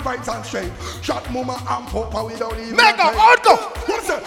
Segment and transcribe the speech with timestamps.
[0.00, 0.72] vibes and straight.
[1.02, 2.76] Shot mama and papa without even.
[2.76, 3.56] Mega auto.
[3.86, 4.22] What's that?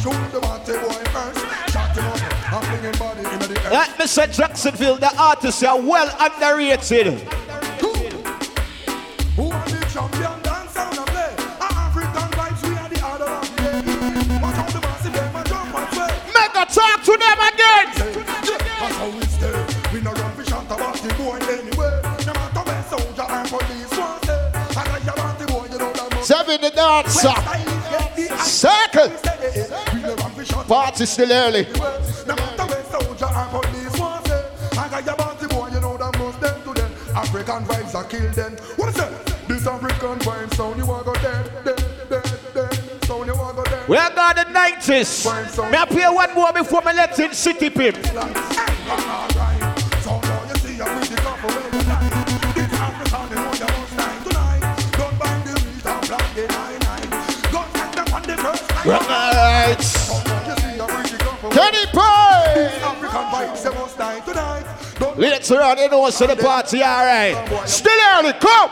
[0.00, 1.72] Shoot the water boy first.
[1.72, 3.70] Shot him up and bring him body in the air.
[3.70, 7.28] Let me say Jacksonville, the artists are well underrated.
[36.00, 36.92] That must them to them.
[37.14, 38.52] African vibes are kill them.
[38.76, 39.48] What is it?
[39.48, 43.04] This African vibe sound you want go dead, dead, dead, dead.
[43.04, 43.88] Sound you want go dead.
[43.88, 45.70] We are got the 90s.
[45.70, 47.96] May I play one more before me let in City Pimp?
[58.90, 59.76] Right.
[61.52, 62.70] Kenny Pie.
[65.16, 67.68] Later on, you know, so the party, alright.
[67.68, 68.70] Still early, come.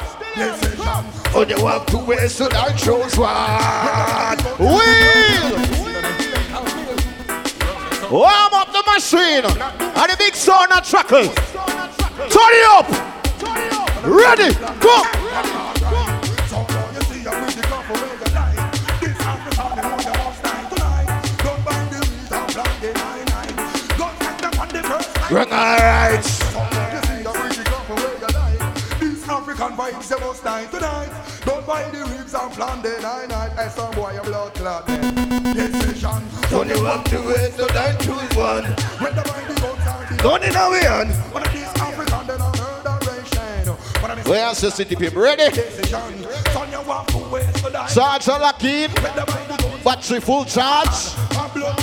[1.34, 4.38] Oh, you want to waste so I chose one.
[4.58, 5.58] Wheel.
[8.10, 9.44] Warm up the machine.
[9.44, 11.28] And the big sound and truckle.
[12.28, 12.88] Turn it up.
[14.04, 15.57] Ready, go.
[25.30, 26.24] Run alright.
[29.28, 31.10] African vibes, they must die tonight.
[31.44, 33.52] Don't buy the ribs and plan the night night.
[33.52, 34.86] Hey, some boy, your blood clot.
[34.86, 36.22] Decision.
[36.50, 38.64] Don't you want to wait so I choose one.
[38.64, 41.10] When the buy the guns and the Don't in our hand.
[41.34, 43.68] One of these African, they don't murderation.
[43.68, 45.20] Of these Where's the city people?
[45.20, 45.50] Ready?
[45.54, 46.24] decision.
[46.52, 47.88] Son, you want to wait so die.
[47.88, 48.90] Charge a lock-in.
[48.92, 50.88] When the buy the guns Battery full charge.
[51.30, 51.76] and blood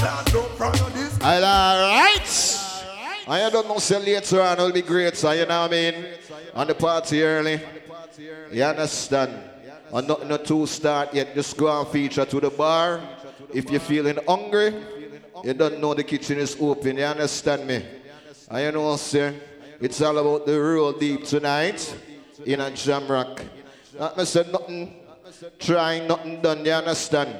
[3.27, 6.05] I don't know say later on will be great, so you know what I mean?
[6.53, 7.59] On the party early.
[8.51, 9.31] You understand?
[9.91, 13.01] And not, not to start yet, just go and feature to the bar.
[13.53, 14.73] If you're feeling hungry,
[15.43, 17.83] you don't know the kitchen is open, you understand me?
[18.49, 19.33] And you know, sir,
[19.81, 21.95] it's all about the real deep tonight
[22.45, 23.41] in a jam rock.
[23.97, 24.95] Not me said nothing,
[25.57, 27.35] trying nothing done, you understand?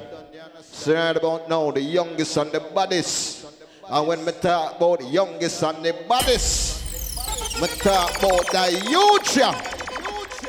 [0.86, 3.55] Right about now, the youngest and the baddest.
[3.88, 9.36] And when me talk about the youngest and the baddest, me talk about the youth,
[9.36, 9.54] yeah.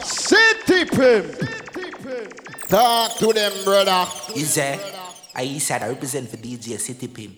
[0.01, 1.57] City pimp.
[2.67, 4.05] Talk to them, brother.
[4.35, 4.79] Is there?
[5.35, 7.35] I said I represent for DJ City Pimp.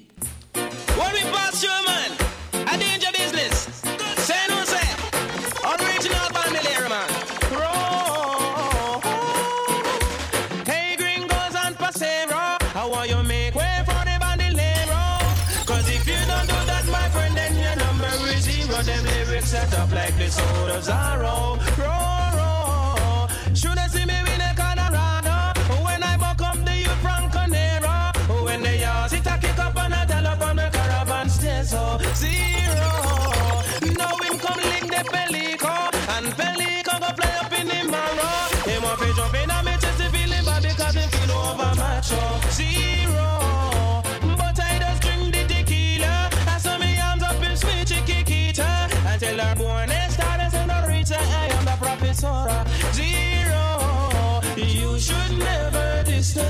[0.98, 1.99] What we pass you, man?
[20.30, 21.69] Soul of Zorro.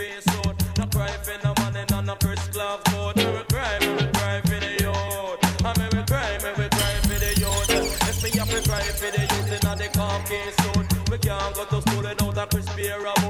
[0.00, 0.56] piece suit.
[0.78, 3.16] No cry for no money, no no first glove coat.
[3.16, 5.40] Me will cry, me will cry for the youth.
[5.66, 7.70] And me will cry, me will cry for the youth.
[8.08, 10.86] If me have to cry for the youth in the khaki suit.
[11.10, 13.29] We can't go to school without a crispy raboot.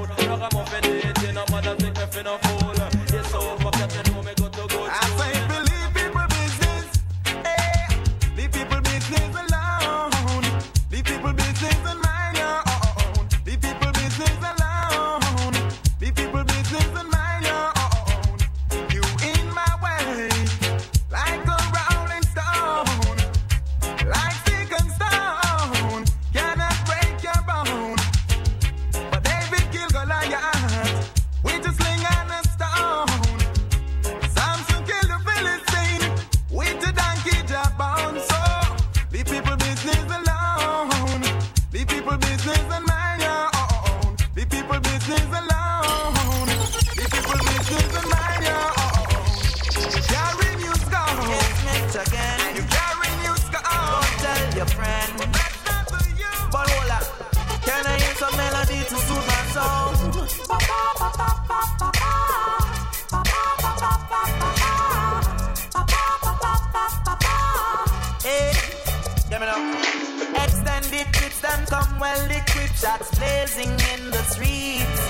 [72.01, 72.79] well equipped.
[72.81, 75.01] Shots blazing in the streets.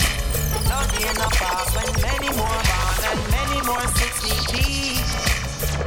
[0.68, 5.08] Nothing a pass when many more born and many more six feet deep.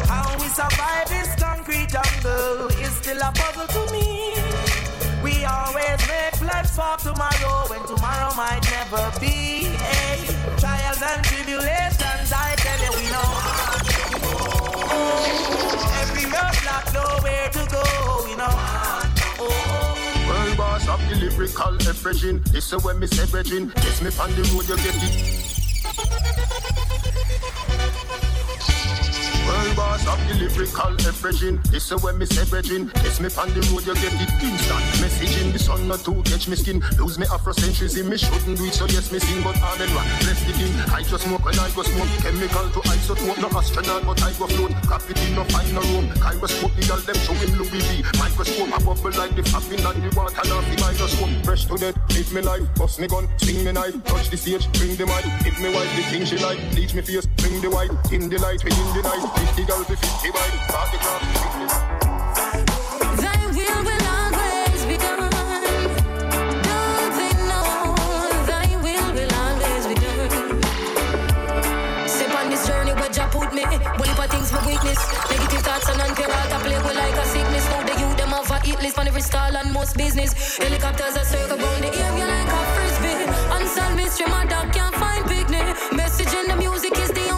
[0.09, 4.33] How we survive this concrete jungle is still a puzzle to me.
[5.23, 9.69] We always make plans for tomorrow when tomorrow might never be.
[9.85, 10.25] Hey,
[10.57, 13.31] trials and tribulations, I tell you, we know.
[16.01, 17.85] Every roadblock, nowhere to go,
[18.25, 18.57] we know.
[19.41, 19.94] Oh,
[20.57, 22.41] boss of the lyrical everything.
[22.53, 23.73] This is when me say brethren.
[23.77, 25.54] Yes, me on the road you get it.
[29.95, 31.61] Boss of the lyrical everything.
[31.71, 32.91] This is when me say brethren.
[33.07, 34.31] Yes, me on the road you get it.
[34.43, 35.53] Instant messaging.
[35.53, 36.83] The sun not to catch me skin.
[36.99, 38.11] Lose me Afrocentrism.
[38.11, 39.41] Me shouldn't do it so yes me sing.
[39.47, 40.11] But I'm in rock.
[40.19, 40.75] Bless the king.
[40.91, 42.11] I just smoke when I go smoke.
[42.27, 43.39] Chemical to isotope.
[43.39, 44.75] No astronaut but I go float.
[44.83, 46.11] Gravity no find no room.
[46.19, 48.03] Gyroscope the girl them showing Louis V.
[48.19, 51.31] Microscope a bubble like the fapping and the water now the microscope.
[51.47, 51.95] Fresh to death.
[52.11, 52.67] Live me life.
[52.75, 53.31] Bust me gun.
[53.39, 53.95] Swing me knife.
[54.11, 54.67] Touch the stage.
[54.75, 55.23] Bring the mic.
[55.47, 55.87] Hit me wife.
[55.95, 56.59] The thing she like.
[56.75, 57.31] Bleach me face.
[57.45, 57.91] Bring the white.
[58.11, 58.65] In the light.
[58.65, 59.21] Within the night.
[59.53, 60.57] 50 girls, 50 bike.
[60.73, 61.21] Park the car.
[63.21, 65.29] Thy will will always be done.
[66.65, 67.93] Don't they know
[68.49, 70.57] thy will will be done?
[72.09, 73.65] Step on this journey where Jah put me.
[73.69, 77.27] If I things my weakness, negative thoughts and unfair heart I play with like a
[77.27, 77.65] sickness.
[77.69, 80.57] Now the youth them have a hit list on every stall and most business.
[80.57, 83.29] Helicopters are circle round the area like a frisbee.
[83.53, 85.77] Unsolved mystery, my dog can't find picnic.
[85.93, 87.34] Message in the music is the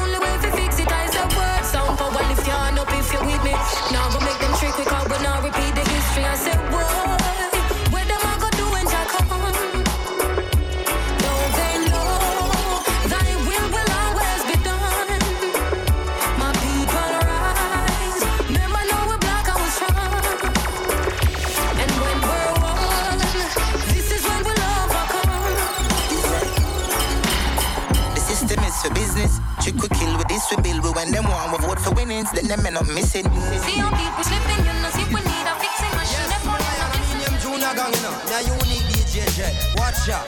[32.27, 33.25] vote for then them end up missing.
[33.25, 36.29] See how people slipping, you know, see we need a fixing machine.
[36.29, 37.21] Them all in a missing.
[37.23, 38.15] Aluminium Junior Gong, you know.
[38.31, 39.55] Now unique DJ Jet.
[39.77, 40.27] Watch out.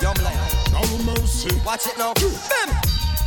[0.00, 0.64] Young lion.
[1.64, 2.12] Watch it now.
[2.14, 2.70] Bam.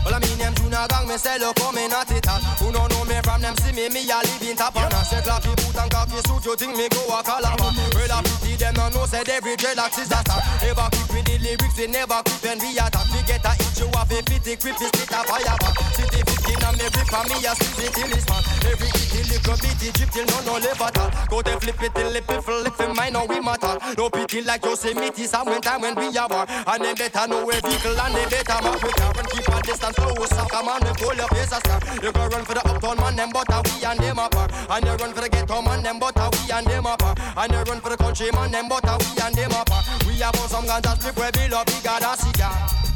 [0.05, 2.39] Well, I mean them Junior Gong, me say look coming at it all.
[2.63, 5.03] Who don't know me from them see me, me a live in top on a
[5.03, 8.55] Say clappy boot and cocky suit, you think me go a calabar Well, I pity
[8.55, 11.87] them no know, said every dreadlocks is a star Never quick with the lyrics, we
[11.91, 14.87] never quick when we attack We get a itch, you have a pity, grip, we
[14.87, 18.11] spit a fire back City 15 and me grip and me a spit it till
[18.11, 21.11] it's man Every kitty little bitty drip till no no live at all.
[21.29, 23.77] Go to flip it till it flip it mine, now we matter.
[23.97, 26.45] No pity like Yosemite, some when time when we are war.
[26.49, 28.83] And they better know where vehicle and they better mark.
[28.83, 31.59] With car And keep a distance oh, close, sucker man, we pull your face a
[31.63, 31.79] scar.
[32.03, 34.51] You go run for the uptown man, them but we and them apart.
[34.69, 37.19] And you run for the ghetto man, them but we and them apart.
[37.37, 39.85] And you run for the country man, them but we and them apart.
[40.05, 42.86] We have some ganja strip where we love bigger than cigar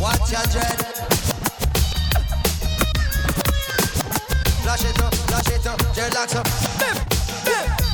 [0.00, 0.78] Watch your dread.
[4.62, 6.46] Flash it up, flash it up, dreadlocks up.
[6.78, 6.96] Bim,
[7.44, 7.85] bim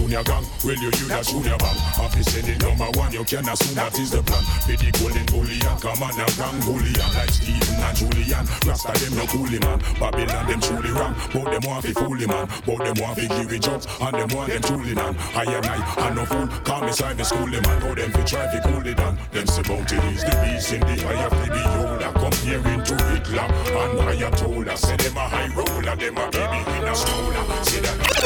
[0.00, 1.76] Junior Gong, will you you that Junior Bang?
[1.92, 4.40] Happy send it number one, you can assume that is the plan.
[4.64, 8.44] Be the golden bullion, come on now, gang bullion like Stephen and Julian.
[8.64, 11.12] Rasta them no coolie man, Babylon them truly wrong.
[11.36, 14.28] But them want fi foolie man, but them want fi give it jobs, and them
[14.32, 15.12] want them truly man.
[15.36, 18.22] I and I, I no fool, call me side the schoolie man, but them fi
[18.24, 19.20] try fi cool it down.
[19.36, 22.12] Them say bounty is the beast in the eye of the beholder.
[22.16, 26.94] Comparing to Hitler and Ayatollah, say them a high roller, them a baby in a
[26.96, 27.44] stroller.
[27.68, 28.19] Say that.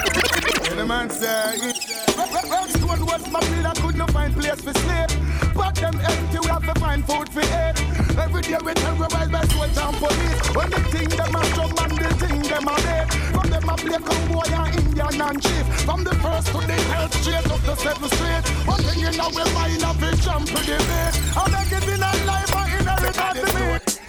[0.75, 1.55] And the man say,
[2.51, 5.55] Redstone was my field, I could not find place for sleep.
[5.55, 7.79] But them empty, we have to find food for eat.
[8.19, 10.51] Every day we terrorize by soldiers and police.
[10.51, 13.07] When they think them a strong man, they think them a dead.
[13.07, 15.65] From them a play cowboy and Indian and chief.
[15.87, 18.67] From the first to the health straight up the seventh street.
[18.67, 21.15] One thing you know, we mind of it, jump to the beat.
[21.39, 24.01] I make it in a life, I inherit all the meat.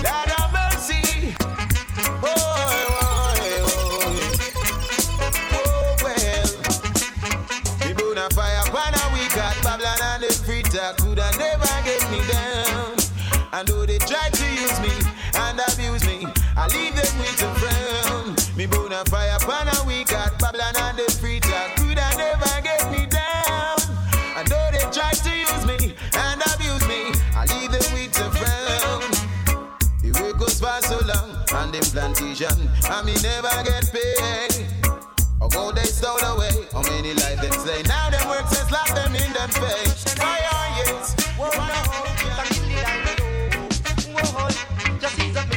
[0.00, 1.36] Lord have mercy.
[2.24, 3.11] Oh.
[8.22, 12.94] A fire a week at Babylon and the free talk coulda never get me down.
[13.52, 14.94] And though they try to use me
[15.34, 16.26] and abuse me,
[16.56, 18.36] I leave them with a frown.
[18.56, 22.60] Me burn a fire a week at Babylon and the free talk could I never
[22.62, 23.78] get me down.
[24.38, 27.10] I know they try to use me and abuse me.
[27.34, 29.02] I leave them with a frown.
[30.02, 34.68] The work goes for so long on them plantation, and me never get paid.
[35.52, 37.82] Go they stole away, how many lives them slay?
[37.82, 40.04] Now them work says lock them in them face.
[40.18, 41.14] Why are yes?
[41.36, 41.50] Whoa,
[44.98, 45.52] Just ease up,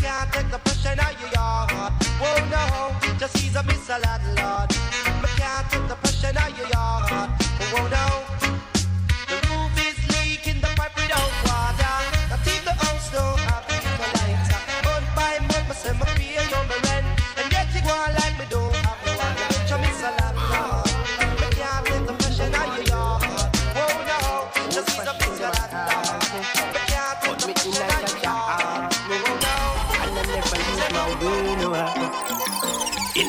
[0.00, 0.96] can't take the pressure
[1.34, 1.70] yard.
[2.20, 2.62] Whoa, no.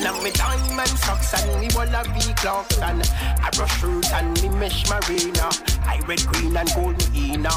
[0.04, 3.10] In a me diamond socks and me walla V clocks and
[3.42, 5.48] I brush shoes and me mesh marina.
[5.82, 7.48] I red, green and gold me inna.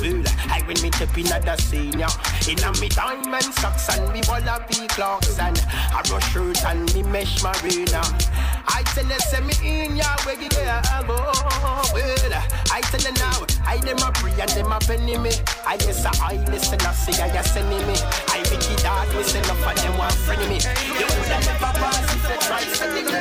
[0.00, 2.06] Well, I when me step inna the senior.
[2.48, 5.58] In a me diamond socks and me walla V clocks and
[5.92, 8.02] I brush shoes and me mesh marina.
[8.68, 11.16] I tell you, send me in ya where you there go.
[11.94, 15.30] Well, I tell you now, I dem a pray and dem a penny me.
[15.66, 17.76] I guess I listen, I say I send me.
[18.32, 20.56] I make it hard, me say enough of them want friend me.
[20.96, 23.20] You would have never pass if you try sending me.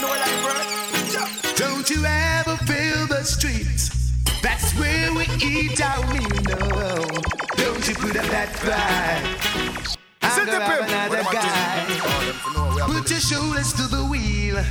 [0.00, 0.56] No like bro.
[1.54, 3.92] Don't you ever feel the streets?
[4.40, 6.40] That's where we eat our meal.
[6.48, 7.04] No,
[7.60, 9.98] don't you put up that pride.
[10.22, 11.84] I'm gonna have another guy.
[12.86, 14.64] Put your shoulders to the wheel.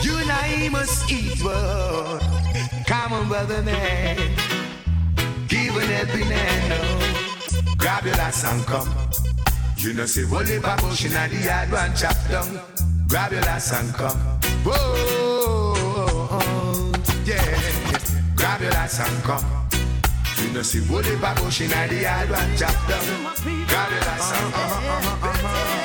[0.00, 1.38] You and I must eat.
[1.42, 2.79] Whoa.
[2.90, 4.16] Come on, brother man.
[5.46, 7.78] Give an helping hand.
[7.78, 8.88] Grab your last and come.
[9.76, 12.60] You know, say, Wally Babush in the yard, one chop down.
[13.06, 14.18] Grab your last and come.
[14.66, 15.72] Whoa,
[17.24, 17.40] yeah.
[18.34, 19.44] Grab your last and come.
[20.42, 23.06] You know, see, Wally Babush in the yard, one chop down.
[23.68, 25.79] Grab your last and come.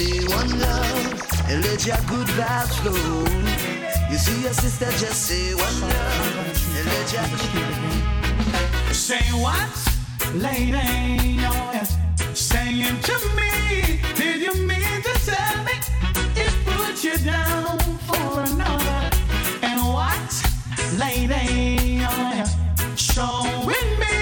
[0.00, 3.24] Say one love and let your good vibes flow.
[4.10, 7.26] You see your sister just say one love and let your
[8.94, 9.76] Say what,
[10.34, 11.36] lady?
[11.44, 11.88] Yes.
[12.34, 15.76] Saying to me, did you mean to tell me
[16.44, 17.78] it put you down
[18.08, 19.02] for another?
[19.68, 20.32] And what,
[21.02, 22.04] lady?
[22.96, 24.16] Showing me,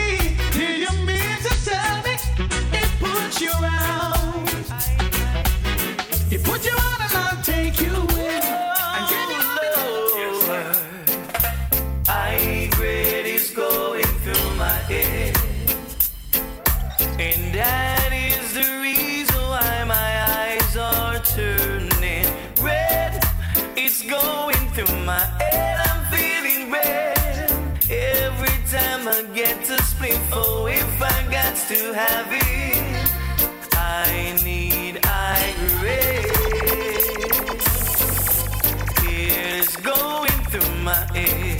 [0.58, 2.14] did you mean to tell me
[2.80, 3.77] it put you out?
[6.48, 8.42] You I'll take you in.
[8.96, 9.42] And give you
[12.08, 15.36] I regret is going through my head.
[17.20, 22.26] And that is the reason why my eyes are turning
[22.62, 23.22] red.
[23.76, 25.76] It's going through my head.
[25.86, 27.50] I'm feeling red.
[27.90, 31.18] Every time I get to split for if I
[31.68, 33.10] to have it,
[33.74, 34.67] I need
[39.88, 41.58] going through my head.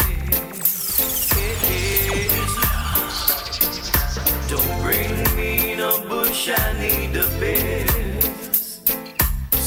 [4.49, 8.88] Don't bring me no bush, I need the best.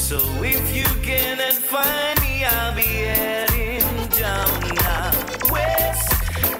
[0.08, 5.10] So if you cannot find me, I'll be heading down now.
[5.50, 6.08] West,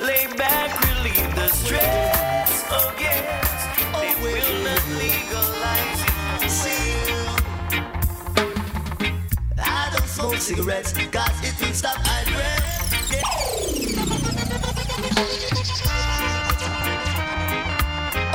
[0.09, 2.22] lay back, relieve the stress.
[10.54, 12.61] Cigarettes, cause it will stop I breath.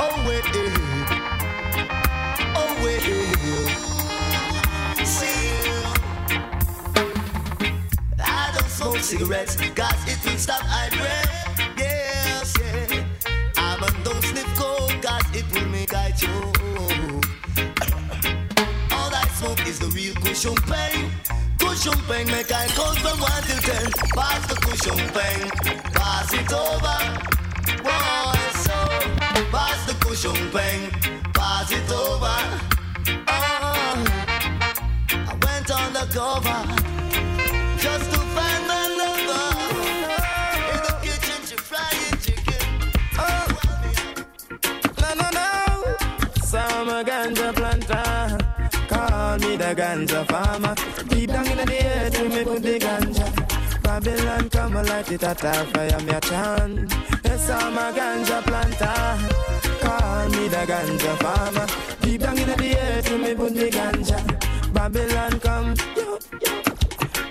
[0.00, 0.74] Oh wait, eh.
[2.56, 5.04] oh wait, eh.
[5.04, 5.52] see.
[8.18, 11.60] I don't smoke cigarettes, cause it will stop I breath.
[11.78, 13.04] Yes, yeah.
[13.56, 16.58] I don't sniff coke, cause it will make I choke.
[18.90, 21.12] All I smoke is the real cushion pain.
[21.78, 23.92] Cushion pain make I count from one till ten.
[24.16, 25.48] Pass the cushion pain,
[25.94, 26.98] pass it over.
[27.84, 28.74] Boy, so
[29.52, 30.90] pass the cushion pain,
[31.32, 32.36] pass it over.
[33.28, 34.04] Oh,
[35.08, 36.97] I went on the over.
[49.68, 50.74] The ganja farmer.
[51.08, 53.82] Deep down in the earth, we me put the ganja.
[53.82, 56.94] Babylon come and light it at our fire, me a chant.
[57.22, 59.84] Yes, I'm a ganja planter.
[59.84, 61.66] Call me the ganja farmer.
[62.00, 64.72] Deep down in the earth, we me put the ganja.
[64.72, 66.07] Babylon come.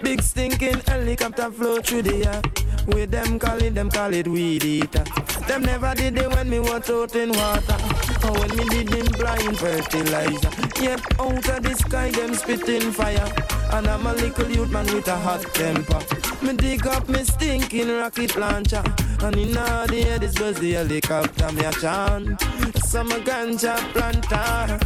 [0.04, 2.42] Big stinking helicopter flow through the air.
[2.88, 5.04] With them calling them call it weed eater.
[5.48, 7.78] Them never did it when me was out in water.
[8.24, 10.50] Or when me did in blind fertilizer.
[10.82, 13.28] Yet out of the sky them spitting fire.
[13.74, 16.00] And I'm a little youth man with a hot temper.
[16.42, 18.84] Me dig up me stinking rocket launcher.
[19.22, 22.42] And in all the air this was the helicopter me a chant.
[22.86, 24.80] Some a ganja planter.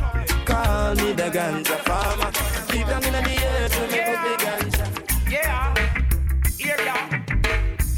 [0.46, 2.32] Call me the ganja farmer.
[2.72, 5.00] Deep down in the earth we me put the ganja.
[5.32, 5.74] Yeah,
[6.60, 7.24] yeah, yeah.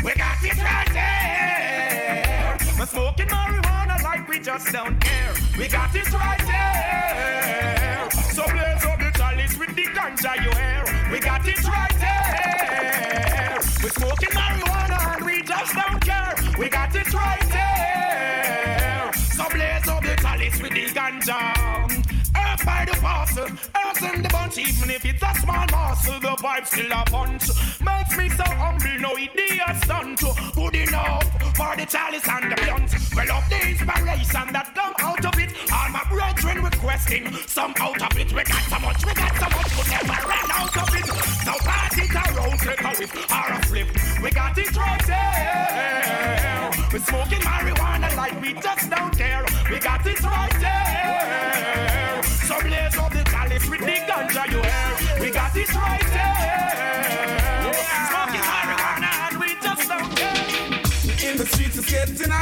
[0.04, 2.58] We got it right there.
[2.78, 5.34] We're smoking marijuana like we just don't care.
[5.58, 8.08] We got it right there.
[8.12, 11.12] So blaze up the chalice with the ganja you hear.
[11.12, 13.60] We got it right there.
[13.82, 16.36] We're smoking marijuana and we just don't care.
[16.60, 19.12] We got it right there.
[19.16, 22.03] So blaze up the chalice with the ganja.
[22.36, 26.36] Earth by the parcel, earth in the bunch, even if it's a small morsel, the
[26.42, 27.50] vibe still a punch.
[27.82, 30.20] Makes me so humble, no idiot stunt.
[30.54, 31.24] Good enough
[31.56, 32.92] for the chalice and the blunt.
[33.16, 38.02] Well, of the inspiration that come out of it, all my brethren requesting some out
[38.02, 38.34] of it.
[38.34, 41.08] We got so much, we got so much, we never run out of it.
[41.46, 43.90] So pass it around, take a whiff or a flip.
[44.24, 46.72] We got it right there.
[46.92, 49.46] We're smoking marijuana like we just don't care.
[49.70, 50.93] We got it right there.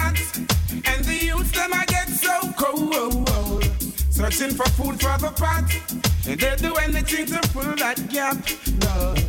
[0.05, 3.63] And the youths them I get so cold.
[4.09, 5.69] Searching for food for the pot,
[6.27, 8.37] and they do anything to fill that gap.
[8.85, 9.19] Lord.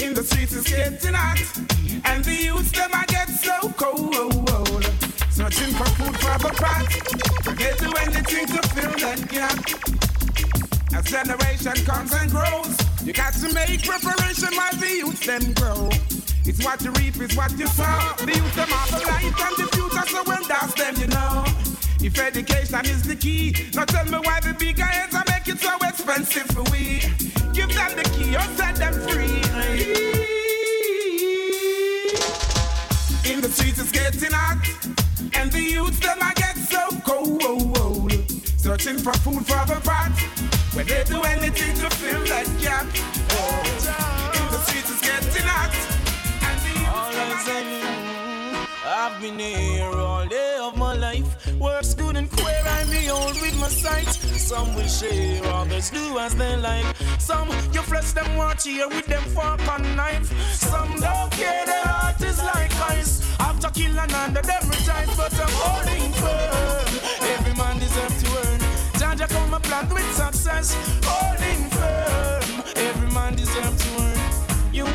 [0.00, 1.40] In the streets it's getting hot,
[2.04, 4.84] and the youths them I get so cold.
[5.30, 6.86] Searching for food for the pot,
[7.56, 9.58] they do anything to fill that gap.
[10.94, 16.11] As generation comes and grows, you got to make preparation while the youth them grow.
[16.44, 18.14] It's what you reap, it's what you sow.
[18.18, 21.44] The youth them have the light and the future, so when that's them, you know.
[22.00, 25.60] If education is the key, now tell me why the bigger heads are make it
[25.60, 26.98] so expensive for we.
[27.54, 29.38] Give them the key or set them free.
[33.30, 34.66] In the streets it's getting hot,
[35.34, 38.12] and the youths them I get so cold.
[38.58, 40.10] Searching for food for the pot,
[40.74, 42.86] where they do anything to fill that gap.
[43.30, 43.62] Oh.
[44.34, 45.91] In the streets it's getting hot,
[47.44, 47.82] saying,
[48.86, 51.28] I've been here all day of my life.
[51.58, 54.08] Works good and queer, I'm behold with my sight.
[54.38, 56.86] Some will share, others do as they like.
[57.18, 60.28] Some you flesh them watch here with them fork and knife.
[60.52, 63.22] Some don't care, their heart is like ice.
[63.40, 66.88] After killing under them rejoice, but I'm holding firm.
[67.34, 68.60] Every man deserves to earn.
[69.00, 72.62] Jaja come a plant with success, holding firm.
[72.76, 74.21] Every man deserves to earn.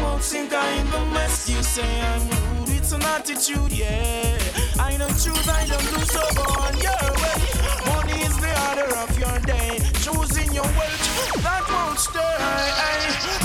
[0.01, 1.49] Won't think I in the mess.
[1.49, 2.69] You say I'm rude.
[2.69, 4.38] It's an attitude, yeah.
[4.79, 7.39] I don't choose, I don't lose, so go on your way.
[7.89, 9.79] Money is the order of your day.
[10.05, 12.38] Choosing your wealth, that won't stay.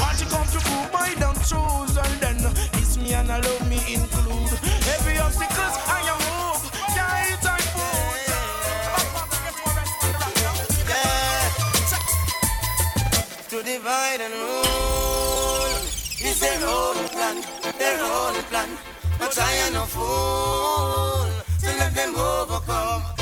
[0.01, 2.37] Want to come to prove I don't choose, and then
[2.75, 4.53] it's me and allow me include.
[4.95, 6.63] Every obstacle I am move.
[6.97, 7.63] Yeah, it's I
[13.51, 14.62] to divide and rule.
[16.43, 17.37] Their own plan,
[17.79, 18.69] their own plan.
[19.17, 23.22] But I am no fool to let them overcome.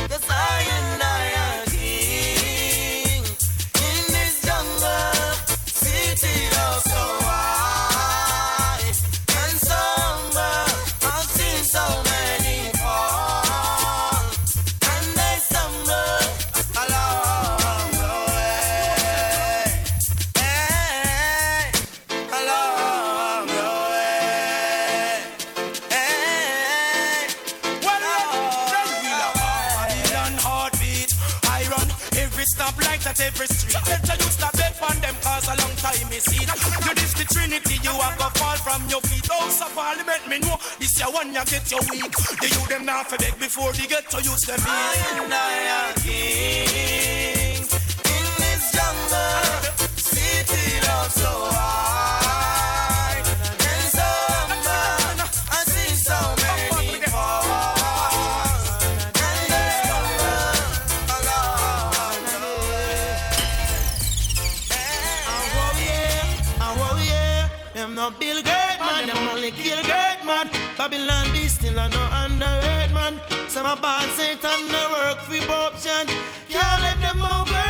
[37.93, 39.27] You have to fall from your feet.
[39.31, 42.13] House of Parliament, me know this your one you get your weak.
[42.41, 45.53] The you them not for beg before they get to use them I and I
[45.79, 47.71] are kings
[48.15, 49.51] in this jungle.
[49.97, 52.20] City of so high
[68.11, 70.49] no build great man, them only kill great man.
[70.77, 73.21] Babylon be still a no underrated man.
[73.49, 76.07] Some a bad Satan no work for option.
[76.49, 77.69] Can't let them over.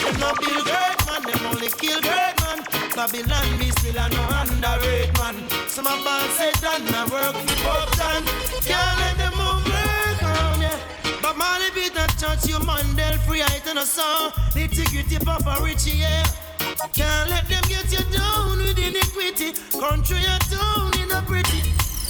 [0.00, 2.60] Them no build great man, them only kill great man.
[2.94, 5.36] Babylon be still a no underrated man.
[5.68, 8.22] Some a bad Satan no work for option.
[8.64, 9.84] Can't let them over.
[10.60, 10.78] Yeah.
[11.22, 14.30] But Molly beat that church, you Mandel free, I tell us so.
[14.54, 16.24] The ticket, Papa Richie, yeah.
[16.88, 19.52] Can't let them get you down with iniquity.
[19.76, 21.60] Country and town in a pretty.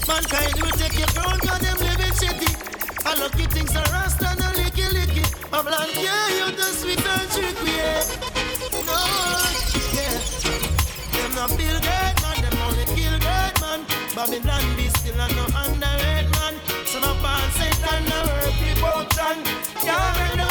[0.07, 2.55] Mankind will take your crown cause them living shitty.
[3.05, 5.27] I lucky things are rust and a licky licky.
[5.51, 7.99] Babylon, yeah, you the sweet and tricky, yeah.
[8.87, 8.95] No,
[9.91, 10.23] yeah.
[11.19, 13.83] Them not build great man, them only kill great man.
[14.15, 16.55] Babylon be still and no underrated man.
[16.87, 19.03] Son of man, Satan, no earth, people,
[19.83, 20.50] Can't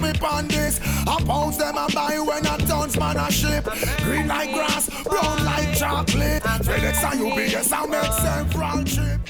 [0.00, 0.80] reach me on this.
[1.06, 3.64] I pounds them and buy when I tons man a ship.
[4.02, 6.42] Green like grass, brown like chocolate.
[6.42, 9.20] FedEx and UPS I make several trip.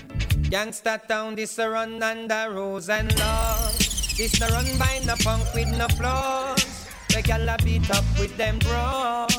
[0.50, 4.14] Gangsta town, this a run under rules and laws.
[4.16, 6.87] This a run by no punk with no flaws.
[7.09, 9.35] The gal a beat up with them bros.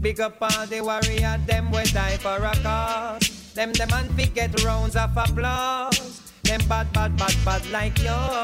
[0.00, 3.52] Big up all the warrior, them will die for a cause.
[3.54, 6.20] Them the man fi get rounds of applause.
[6.42, 8.41] Them bad, bad, bad, bad like yours.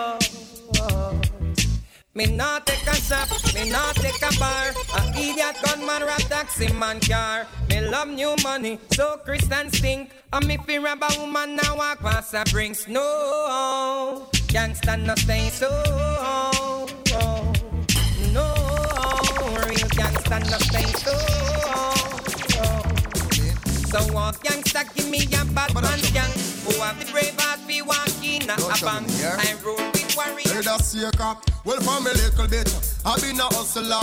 [2.18, 4.74] Me not take a shop, me not take a bar.
[4.96, 7.46] A idiot gunman rap taxi man car.
[7.70, 10.10] Me love new money, so Christian stink.
[10.32, 12.88] And me fear rob a woman now walk past a brinks.
[12.88, 15.70] No, gangsta no stay so.
[18.32, 18.46] No,
[19.62, 21.14] real gangsta no stay so.
[23.92, 26.37] So walk gangsta, give me a bad man gang.
[30.48, 32.68] Heard a seeker, well from a little bit,
[33.04, 34.00] I been a hustler.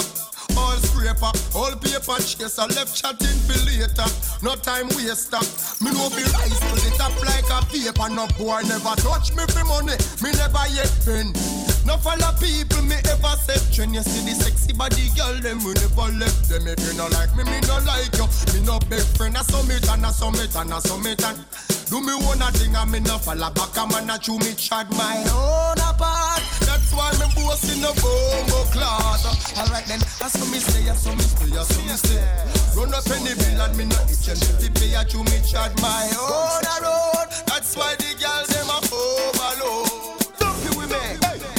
[0.55, 4.07] All scraper, all paper chaser, left chatting for later.
[4.41, 5.41] No time waster.
[5.83, 8.07] Me no be rise to the top like a paper.
[8.13, 9.97] No boy never touch me for money.
[10.21, 11.33] Me never yet been.
[11.85, 15.73] No follow people me ever said When you see the sexy body girl them we
[15.77, 19.05] never left them If you no like me, me no like you Me no big
[19.13, 21.45] friend, I summit and I summit and I summit and
[21.85, 24.89] Do me one a thing and me no follow back man a chew me chat
[24.97, 25.64] my own
[27.73, 29.25] in the bombo cloth.
[29.57, 32.93] Alright then, I saw me stay, I saw me say, I saw me stay Run
[32.93, 36.11] up any bill and me no itch and if pay I chew me chat my
[36.19, 37.27] own a road.
[37.47, 39.87] That's why the girls them a overload.
[40.37, 41.05] Don't be with me.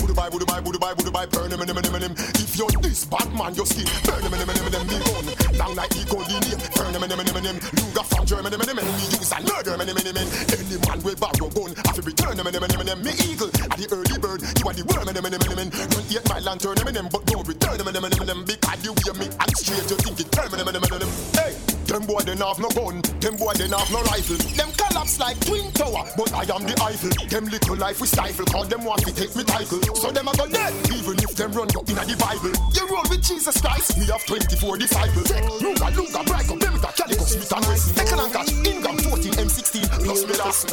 [0.04, 2.12] Would buy, would buy, burn him, him, him, him.
[2.34, 5.26] If you're this bad man, your skin, burn him, him, him, him, me run.
[5.56, 7.56] Down like Eco Linear, burn him, him, him, him.
[7.76, 10.28] Luger from German, him, him, him, me use and murder him, him, him, him.
[10.52, 12.98] Any man will borrow gun, I feel return him, him, him, him.
[13.02, 15.70] Me eagle, at the early bird, you are the worm, him, him, him, him.
[15.90, 18.40] Don't eat my lantern, him, him, but don't return him, him, him, him.
[18.44, 21.12] Because you hear me and straight, you think it turn him, him, him, him.
[21.34, 21.54] Hey!
[21.86, 24.36] Them boy they have no gun, them boy they have no rifle.
[24.58, 27.14] Them collapse like twin tower, but I am the Eiffel.
[27.30, 29.80] Them little life we stifle, cause them want to take me title.
[29.94, 32.52] So them a go dead, even if them run go in the Bible.
[32.74, 35.30] You roll with Jesus Christ, we have 24 disciples.
[35.62, 37.94] Luga, Luga, Brico, Bemita, Calico, Smith and Wesson.
[37.94, 40.70] Second and catch, Ingram 14, M16, plus last.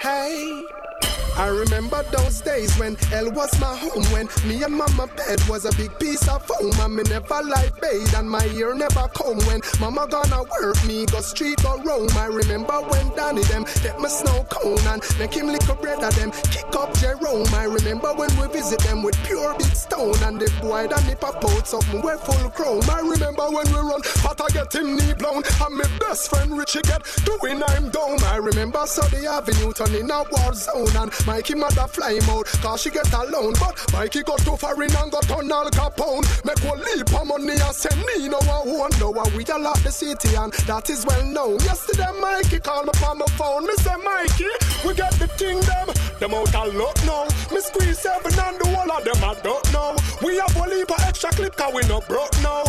[0.00, 1.09] Hey.
[1.36, 5.64] I remember those days when hell was my home When me and mama bed was
[5.64, 9.38] a big piece of foam And me never like bathe and my ear never come
[9.46, 12.08] When mama gonna work me go street go roam.
[12.16, 16.02] I remember when Danny them get my snow cone And make him lick a bread
[16.02, 17.46] at them kick up Jerome.
[17.54, 21.22] I remember when we visit them with pure big stone And the boy that nip
[21.22, 22.82] a out something we full chrome.
[22.90, 26.56] I remember when we run but I get him knee blown And my best friend
[26.56, 28.22] Richie get doing I'm down.
[28.24, 32.90] I remember Sunday Avenue turning a war zone And Mikey mother fly out, cause she
[32.90, 33.54] get alone.
[33.60, 36.24] But Mikey got too far in and got on Al Capone.
[36.44, 40.34] Make one leap of money and send me no one why we all the city
[40.36, 41.58] and that is well known.
[41.60, 43.66] Yesterday Mikey called me on my phone.
[43.66, 44.50] Me say Mikey,
[44.86, 45.88] we get the thing them.
[46.18, 46.72] Them out a
[47.06, 47.24] now.
[47.52, 49.96] Me squeeze seven and the whole of them I don't know.
[50.22, 52.64] We have one leap of extra clip cause we no broke now.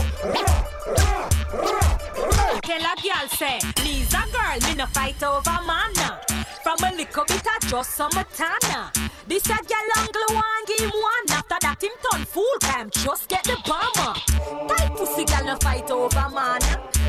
[2.63, 6.30] Tell a girl say, me's a girl, me no fight over man.
[6.63, 8.91] From a little bit of just summertime.
[9.27, 11.37] This a girl uncle one give him one.
[11.37, 14.19] After that him turn fool time, just get the bomber.
[14.67, 16.61] Tight pussy girl no fight over man.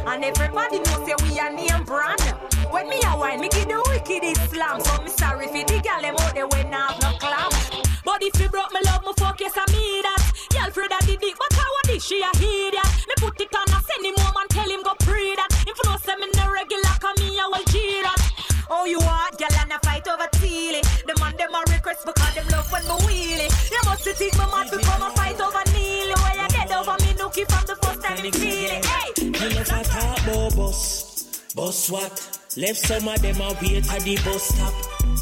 [0.07, 2.21] And everybody know say we a name brand.
[2.71, 4.81] When me a wine, me give the wicked Islam.
[4.81, 7.51] So me sorry for the girl them out there when I have no clam.
[8.05, 10.23] But if you broke me love, me fuck yes I me that.
[10.51, 13.05] Girl Fred I did it, but how this she a hear that?
[13.09, 15.49] Me put it on, I send him home and tell him go pray that.
[15.67, 17.17] If you know say me no regular, come
[18.83, 20.83] Oh, you want girl and a fight over Teely.
[21.07, 23.71] The man them a request because them love when me wheelie.
[23.71, 26.15] You must think my man become a fight over Neely.
[26.19, 28.85] Why you dead over me nookie from the first time me feel it.
[28.85, 32.41] Hey, Me never talk about bus, bus what?
[32.57, 34.75] Left some of them a wait at the bus stop.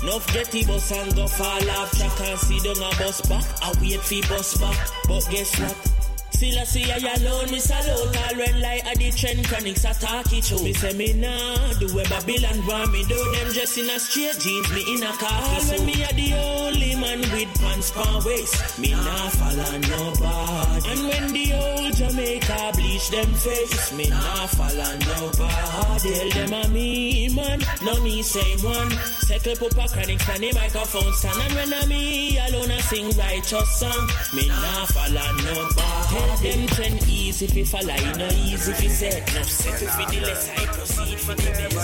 [0.05, 3.44] Nuff get the bus and go fall off track and see them a bus back.
[3.61, 5.99] I wait for bus back, but guess what?
[6.30, 10.32] Still I see I alone, me salute All red light at the trend chronics attack
[10.32, 13.98] it Me say me nah do where Babylon want me do Them just in a
[13.98, 18.22] straight jeans, me in a khaki When me a the only man with pants pan
[18.24, 18.78] waist.
[18.78, 20.90] Me nah follow nobody.
[20.90, 26.14] And when the old Jamaica bleach them face Me nah follow nobody.
[26.14, 28.90] Tell them a me man, no me same one.
[29.26, 31.40] Settle pupa chronics and the microphone stand.
[31.42, 34.08] And when I me alone I sing righteous song.
[34.34, 38.83] Me nah follow nobody Tell them trend easy if you follow, you know easy if
[38.83, 39.35] you set.
[39.35, 41.76] No settle for the less, I proceed for the best.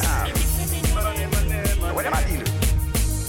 [1.95, 2.45] What am I dealing?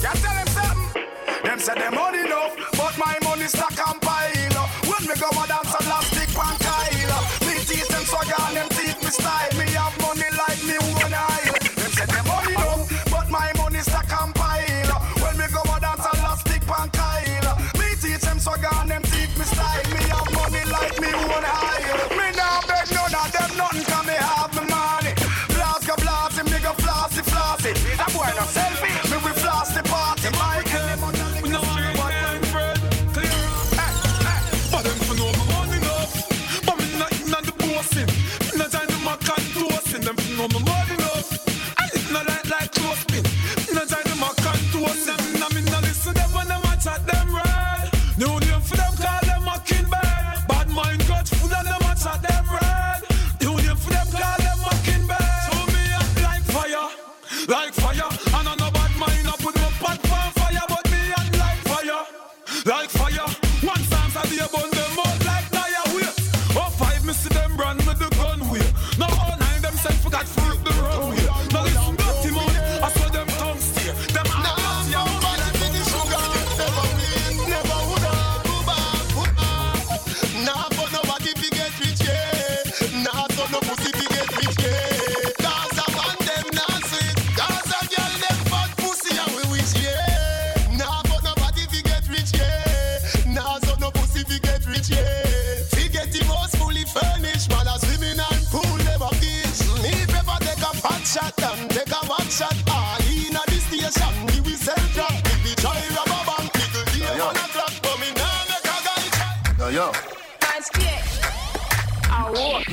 [0.02, 1.04] Can't tell them something.
[1.44, 4.68] Them say them money enough, but my money stack and pile.
[4.84, 5.48] When me go a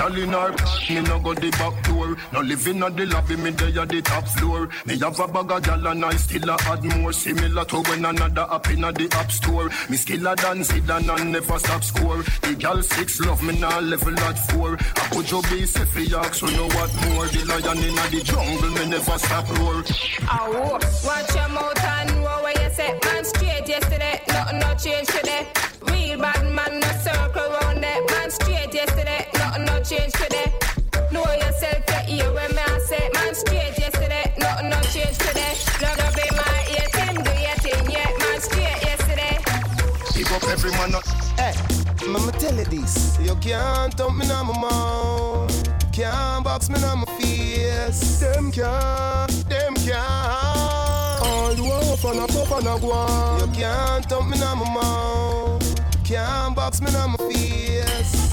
[0.05, 0.51] Girl her,
[0.91, 2.15] me no go the back door.
[2.31, 4.69] No living on the lobby, me there at the top floor.
[4.85, 7.11] Me have a bag of gal and I still a add more.
[7.11, 9.71] Similar to when another up in the app store.
[9.89, 12.23] Me skiller than Zidane and I never stop score.
[12.43, 14.77] The gal six love me now level at four.
[14.77, 17.27] I put your base if you ask, so know what more.
[17.29, 19.85] The lion in the jungle, me never stop roar.
[20.29, 25.09] Ow, watch your mouth and know where you say Man straight yesterday, nothing no change
[25.09, 25.47] today
[25.83, 29.24] Real bad man, no circle round there Man straight yesterday,
[29.59, 30.53] nothing no change today
[31.11, 35.55] Know yourself, you hear when me I say Man straight yesterday, nothing no change today
[35.81, 39.39] Not gonna be my ear, Tim, do your thing, yeah Man straight yesterday
[40.13, 40.95] Pick up every man.
[40.95, 41.05] up.
[41.39, 41.53] Hey,
[42.03, 43.19] I'ma tell you this.
[43.21, 45.93] You can't dump me on my mouth.
[45.93, 48.21] Can't box me on my face.
[48.21, 51.21] Them can't, them can't.
[51.27, 53.41] All you off and a puff and a guan.
[53.41, 56.05] You can't dump me on my mouth.
[56.05, 58.24] Can't box me on my face.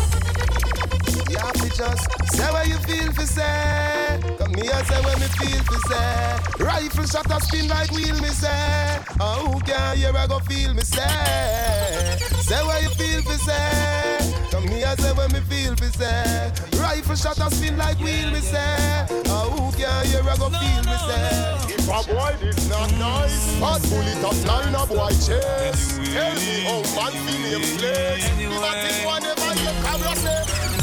[1.31, 4.19] You have to just say what you feel for say.
[4.37, 6.37] Come here, say what me feel for say.
[6.59, 8.99] Rifle shot a spin like wheel, me say.
[9.17, 12.19] Oh, who can hear I go feel me say.
[12.41, 14.33] Say what you feel for say.
[14.51, 16.51] Come here, say what me feel for say.
[16.77, 19.05] Rifle shot a spin like wheel, me say.
[19.27, 21.75] Oh, who can hear I go feel me say.
[21.79, 22.99] If a boy this not mm.
[22.99, 25.95] nice, bad bullet fly in a boy chest.
[26.11, 28.27] Tell me how man feel him place.
[28.35, 30.80] If a thing whatever you can say.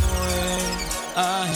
[1.18, 1.50] I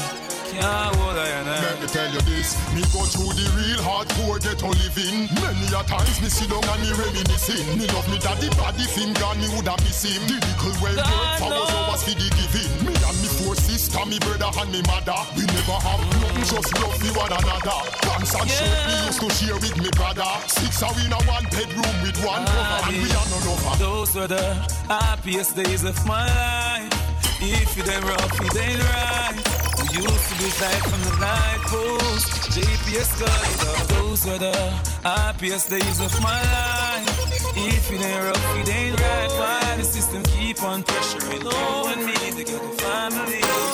[0.50, 4.42] can't hold I and Let me tell you this, me go through the real hardcore
[4.42, 5.30] ghetto living.
[5.38, 7.78] Many a times me sit down and me reminiscing.
[7.78, 10.18] Me love me daddy body finger, me woulda miss him.
[10.26, 12.74] The little well work for was always for the giving.
[12.82, 15.14] Me and me four sister, me brother and me mother.
[15.38, 17.78] We never have nothing, just love me one another.
[18.02, 20.26] Pants and shirt me used to share with me brother.
[20.50, 23.78] Six are in a one bedroom with one cover, and we are none over.
[23.78, 24.58] Those were the
[24.90, 26.90] happiest days of my life.
[27.44, 29.51] If it ain't rough, it ain't right.
[29.92, 32.50] Used to be like from the night post.
[32.52, 34.56] GPS guide, those were the
[35.02, 37.08] happiest days of my life.
[37.54, 39.30] If it ain't rough, it ain't right.
[39.38, 43.71] Why the system keep on pressuring no and me to get a family?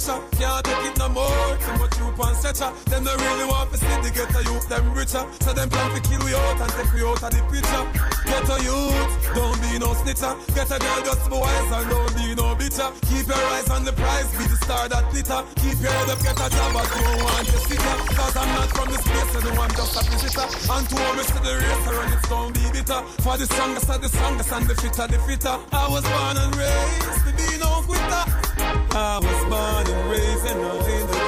[0.00, 0.20] Pressure.
[0.36, 1.56] Can't take it no more.
[1.60, 2.72] Too much you on stretcher.
[2.90, 5.24] Them don't really want to see the ghetto youth them richer.
[5.40, 7.84] So them plan to kill we out and take we out of the picture.
[8.24, 10.32] Ghetto youth, don't be no snitcher.
[10.54, 12.88] Get a girl just be wise and don't be no bitter.
[13.08, 15.42] Keep your eyes on the prize, be the star that glitter.
[15.60, 17.98] Keep your head up, get a job, but don't want to sit up.
[18.16, 20.46] Cause I'm not from this place, and I'm just a visitor.
[20.70, 23.00] And to always to the racer, and it's gonna be bitter.
[23.24, 25.56] For the strongest of the strongest, and the fitter, the fitter.
[25.72, 28.59] I was born and raised to be no quitter.
[28.92, 30.68] I was born and raised in the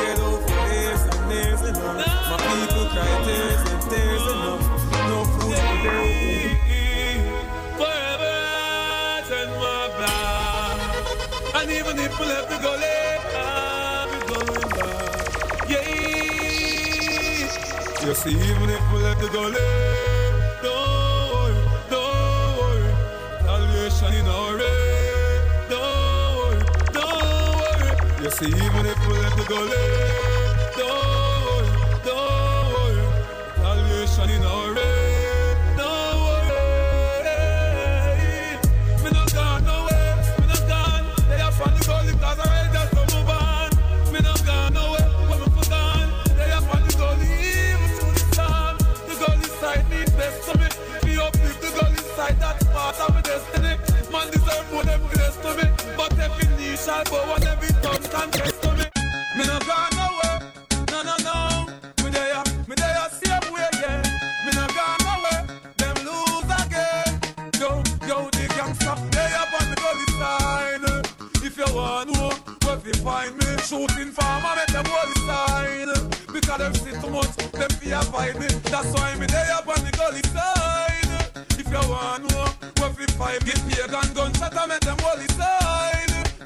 [0.02, 1.94] ghetto for years and years and all.
[1.94, 4.58] My people cry tears and tears and all.
[5.08, 6.06] No food for them.
[7.78, 10.76] Forever I turn my back.
[11.54, 12.98] And even if we left the gully,
[13.36, 15.70] I'll be going back.
[15.70, 15.86] Yeah.
[18.04, 20.11] You see, even if we left the gully, don't
[28.22, 29.68] You see, even if we left the gully,
[30.78, 31.70] don't worry,
[32.04, 33.04] don't worry.
[33.56, 35.56] Salvation in our way.
[35.76, 36.62] Don't worry.
[39.02, 40.14] Me not gone nowhere.
[40.38, 41.04] Me not gone.
[41.28, 43.70] They are from the gully 'cause I ready just to move on.
[44.12, 45.08] Me not gone nowhere.
[45.28, 48.74] When me for gone, they are from the gully even to the storm.
[49.08, 50.68] The gully side need best to me.
[51.04, 52.38] Me uplift the gully side.
[52.38, 53.74] That's part of my destiny.
[54.12, 55.66] Man deserve more them grace to me.
[55.96, 58.84] But every knee shall bow and every tongue confess me.
[59.36, 60.38] Me not gone nowhere.
[60.92, 61.36] No, no, no.
[62.04, 62.74] Me there, uh, me
[63.52, 64.02] way, uh, yeah.
[64.44, 65.00] Me not gone.
[65.80, 67.20] Them lose again.
[67.56, 67.68] The
[69.42, 70.84] up on the gully side.
[71.42, 72.10] If you want
[72.64, 75.92] where find me, shooting farmer, make them gully side.
[76.32, 78.02] Because them see too much, them fear
[78.38, 78.46] me.
[78.70, 81.44] That's why me up on the gully side.
[81.58, 82.30] If you want
[82.78, 84.96] where find pagan gunshot, I make them
[85.28, 85.91] side.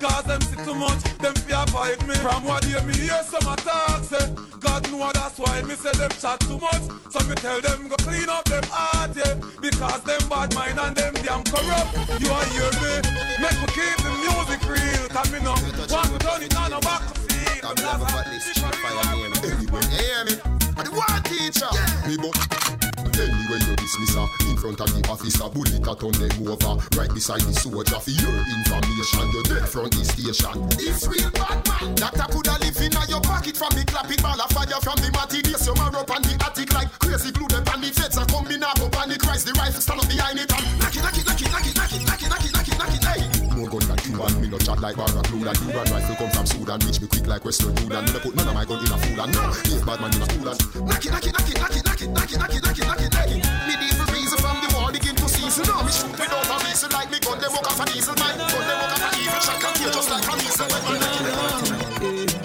[0.01, 2.15] Cause them see too much, them fear fight me.
[2.17, 4.29] From what you me hear some attack say,
[4.61, 6.85] God know that's why me say them chat too much.
[7.11, 9.35] So me tell them go clean up them heart, yeah.
[9.61, 11.97] Because them bad mind and them damn corrupt.
[12.21, 12.93] You are hear me?
[13.41, 15.09] Make me keep the music real.
[15.09, 17.71] Cause me know, want to turn it on a back to feel.
[17.71, 19.81] I'm never got this cheap fire name anyway.
[19.81, 20.35] You hear me?
[20.77, 21.73] I'm the one teacher.
[22.07, 22.86] Me but
[23.19, 26.75] anyway you dismiss her in front of the officer, bullet a turn them over.
[26.97, 29.25] Right beside the soldier for your information.
[29.33, 30.57] You're dead front the station.
[30.77, 31.95] This real bad man.
[31.97, 35.11] Doctor coulda live in your pocket from the clap it ball of fire from the
[35.13, 35.67] matty base.
[35.67, 38.19] You marrow up on the attic like crazy glue them on the feds.
[38.19, 39.47] I come in up on the Christ.
[39.47, 41.75] The rifle stand up behind it and knock it, knock it, knock it, knock it,
[41.77, 43.36] knock it, knock it, knock it, knock it, knock it, hey.
[43.57, 44.49] More gun than Cuban, me.
[44.53, 46.79] No chat like Barack Blue Like Cuban rifle come from Sudan.
[46.85, 48.99] Reach me quick like Western Sudan Me no put none of my gun in a
[49.01, 49.17] fool.
[49.17, 50.49] And no Leave bad man in a school.
[50.53, 52.61] And Knock it, knock it, knock it, knock it, knock it, knock it, knock it,
[52.61, 53.41] knock it, knock it, knock it.
[53.65, 55.65] Medieval reason from the war begin to season.
[55.73, 58.29] No, me shoot without a reason like me gun They walk off a diesel My
[58.37, 59.57] gun they walk off a evil shot.
[59.57, 62.37] Can kill just like a diesel When man knock it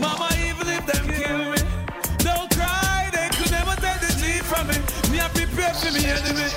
[0.00, 1.60] Mama, even if them kill me,
[2.24, 3.12] don't cry.
[3.12, 4.80] They could never take the G from me.
[5.12, 6.48] Me I prepare for me enemy.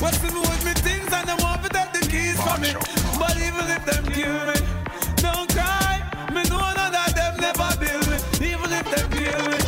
[0.00, 2.99] What's the move with me things and they want to take the keys from me.
[3.20, 4.56] But even if them kill me,
[5.20, 6.00] don't cry.
[6.34, 8.16] Me know none of them never build me.
[8.48, 9.58] Even if them kill me,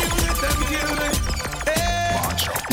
[0.00, 1.08] even if them kill me.
[1.66, 1.72] Eh.
[1.72, 2.12] Hey,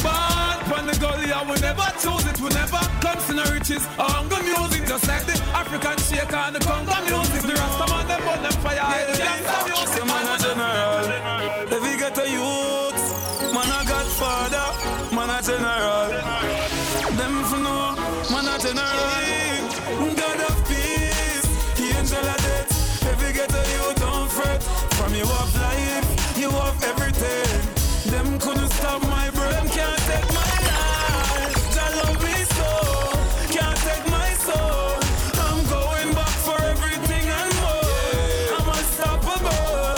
[0.03, 2.37] born from the gully, I will never choose it.
[2.43, 3.83] Will never come to the riches.
[3.95, 7.41] Hunger music, just like the African shaker and the Congo music.
[7.47, 8.75] The Rastaman them burn them fire.
[8.75, 10.05] Yeah, the gangsta music.
[10.11, 11.07] Man a general,
[11.71, 13.03] every get a youth.
[13.55, 14.67] Man a godfather,
[15.15, 16.40] man a general.
[27.21, 28.11] Have.
[28.11, 31.55] Them couldn't stop my brain, can't take my life.
[31.73, 32.71] Jah love me so,
[33.55, 34.99] can't take my soul.
[35.45, 38.57] I'm going back for everything and more.
[38.57, 39.95] I'm unstoppable.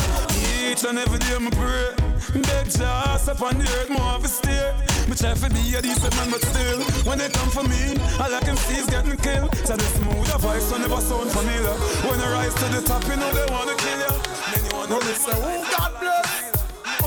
[0.68, 1.96] Each and every day me pray.
[2.34, 4.74] Beg Jah up on the earth, more of a steer.
[5.08, 8.34] Me try to be a decent man, but still, when they come for me, all
[8.34, 9.56] I can see is getting killed.
[9.66, 11.76] So the smooth a voice will never sound familiar.
[12.10, 14.14] When I rise to the top, you know they wanna kill you.
[14.52, 16.53] Then you wanna listen, who God bless,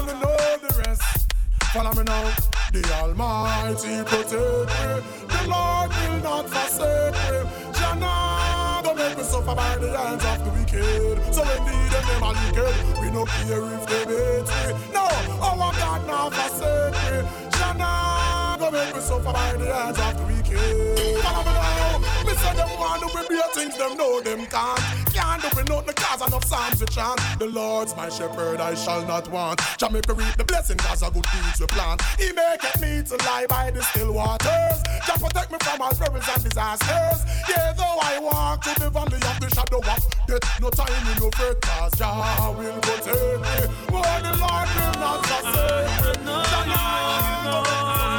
[0.07, 1.33] wanna know the rest.
[1.73, 2.33] Follow me now.
[2.73, 4.87] The Almighty protect me.
[5.27, 7.51] The Lord will not forsake me.
[7.73, 11.35] Jana, don't make me suffer by the hands of the wicked.
[11.35, 13.01] So indeed, them them are wicked.
[13.01, 14.93] We no care if they beat me.
[14.95, 15.05] No,
[15.43, 17.29] our God not forsake me.
[17.51, 21.23] Jana, don't make me suffer by the hands of the wicked.
[21.23, 21.99] Follow me now.
[22.27, 24.79] me say them want to be things them know them can't.
[25.17, 27.19] Can't do it nothing cause enough psalms we chant.
[27.39, 29.61] The Lord's my shepherd, I shall not want.
[29.79, 32.03] Jah make me reap the blessing cause a good deeds we plant.
[32.19, 34.79] He make it me to lie by the still waters.
[35.07, 37.21] Jah protect me from all perils and disasters.
[37.49, 39.85] Yeah, though I walk to the valley of the shadow of
[40.29, 43.57] death, no time in no fret cause Jah will protect me.
[43.97, 46.37] Oh, the Lord will not forsake me.
[46.53, 48.16] Jah,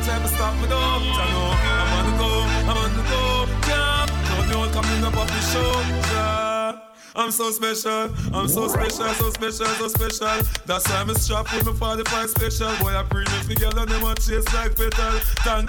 [0.00, 0.78] I try to stop me though.
[0.78, 2.30] I know I'm on the go,
[2.64, 3.44] I'm on the go.
[3.68, 6.80] Yeah, coming up off the.
[7.16, 10.46] I'm so special, I'm so special, so special, so special.
[10.64, 12.74] That's why I'm strapped with my 45 special.
[12.78, 15.20] Boy, I bring it together, them want chase like petal.
[15.44, 15.68] Thank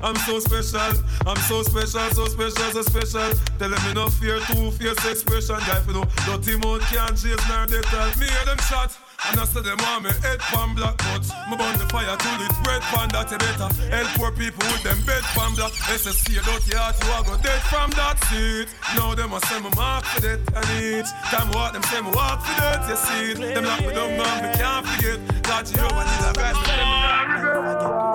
[0.00, 3.30] I'm so special, I'm so special, so special, so special.
[3.58, 5.56] Tell them me no fear, two fierce expression.
[5.68, 7.82] Guy, you know, dirty mouth can't chase nor they
[8.16, 8.96] me hear them shot.
[9.26, 12.38] And I say them want me head pan black but Me burn the fire till
[12.38, 13.68] it red pan that better.
[13.90, 15.72] Help poor people with them bed pan black.
[15.90, 18.68] SSC dirty heart you a go dead from that seat.
[18.94, 22.10] Now them a say me mark for that and each Time walk them say me
[22.14, 23.54] walk for that you see it.
[23.54, 26.78] Them lock me down now me can't forget God you over need a guy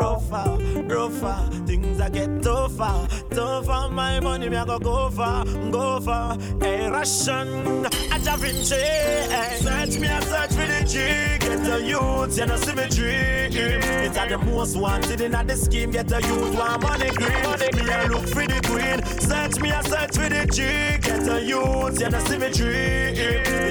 [0.03, 1.65] rougher, rougher.
[1.65, 2.32] Things I get
[2.77, 3.89] tougher, tougher.
[3.91, 6.37] My money me I go go far, go far.
[6.59, 10.97] Hey, Russian, I just in Search me, I search for the G.
[11.39, 13.13] Get the youth, you know symmetry.
[13.13, 15.91] It's at the most wanted in the scheme.
[15.91, 17.43] Get the youth, want money green.
[17.43, 19.19] Money me I look for the queen.
[19.19, 20.61] Search me, I search for the G.
[21.01, 23.13] Get the youth, you know symmetry.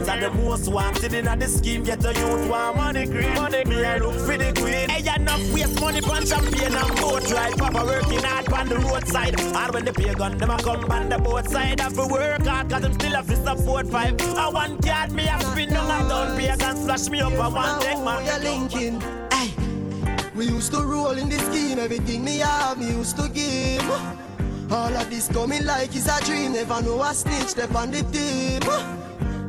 [0.03, 1.83] It's at the most wanted in the scheme.
[1.85, 3.35] Get the youth, want money green.
[3.35, 4.89] Money me I look for the queen.
[4.89, 7.57] Hey, enough waste money on champagne and boat ride.
[7.59, 9.41] Papa working hard on the roadside.
[9.55, 11.81] Hard when the pay gun, them a come on the boat side.
[11.81, 14.21] Have to work hard, cause them still have to support five.
[14.21, 16.37] I want card, me a spin down and down.
[16.37, 18.25] Pay gun flash me up, I want take man.
[18.25, 19.01] You're linking.
[19.31, 19.53] Hey.
[20.35, 23.91] We used to roll in the scheme, everything me have, me used to give.
[24.73, 28.03] All of this coming like it's a dream, never know a snitch, step on the.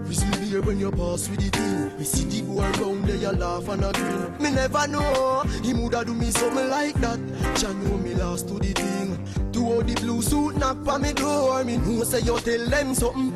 [0.07, 1.97] We see here when you pass with the thing.
[1.97, 4.37] We see the boy round there, you laugh and a grin.
[4.39, 7.19] Me never know, he woulda do me something like that.
[7.57, 9.17] Jah know me lost to the thing.
[9.53, 12.93] To all the blue suit knock on me door, me know say you tell them
[12.93, 13.33] something.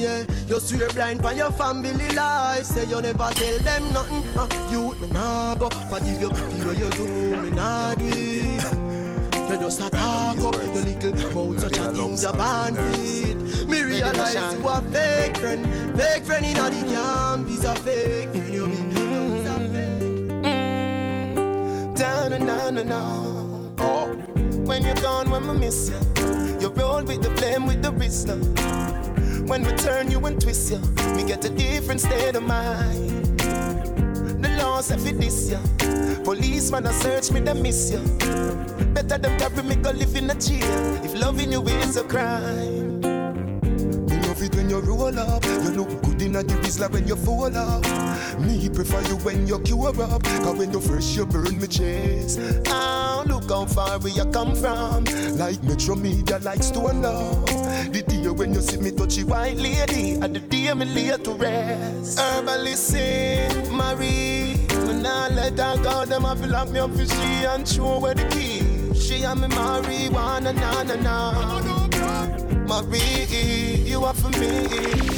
[0.00, 2.64] Yeah, you swear blind for your family life.
[2.64, 4.24] Say you never tell them nothing.
[4.36, 8.83] Uh, you me nah go, forgive you way you do me nah do.
[9.54, 13.68] You just a talk up your little mouth such a things a band with.
[13.68, 18.52] Me realize you a fake friend, fake friend inna the camp is a fake friend.
[18.52, 20.42] You fake.
[21.94, 23.74] Down and down and down.
[23.78, 24.08] Oh,
[24.66, 26.00] when you're gone, when we miss you,
[26.60, 28.26] you roll with the blame with the wrist.
[28.26, 28.34] now.
[29.46, 30.80] When we turn you and twist you,
[31.14, 33.33] me get a different state of mind.
[34.64, 35.58] Law say fi this ya.
[36.24, 38.00] Policeman a search me, they miss you.
[38.94, 41.04] Better them carry me go live in a jail.
[41.04, 42.83] If loving you is a crime.
[44.44, 45.42] It when you roll up.
[45.42, 47.82] You look good in a the Rizla when you fall up.
[48.38, 50.22] Me prefer you when you cure up.
[50.22, 52.38] Cause when you fresh, you burn me chest.
[52.66, 55.04] Oh, look how far we you come from.
[55.38, 57.46] Like Metro Media likes to love.
[57.90, 60.20] The day when you see me touch you white lady.
[60.20, 62.18] And the day me lay to rest.
[62.18, 64.56] Herbally sing, Marie.
[64.86, 68.12] When I let her go, them have lock me up for she and show where
[68.14, 68.92] the key.
[68.94, 71.83] She and me marijuana, na na na.
[72.66, 74.48] Marie, you are for me.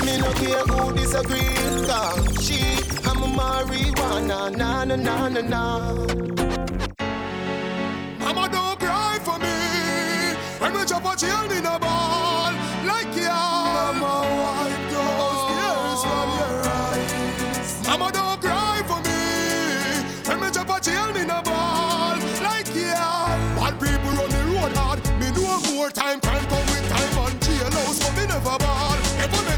[0.05, 1.55] Me no care who disagree.
[1.86, 2.61] Cause she,
[3.05, 5.92] I'm a marijuana, na na na na na.
[8.18, 9.57] Mama, don't cry for me.
[10.61, 12.45] When we jump a child in a ball,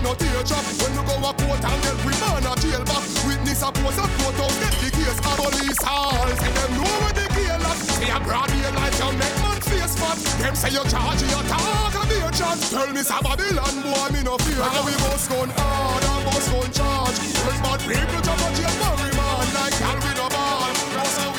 [0.08, 3.04] no tear drop when you go a court and get remand a jail back.
[3.28, 6.24] Witness a post a courthouse, get the case a police hall.
[6.40, 7.78] Say them know where the jail at.
[8.00, 10.16] Me a broad daylight, you make man face fat.
[10.40, 12.56] Them say you charge you talk a be a chat.
[12.72, 14.64] Tell me some Babylon boy, me no fear.
[14.64, 17.18] Now we must gun hard and must gun charge.
[17.44, 20.72] When bad people jump a jail for remand like Calvin no ball.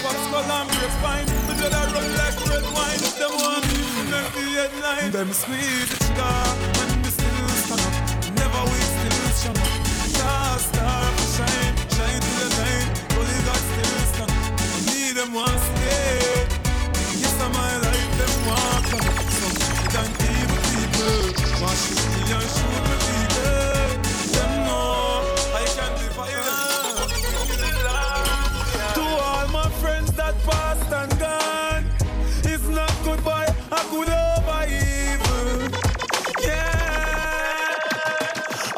[0.05, 1.27] What's skull and break spine?
[1.49, 3.01] The blood a run like red wine.
[3.17, 5.09] Them want me to make the headline.
[5.09, 6.78] Them squeeze the sugar
[9.39, 9.87] still shine up.
[9.87, 11.03] Star, star,
[11.35, 12.89] shine, shine to the night.
[13.07, 13.45] Still
[15.15, 16.49] them.
[17.21, 18.11] Yes, my life.
[18.19, 18.85] Them want.
[19.39, 19.55] Some
[20.19, 20.59] people
[22.15, 22.98] me and shoot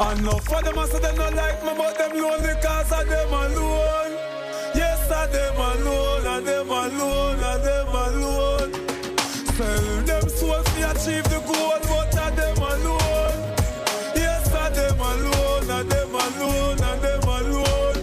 [0.01, 3.33] Enough for them, I say them not like me, but them lonely cause of them
[3.33, 4.11] alone.
[4.73, 8.73] Yes, I them alone, and them alone, and them alone.
[9.55, 13.55] Sell them souls to achieve the goal, but I them alone.
[14.15, 17.97] Yes, I them alone, and them alone, and them alone.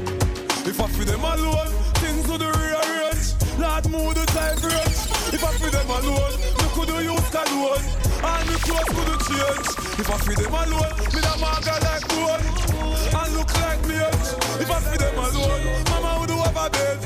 [0.70, 3.34] If I feel them alone, things would rearrange.
[3.59, 5.34] Lord, move the time range.
[5.34, 7.97] If I feel them alone, me could use cologne.
[8.22, 9.68] All me clothes could change.
[9.98, 12.44] If I feel them alone, me da maga like bone.
[13.18, 13.96] And look like me
[14.62, 16.98] If I feel them alone, mama would have a bed.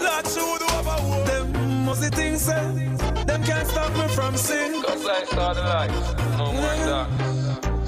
[0.00, 1.24] Lord, she would have a home.
[1.26, 2.88] Them must things say,
[3.26, 4.82] them can't stop me from sin.
[4.82, 7.08] Just like starting life, no more dark.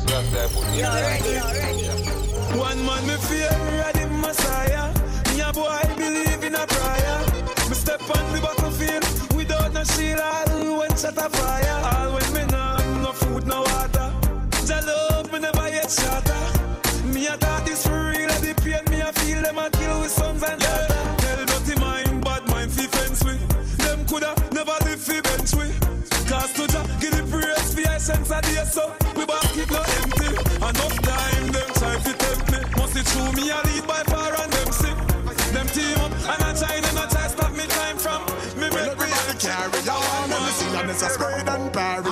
[0.07, 2.21] Just like put You already, already.
[2.59, 4.93] One man me fear, ready Messiah.
[5.29, 7.19] Me a boy believe in a prayer.
[7.69, 9.05] Me step on the battlefield
[9.35, 10.21] without no shield.
[10.21, 11.81] All when shot a fire.
[11.95, 12.30] All when
[20.11, 21.23] sons and daughters.
[21.23, 23.35] Tell dirty mind, bad mind fi fence we.
[23.85, 25.67] Them coulda never live fi bench we.
[26.27, 28.85] Cause to Jah give the praise fi essence of the so
[29.17, 30.31] we basket no empty.
[30.69, 32.61] Enough time them try fi tempt me.
[32.79, 34.99] Must it true me a lead by far and them sick.
[35.55, 38.21] Them team up and I try them a try stop me time from
[38.59, 39.09] me make me
[39.39, 40.31] carry on.
[40.31, 42.10] Let me see it's a spread and parry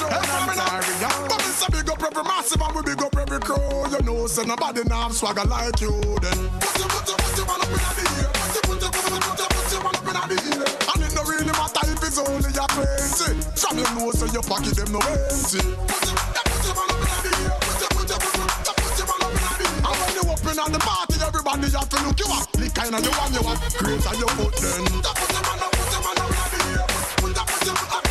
[0.00, 3.56] But it's a big up every massive and we big up every crew.
[3.90, 5.90] You know, so nobody now swagger like you.
[6.20, 8.30] Then put your, put your, put your one up in the ear.
[8.34, 10.66] Put your, put your, put your, put your, put your one up in the ear.
[10.94, 13.38] And it don't really matter if it's only a twenty.
[13.54, 15.62] From your nose to your pocket, them no empty.
[15.62, 17.54] Put your, put your one up in the ear.
[17.62, 19.78] Put your, put your, put your, put your one up in the ear.
[19.78, 22.50] And when you open on the party, everybody have to look you up.
[22.58, 23.58] Lick kind of you want you up.
[23.78, 24.82] Great on your foot then.
[24.90, 26.82] Put your one up, put your one up in the ear.
[27.22, 28.03] Put your, put your, put your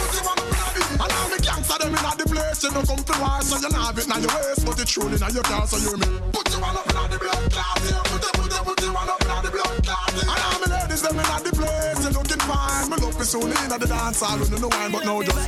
[2.54, 4.66] the place, you know come to war, so you not have it in your waist,
[4.66, 6.06] but it's truly in your car, so you me.
[6.32, 8.02] Put your one up inna the blood clot, yeah.
[8.06, 10.14] Put your, put your, put your one up inna the blood clot.
[10.14, 10.34] yeah.
[10.34, 12.90] And all me ladies them inna the place, you looking fine.
[12.90, 15.40] Me love me soon inna the dance hall, you know wine, but no just.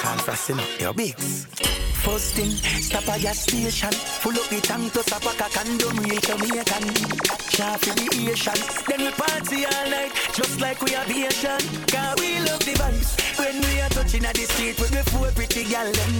[0.00, 1.89] Confessing up your bigs.
[2.02, 3.92] First thing, stop at your station.
[3.92, 6.84] Full up the tank to stop a condom, real Jamaican.
[7.52, 8.60] Sharp for the Asian.
[8.88, 11.60] Then we party all night, just like we are Asian.
[11.92, 13.10] Cause we love the vibes.
[13.38, 16.14] When we are touching at the street with the four pretty gal them.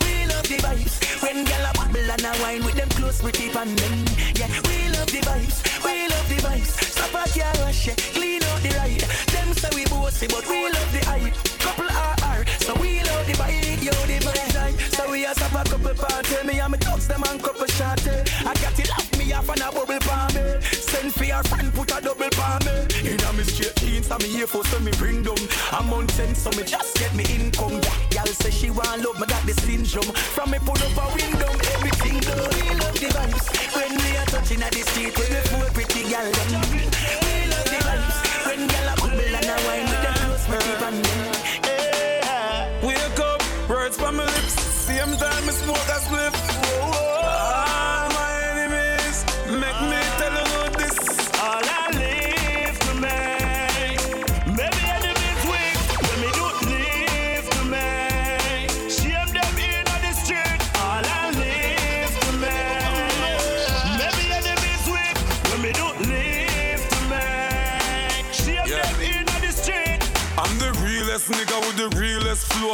[0.00, 0.96] We love the vibes.
[1.22, 4.04] When gal a bubble and a wine with them close pretty pan them.
[4.40, 5.58] Yeah, we love the vibes.
[5.84, 6.72] We love the vibes.
[6.92, 7.94] Stop at your rush, yeah.
[8.12, 9.04] clean out the ride.
[9.32, 11.34] Them say we bossy, but we love the hype.
[11.64, 13.82] Couple RR, so we love the vibe.
[13.82, 14.76] Yo, the vibe.
[14.94, 16.36] So we a stop a couple party.
[16.46, 18.06] Me and me dogs them and couple shot.
[18.06, 20.60] I got it off me off and a bubble palm me.
[20.60, 22.76] Send for your friend, put a double palm me.
[23.10, 25.40] Inna me straight jeans, and me here for so me bring them.
[25.72, 27.80] I'm on ten, so me just get me income.
[28.12, 30.12] Y'all say she want love, me got the syndrome.
[30.36, 32.52] From me pull up a window, everything good.
[32.60, 36.24] We love the vibes when we are touching at the with the four pretty gal
[36.24, 36.50] them.
[36.72, 38.16] We love the vibes
[38.46, 41.26] when gal a bubble and a wine with them close pretty pan them.
[42.82, 44.54] Wake up, words from my lips.
[44.60, 46.49] Same time I smoke a spliff.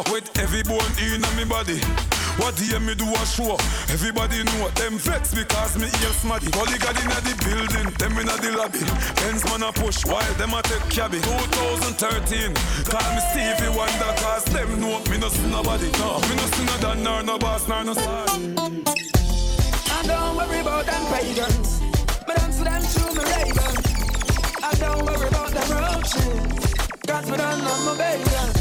[0.03, 1.79] Flow with every bone in me body.
[2.37, 3.57] What hear me do a show?
[3.89, 6.51] Everybody know them vex because me ear smarty.
[6.51, 8.85] Polygon inna the building, them inna the lobby.
[9.17, 11.21] Benz man a push while them a take cabby.
[11.21, 12.53] 2013,
[12.85, 15.91] call me Stevie Wonder cause them know me no see nobody.
[15.99, 18.27] No, me no see no Dan nor no boss nor no star.
[19.89, 21.81] I don't worry about them pagans.
[22.29, 23.75] Me dance to them through my raven.
[24.63, 26.77] I don't worry about them roaches.
[27.07, 28.56] Cause me done on my baby.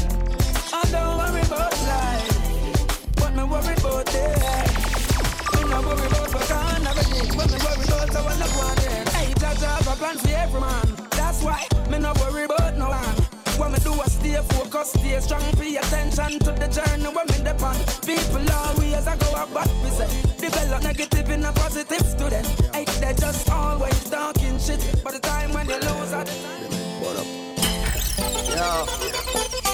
[0.76, 3.16] I don't worry about life.
[3.16, 4.68] But me worry about them.
[5.54, 7.28] Me no worry about what can everything.
[7.36, 9.06] But me worry about the one that want them.
[9.16, 10.86] Hey, Jaja have a plan for every man.
[11.12, 13.16] That's why me no worry about no one.
[13.56, 17.38] What me do is stay focused, stay strong, pay attention to the journey when me
[17.40, 17.80] depend.
[18.04, 22.46] People always I go but we say develop negative in a positive student.
[22.74, 24.80] Hey, they just always talking shit.
[25.02, 26.24] By the time when you lose, I
[27.00, 27.26] What up?
[28.44, 29.65] Yeah.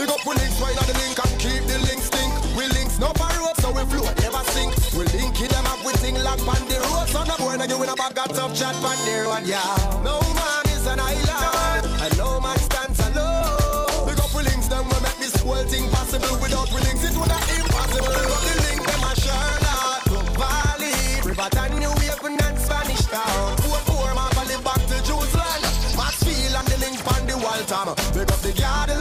[0.00, 2.32] Big up we links right on the link and keep the links stink.
[2.56, 4.72] We links no up so we float never sink.
[4.96, 7.04] We link it them up with thing lock on the road.
[7.12, 9.44] So no boy no give in a bag of tough chat on the road.
[9.44, 9.60] Yeah.
[10.00, 11.84] No man is an island.
[12.00, 14.08] And no man stands alone.
[14.08, 16.32] Big up links, them will make this whole thing possible.
[16.40, 18.08] Without we links, it would have impossible.
[18.08, 20.96] But the link, them a Charlotte, Brook Valley,
[21.28, 23.52] Riverton, New Haven, and Spanish Town.
[23.68, 24.32] Poor, poor man,
[24.64, 25.60] back to Jerusalem.
[25.92, 27.92] Maxfield and the link on the wall time.
[28.16, 28.99] Big up the garden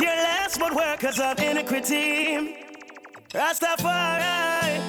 [0.00, 2.56] care less what workers of iniquity.
[3.34, 4.80] Rastafari,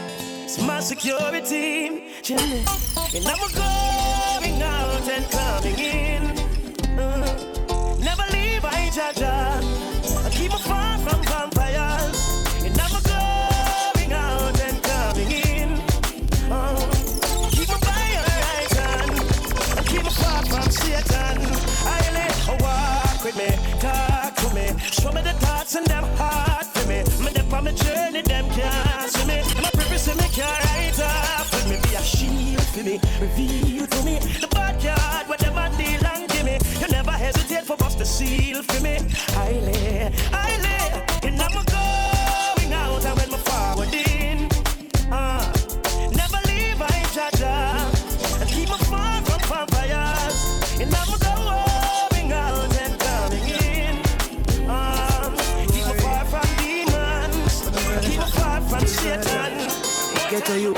[0.44, 2.14] it's my security.
[2.30, 6.24] And I'm going out and coming in.
[6.98, 9.81] Uh, never leave, I jaja.
[25.14, 25.22] Me.
[25.22, 27.04] Show me the thoughts and them heart for me.
[27.24, 29.42] Me dip on my journey, them can't see me.
[29.62, 31.54] My purpose in me can't write off.
[31.54, 34.20] Let me be a shield for me, reveal to me.
[34.40, 36.60] The backyard, whatever deal and give me.
[36.80, 38.98] You never hesitate for us to seal for me.
[39.36, 40.52] I lay, I
[60.52, 60.74] to you.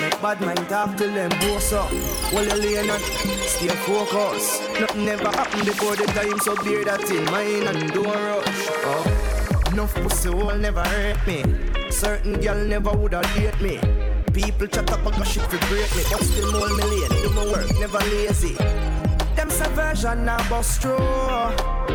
[0.00, 1.90] Make bad mind talk to them, boss up.
[2.32, 3.02] While you lane and
[3.44, 4.62] stay focused.
[4.80, 8.68] Nothing never happened before the time, so bear that in mind and don't rush.
[8.88, 9.72] Oh.
[9.72, 11.42] Enough pussy will never hurt me.
[11.90, 13.80] Certain girl never woulda date me.
[14.32, 17.10] People chat up a shit for break me, but still more million.
[17.22, 18.54] Do my work, never lazy.
[19.36, 20.96] Them subversion now bust through.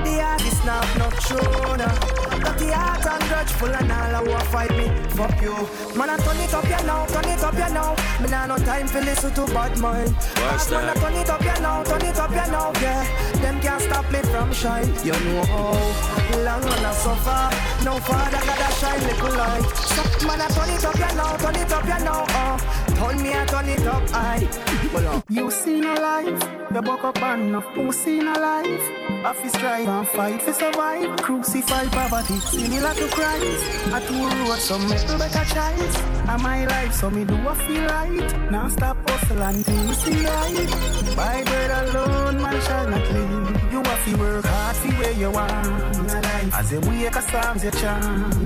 [0.06, 2.23] The artist now not true now.
[2.42, 4.88] Got the heart and grudgeful and all I want fight me.
[5.10, 5.54] Fuck you.
[5.98, 7.96] Man, I turn it up, you know, turn it up, you know.
[8.22, 10.10] Me nah no time for listen to bad mind.
[10.14, 10.98] What's Man, I that?
[11.02, 13.04] turn it up, you know, turn it up, you know, yeah.
[13.42, 14.90] Them can't stop me from shine.
[15.04, 17.44] You know how long when I suffer.
[17.86, 19.66] No father gotta shine little light.
[19.94, 22.26] So, man, I turn it up, you know, turn it up, you know.
[22.30, 22.58] Oh,
[22.96, 24.48] turn me, I turn it up, I.
[24.96, 27.66] Uh, You seen a life, you buck up and enough.
[27.74, 29.26] Who seen a life?
[29.26, 31.16] Office strive and fight for survive.
[31.18, 33.94] Crucify poverty, similar to Christ.
[33.94, 35.98] I two road, some make a better choice.
[36.28, 38.52] And my life, so me do I feel right.
[38.52, 41.16] Now stop hustle and things see right.
[41.16, 43.72] By bread alone, man shall not live.
[43.72, 45.96] You have to work hard for where you want.
[45.98, 47.72] In a life, as you a psalms you.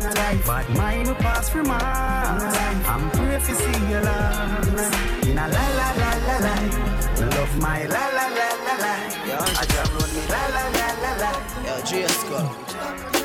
[0.03, 2.41] A life, but mine will pass through mine.
[2.41, 5.28] In I'm pray to see your love.
[5.28, 6.55] In a la la la la la.
[7.19, 8.93] Love my la la la la la.
[9.59, 11.32] I jam run me la la la la la.
[11.65, 13.16] Yo, J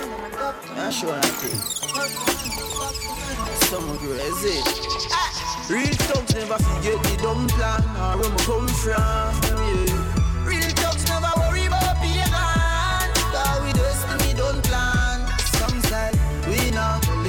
[0.43, 1.55] Yeah, sure, I think.
[3.70, 4.59] Some crazy.
[5.12, 5.66] Ah.
[5.70, 7.82] Real thugs never forget the dumb plan
[8.18, 8.99] where we come from.
[9.57, 10.01] Yeah.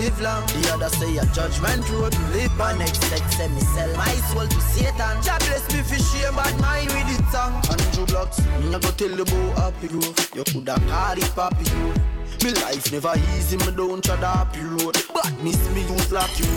[0.03, 0.45] Live long.
[0.47, 2.77] The other say a judgment road we live on.
[2.79, 5.15] Next sex say me sell my soul to Satan.
[5.23, 7.53] God bless me for shame, bad mind with it song.
[7.71, 10.35] Andrew blocks, me go tell you about happy growth.
[10.35, 12.01] You coulda call it papi growth.
[12.43, 14.97] Me life never easy, me don't try the happy road.
[15.13, 16.51] But miss me use like you.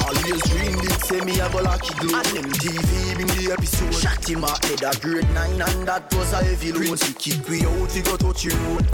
[0.00, 2.16] Always dreamed it, say me a go lucky glow.
[2.16, 3.92] And them TV bring the episode.
[3.92, 6.86] Shot him a head a grade nine and that was a heavy load.
[6.86, 8.86] Prince, he kick we out, he go touch your road.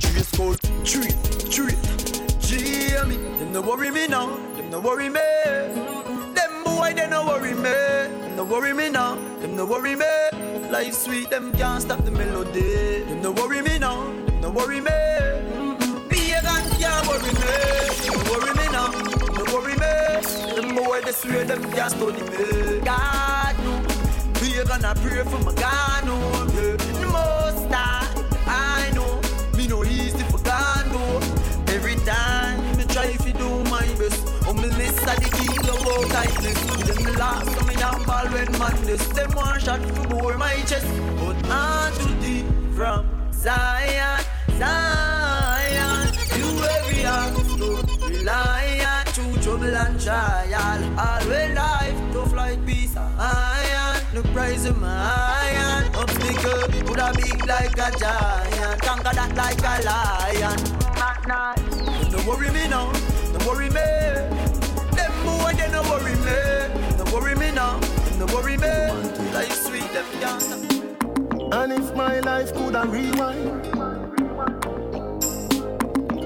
[0.00, 1.16] Trace code, treat,
[1.50, 2.09] treat.
[2.50, 5.20] Jamie, them no worry me now, them no worry me.
[6.34, 7.62] Them boy, they no worry me.
[7.62, 10.04] Them no worry me now, them no worry me.
[10.68, 13.04] Life sweet, them can't stop the melody.
[13.04, 14.90] Them no worry me now, them no worry me.
[16.08, 17.52] Be Pagan can't worry me.
[18.02, 18.88] Them no worry me now,
[19.36, 19.92] no worry me.
[20.56, 22.80] Them boy, they swear them can't study me.
[22.80, 23.72] God no,
[24.34, 26.16] pagan I pray for my God no.
[26.46, 27.99] The most high,
[35.90, 36.60] all tightness.
[36.86, 39.06] Them the last of me down ball when madness.
[39.08, 40.86] Them one shot to bore my chest.
[41.18, 44.20] But on to deep from Zion,
[44.58, 46.08] Zion.
[46.36, 49.04] You every hour to rely on.
[49.12, 50.80] Through trouble and trial.
[50.98, 52.96] Always life tough like peace.
[52.96, 55.94] Iron, the price of my iron.
[55.94, 58.82] Obstacle, would have big like a giant.
[58.82, 60.58] Conquer that like a lion.
[62.10, 62.92] Don't worry me now,
[63.32, 64.39] don't worry me.
[65.50, 67.80] Boy they don't worry me, don't worry me now,
[68.18, 68.68] don't worry me.
[69.32, 71.52] Life sweet them can't.
[71.52, 73.66] And if my life could have rewind,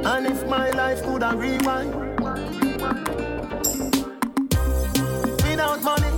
[0.07, 1.95] And if my life could have rewind.
[5.49, 6.11] Without money,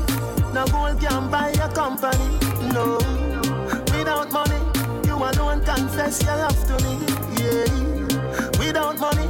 [0.53, 2.39] no gold can buy a company.
[2.75, 2.99] No.
[3.95, 4.61] Without money,
[5.07, 6.99] you alone confess your love to me.
[7.39, 8.59] Yeah.
[8.59, 9.29] Without money,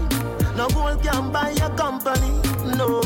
[0.56, 2.30] no gold can buy a company.
[2.78, 3.02] No.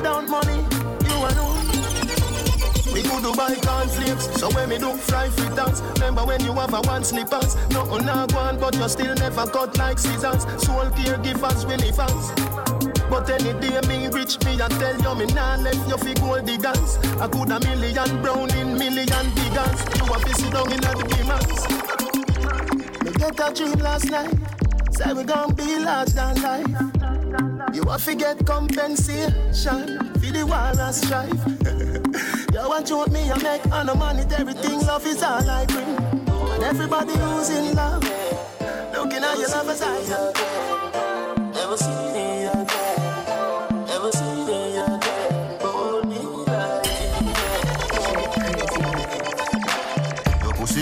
[0.00, 0.64] Without money,
[1.04, 1.66] you alone.
[2.90, 6.72] We go to buy cornflakes, so when me do fry fritters Remember when you have
[6.72, 7.54] a one slippers.
[7.68, 10.44] Nothing oh, not one, but you still never cut like scissors.
[10.64, 12.30] Soul caregivers, we live us.
[13.10, 16.46] But any day me rich, me I tell you me nah left you fi gold
[16.46, 16.96] diggers.
[17.20, 19.80] I could a million brown in million diggers.
[20.00, 21.60] You have to sit down in the demons
[23.04, 24.32] Me get a dream last night.
[24.92, 26.99] Say we gon' be large than life
[27.74, 31.30] You have to get compensation For the war and strife
[32.52, 35.86] You want to me, I make the money, everything, love is all I bring.
[35.86, 38.02] And everybody who's in love,
[38.92, 40.10] looking at your lover's eyes.
[41.54, 45.58] Never see me again, never see me again.
[45.60, 46.06] Hold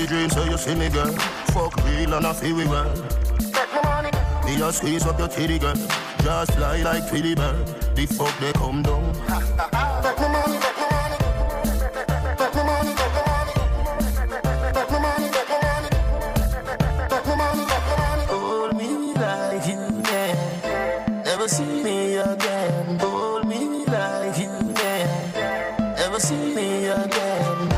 [0.06, 1.12] dreams, so you see me, girl.
[1.52, 3.27] Fuck real and I feel we well.
[4.48, 5.74] Me just squeeze up your titty, girl.
[6.24, 7.66] Just fly like Philly bird.
[7.94, 9.12] The fuck they come down.
[10.02, 11.16] Take my money, take my money.
[12.38, 13.52] Take my money, take my money.
[14.72, 15.90] Take my money, take my money.
[17.10, 18.24] Take my money, take my money.
[18.32, 18.88] Hold me
[19.20, 21.24] like you can.
[21.24, 22.98] Never see me again.
[23.00, 25.08] Hold me like you can.
[25.94, 27.68] Never see me again.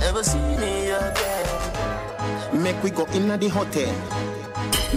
[0.00, 2.62] Never see me again.
[2.62, 4.15] Make we go inna the hotel.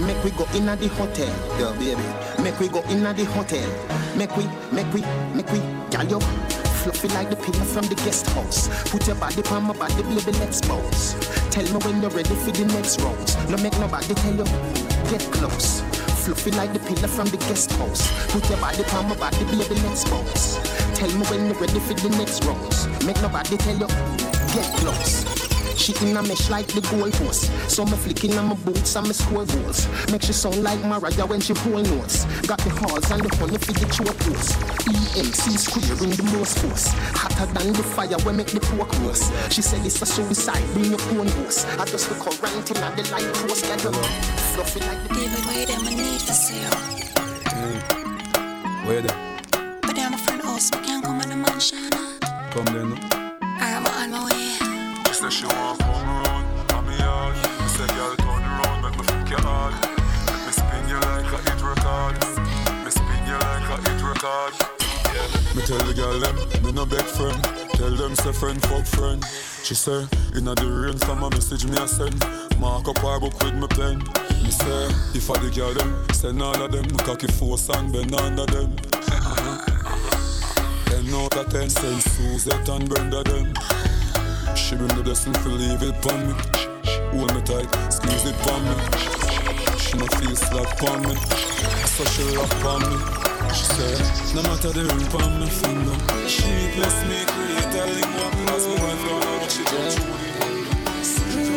[0.05, 2.01] Make we go inna the hotel, girl, baby.
[2.41, 3.69] Make we go inna the hotel.
[4.15, 5.01] Make we, make we,
[5.35, 5.59] make we,
[5.91, 6.19] girl, you
[6.79, 8.69] fluffy like the pillow from the guest house.
[8.89, 11.13] Put your body on my body, baby, let's bounce.
[11.51, 13.49] Tell me when you're ready for the next round.
[13.49, 14.45] No make nobody tell you,
[15.11, 15.81] get close.
[16.23, 18.07] Fluffy like the pillow from the guest house.
[18.31, 20.55] Put your body on my body, baby, let's bounce.
[20.97, 22.87] Tell me when you're ready for the next rounds.
[23.05, 23.87] Make nobody tell you,
[24.53, 25.38] get close.
[25.89, 27.49] She in a mesh like the goalpost.
[27.67, 29.87] So me flicking on my boots and my score goals.
[30.11, 32.25] Make she sound like Mariah when she pull notes.
[32.45, 34.59] Got the halls and the honey for the choke post.
[34.85, 36.89] EMC square in the most force.
[37.17, 39.33] Hotter than the fire when make the pork roast.
[39.51, 41.65] She said it's a suicide, bring your own ghost.
[41.79, 43.65] I just look around and the light post.
[43.65, 43.93] Get them
[44.53, 46.69] fluffy like the David, wait them, I need to see you.
[47.49, 48.85] Mm.
[48.85, 49.13] Where the?
[49.81, 51.89] But I'm a friend house, we can't come on the mansion.
[52.51, 53.18] Come then.
[55.29, 57.35] She she want come around, on me yard.
[57.35, 59.37] Me say girl turn around, make me fuck your.
[60.25, 62.15] Make me spin you like a hit record.
[62.83, 64.53] Me spin you like a hit record.
[65.13, 65.53] Yeah.
[65.53, 67.43] Me tell the girl them, me no beg friend.
[67.73, 69.23] Tell them say friend fuck friend.
[69.63, 72.19] She say, inna the rain from a message me a send.
[72.59, 73.99] Mark up her book with me pen.
[74.41, 76.89] Me say, if I the girl them, send all of them.
[77.05, 78.75] Cocky force and bend under them.
[78.93, 79.61] Uh-huh.
[80.85, 83.53] Ten out of ten, send Suzette and Brenda them.
[84.55, 86.33] She been the blessing to leave it pon me.
[87.11, 88.75] Hold me tight, squeeze it pon me.
[89.79, 91.15] She no feel slack pon me,
[91.85, 92.97] so she lock pon me.
[93.53, 93.93] She say,
[94.35, 95.97] no matter the ring pon me finger,
[96.27, 98.27] she bless me, create a lingua.
[98.53, 100.05] As me how much she touch me.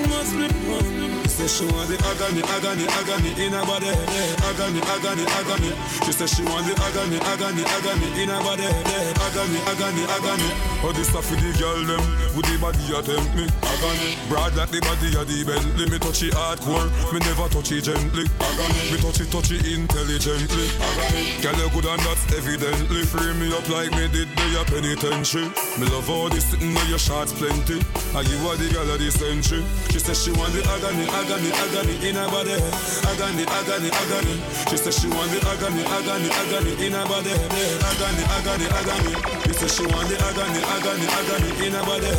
[0.08, 1.01] Must be, must be.
[1.32, 3.88] Say she want the agony, agony, agony in her body.
[3.88, 5.72] Agony, agony, agony.
[6.04, 8.68] She say she want the agony, agony, agony in her body.
[8.68, 10.48] Agony, agony, agony.
[10.84, 12.04] Oh, this stuff for the girl them,
[12.36, 13.48] with the body you tempt me.
[13.64, 15.88] Agony, broad like the body of the Bentley.
[15.88, 16.84] Me touch it hardcore,
[17.16, 18.28] me never touch it gently.
[18.36, 20.68] Agony, me touch it, touch it intelligently.
[20.84, 23.08] Agony, girl you good and that's evidently.
[23.08, 25.48] Free me up like me did the penitentiary.
[25.80, 27.80] Me love all this sitting on your shots plenty.
[28.12, 29.64] And you are the girl of the century.
[29.88, 32.58] She say she want the agony, agony, agony agony in her body.
[33.06, 34.34] Agony, agony, agony.
[34.68, 37.30] She say she want the agony, agony, agony in her body.
[37.30, 39.14] Agony, agony, agony.
[39.46, 42.10] She say she want the agony, agony, agony in her body.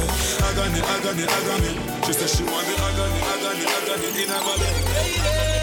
[0.48, 1.72] Agony, agony, agony.
[2.08, 5.63] She say she want the agony, agony, agony in her body.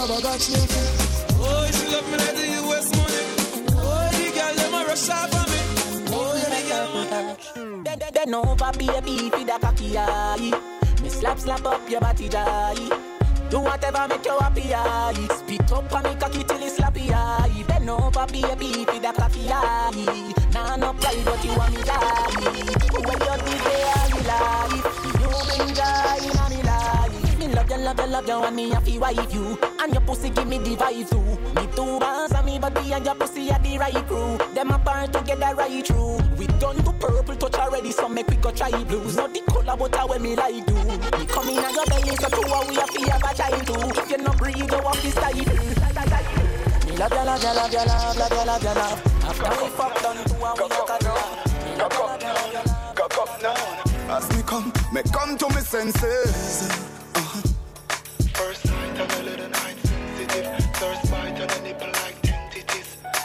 [0.00, 0.86] A bag of chicken.
[1.42, 3.24] Oh, she love me like the US money.
[3.76, 5.60] Oh, the girl them a rush off on me.
[8.12, 10.50] Bend over, baby, feed a cocky eye.
[11.02, 12.74] Me slap, slap up your body, die.
[13.50, 15.28] Do whatever make you happy, aye.
[15.38, 17.64] Spit up and me cocky till it's slappy, aye.
[17.66, 20.34] Bend over, baby, feed a cocky eye.
[20.52, 22.26] Nah, no pride, but you want me die.
[22.92, 24.84] When you did there, you life.
[25.20, 26.59] You bring joy in me.
[27.70, 29.58] You, love you, love you, and me a fi wife you.
[29.80, 31.60] And your pussy give me the vibe too.
[31.60, 34.38] Me two bars and me body and your pussy are the right crew.
[34.54, 36.18] Them apart together right through.
[36.36, 39.16] We done to purple touch already, so make we go try blues.
[39.16, 40.74] Not the color, but how me like do.
[40.74, 44.00] Me come in and your belly, so two we a fi have a child too.
[44.00, 45.34] If you not breathe, you want this style.
[45.34, 49.24] Me love you, love you, love you, love, love you, love you, love.
[49.24, 51.78] After we fuck done, two a we a cut down.
[51.78, 52.94] Love you, love.
[52.94, 54.16] Cock up now.
[54.16, 56.68] As me come, me come to me senses.
[57.14, 57.49] Uh-huh.
[58.50, 60.46] First night and a little night sensitive.
[60.74, 62.16] Thirst bite and a nipple like.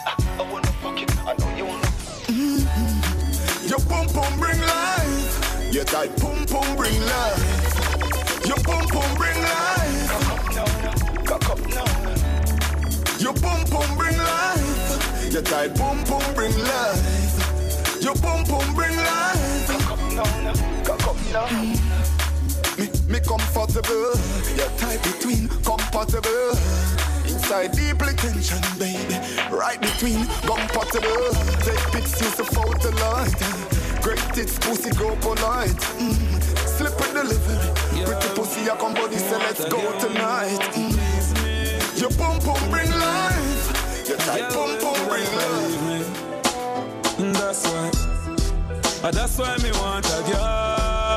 [0.05, 1.89] Ah, I wanna fuck it, I know you wanna.
[3.67, 5.73] Your pum pum bring life.
[5.73, 8.45] Your tight pum pum bring life.
[8.45, 10.09] Your pum pum bring life.
[11.25, 11.89] Cock up now.
[13.17, 15.33] Your pum pum bring life.
[15.33, 17.99] Your tight pum pum bring life.
[17.99, 19.67] Your pum pum bring life.
[20.85, 21.49] Cock up now.
[21.63, 21.73] Me,
[23.07, 24.13] me comfortable.
[24.55, 26.51] Your tight between compatible.
[27.25, 29.17] Inside deeply tension, baby.
[29.51, 31.33] Right between compatible.
[31.61, 33.35] Take pics, use the photo light.
[34.01, 35.75] Great tits, pussy go polite.
[35.97, 36.15] Mm.
[36.77, 38.05] Slip with delivery.
[38.05, 40.59] Pretty pussy, I come body, say let's go tonight.
[40.73, 42.01] Mm.
[42.01, 44.07] Your pum pum bring life.
[44.07, 46.25] Your tight pum pum bring life.
[47.19, 47.91] And that's why,
[49.03, 51.14] ah, that's why me want a girl.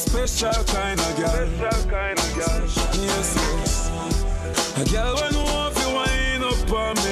[0.00, 1.28] Special kind of girl.
[1.28, 2.60] Special kind of girl.
[3.04, 3.90] Yes, yes.
[4.78, 7.02] A girl when you want to wind up on me.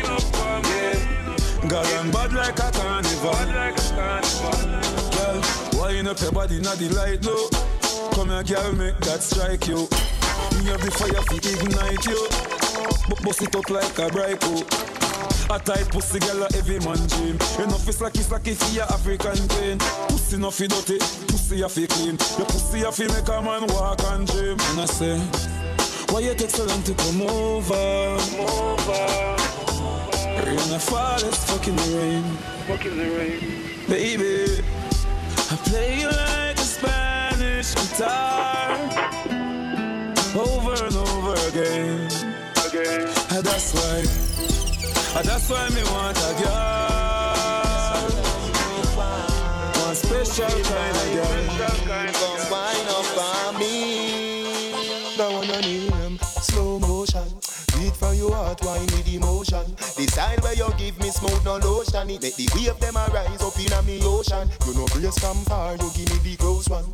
[0.00, 1.68] Yeah.
[1.68, 3.32] Girl, I'm bad like a carnival.
[5.12, 5.40] Girl,
[5.78, 7.50] wind up your body, not the light, no.
[8.12, 9.86] Come here, girl, make that strike you.
[10.58, 12.18] Me have the fire to ignite you.
[13.08, 14.88] But bust it up like a brico.
[15.50, 19.48] A tight pussy girl a every man dream Enough is slacky slacky for your African
[19.48, 19.78] pain
[20.08, 23.66] Pussy no fi dirty, pussy a fi clean Your pussy a fi make a man
[23.68, 25.16] walk and dream And I say,
[26.12, 28.18] why you take so long to come over?
[28.18, 29.36] Come over
[30.44, 32.24] Rain a fall, it's fucking the rain
[32.66, 33.40] Fucking the rain.
[33.88, 34.62] Baby,
[35.50, 39.37] I play you like a Spanish guitar
[40.36, 42.06] Over and over again
[42.66, 43.08] Again.
[43.42, 44.02] That's why
[45.22, 46.98] that's why me want a girl.
[49.84, 52.17] One special kind of girl.
[58.08, 59.76] For your heart, wine with emotion.
[59.94, 62.08] Decide where you give me smooth no lotion.
[62.08, 64.48] It make the wave them a rise up in a me ocean.
[64.64, 66.86] You know brace from far, you give me the close one.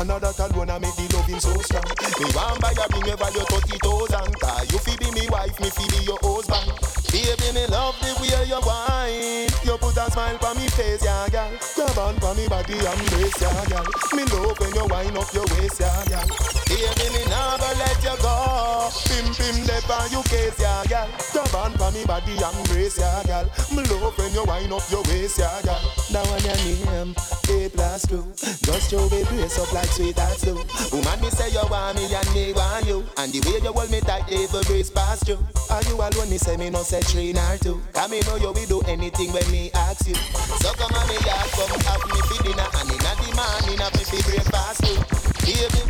[0.00, 1.84] Another alone I make the loving so strong.
[2.16, 4.32] Me want buy a ring over your thirty thousand.
[4.40, 7.01] Cause you fi be me wife, me fi be your husband.
[7.12, 9.52] Baby, me love the way you whine.
[9.68, 11.52] You put a smile on me face, yeah, girl.
[11.76, 13.84] Grab on for me body and brace, yeah, girl.
[14.16, 16.24] Me love when you wind up your waist, yeah, girl.
[16.72, 18.88] Baby, me never let you go.
[19.04, 19.60] Pim pim
[19.92, 21.08] on you case, yeah, girl.
[21.36, 23.44] Grab on for me body and brace, yeah, girl.
[23.76, 26.01] Me love when you wind up your waist, yeah, girl.
[26.12, 28.20] That one your name, A plus two.
[28.68, 30.60] Just show me brace up like sweet as do.
[30.92, 33.00] Woman, me say you want me and me want you.
[33.16, 35.40] And the way you hold me tight, even brace past you.
[35.72, 36.28] Are you alone?
[36.28, 37.80] Me say me no say three nor two.
[37.96, 40.14] Cause me know you will do anything when me ask you.
[40.60, 42.68] So come on me yard, come have me for dinner.
[42.76, 45.00] And in the morning, have me for breakfast too.
[45.48, 45.80] Baby,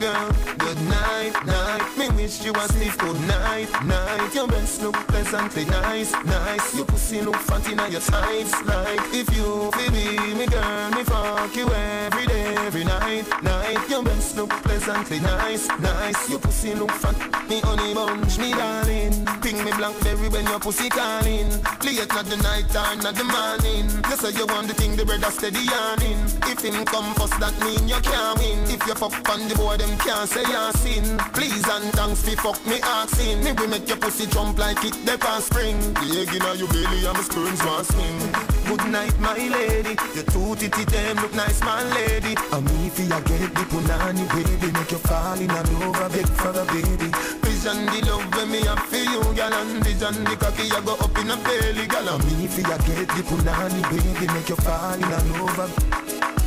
[0.00, 1.98] girl, good night, night.
[1.98, 4.34] Me wish you a sleep good night, night.
[4.34, 6.74] Your breasts look pleasantly nice, nice.
[6.74, 11.04] Your pussy look fat in your tights, like if you feel me, me girl, me
[11.04, 13.90] fuck you every day, every night, night.
[13.90, 16.30] Your breasts look pleasantly nice, nice.
[16.30, 19.26] Your pussy look fat, me honey bunch, me darling.
[19.42, 21.50] Ping me blackberry when your pussy calling.
[21.84, 23.86] Late not the night time, not the morning.
[24.08, 26.24] You say you want the thing, the brother steady yarning.
[26.48, 28.58] If him come first, that mean you can't win.
[28.64, 31.18] If you fuck on the them can't say you're sin.
[31.32, 33.42] Please and thanks fi fuck me asking.
[33.42, 35.78] Me we make your pussy jump like it the past spring.
[35.94, 38.50] The egg inna your belly and my sperms want swim.
[38.68, 39.96] Good night, my lady.
[40.14, 42.34] Your two titty them look nice, my lady.
[42.52, 46.28] And me fi a get the punani baby, make you fall in love, a beg
[46.38, 47.08] for a baby.
[47.42, 50.94] Vision the love when me have for you, girl, and vision the cocky I go
[50.94, 52.08] up in a belly, girl.
[52.14, 56.39] And me fi a get the punani baby, make you fall in a love.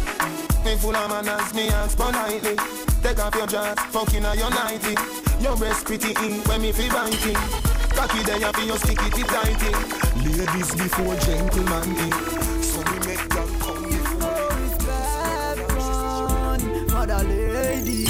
[0.65, 2.55] Me full of manners, me ask politely.
[3.01, 4.95] Take off your jacket, fucking on your nighty.
[5.43, 7.35] Your breast pretty in when me feel biting.
[7.95, 9.71] Cocky there, you feel sticky tip tighty.
[10.23, 12.11] Ladies before gentlemen in.
[12.63, 14.63] So we make them come You before me.
[14.63, 15.71] Respect
[16.93, 18.03] mother lady.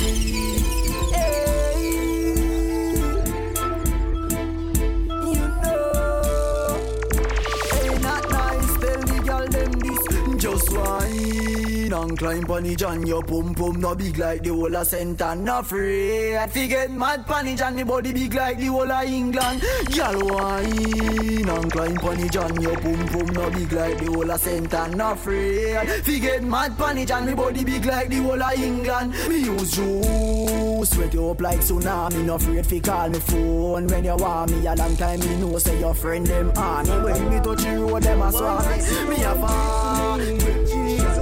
[10.38, 11.73] Just why?
[11.94, 13.06] And climb on the John.
[13.06, 16.50] Your pum pum no big like the whole of and no afraid.
[16.52, 19.62] Forget mad panic and the body big like the whole of England.
[19.96, 22.62] Girl wine and climb on the John.
[22.62, 25.90] Your pum pum no big like the whole of and no afraid.
[26.04, 29.14] Forget mad panic and the body big like the whole of England.
[29.30, 32.26] Me use juice, sweat you up like tsunami.
[32.26, 34.66] No afraid fi call me phone when you want me.
[34.66, 36.86] A long time me know say your friend them on.
[37.04, 39.10] When me touch you them a swap me.
[39.10, 40.63] Me a fall.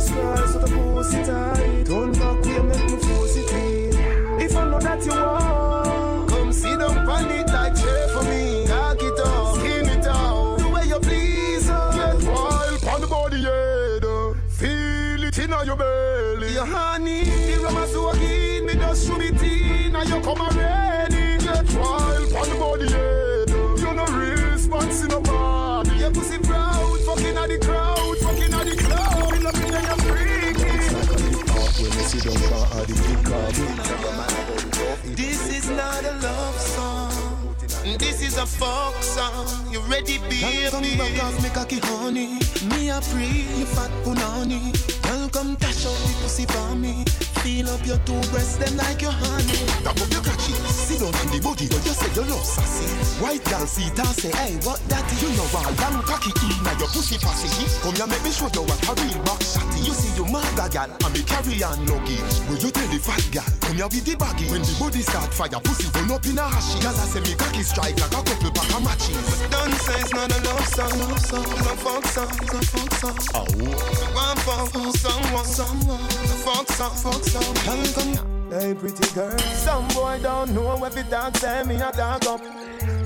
[0.10, 1.88] Christ, what a pussy tight.
[1.88, 2.92] Make
[3.54, 3.90] me.
[4.44, 8.66] If I know that you want, come sit down on it like chair for me.
[8.68, 11.70] Cock it up, skin it out, the way you please.
[11.70, 11.92] uh.
[11.96, 14.10] Get wild on the body, yeah.
[14.10, 14.34] uh.
[14.50, 16.54] Feel it in your belly.
[16.54, 20.91] Your honey, the rum so me just shoot it in, and you come already.
[32.38, 32.84] Freaky.
[35.16, 37.56] This is not a love song.
[37.98, 39.48] This is a folk song.
[39.72, 40.70] You ready, baby?
[40.70, 42.40] Come back off me cocky honey.
[42.70, 44.72] Me a free, you fat punani.
[45.04, 47.04] Girl, come dash out the pussy for me.
[47.42, 49.66] Feel up your two breasts, them like your honey.
[49.82, 52.86] Tap up your cocky, sit down on the body, but you say you love sassy.
[53.18, 55.02] White girl see it and say, hey, what that?
[55.18, 55.66] You know what?
[55.82, 57.50] Long cocky in your pussy passy.
[57.82, 59.82] Come here, make me show you what a real back shotty.
[59.82, 62.22] You see you maga gal, and me carry on lucky.
[62.46, 63.50] Will you tell the fat gal?
[63.66, 64.46] Come here with the baggy.
[64.54, 66.78] When the body start fire, pussy run up in a hashy.
[66.86, 69.18] Cause I say me cocky strike like a couple pack of matches.
[69.50, 72.62] Don't say it's not a love song, love song, it's a folk song, it's a
[72.70, 73.18] folk song.
[73.34, 73.50] Oh.
[74.14, 77.31] One folk, someone, someone, a folk song, folk song.
[77.32, 77.56] Come,
[77.94, 79.38] come, hey pretty girl.
[79.40, 82.42] Some boy don't know if it dance, say me a dog up.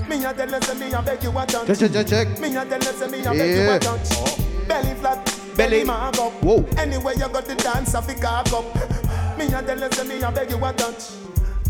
[0.08, 1.66] Me a tell you, say me a beg you a touch.
[1.68, 2.40] Check, check, check, check.
[2.40, 4.68] Me a tell you, say me a beg you a touch.
[4.68, 5.84] Belly flat, Belly.
[5.84, 6.32] mark up.
[6.42, 6.64] Whoa.
[6.76, 9.38] Anyway you got the dance, I fi cock up.
[9.38, 11.10] Me a tell you, say me a beg you a touch.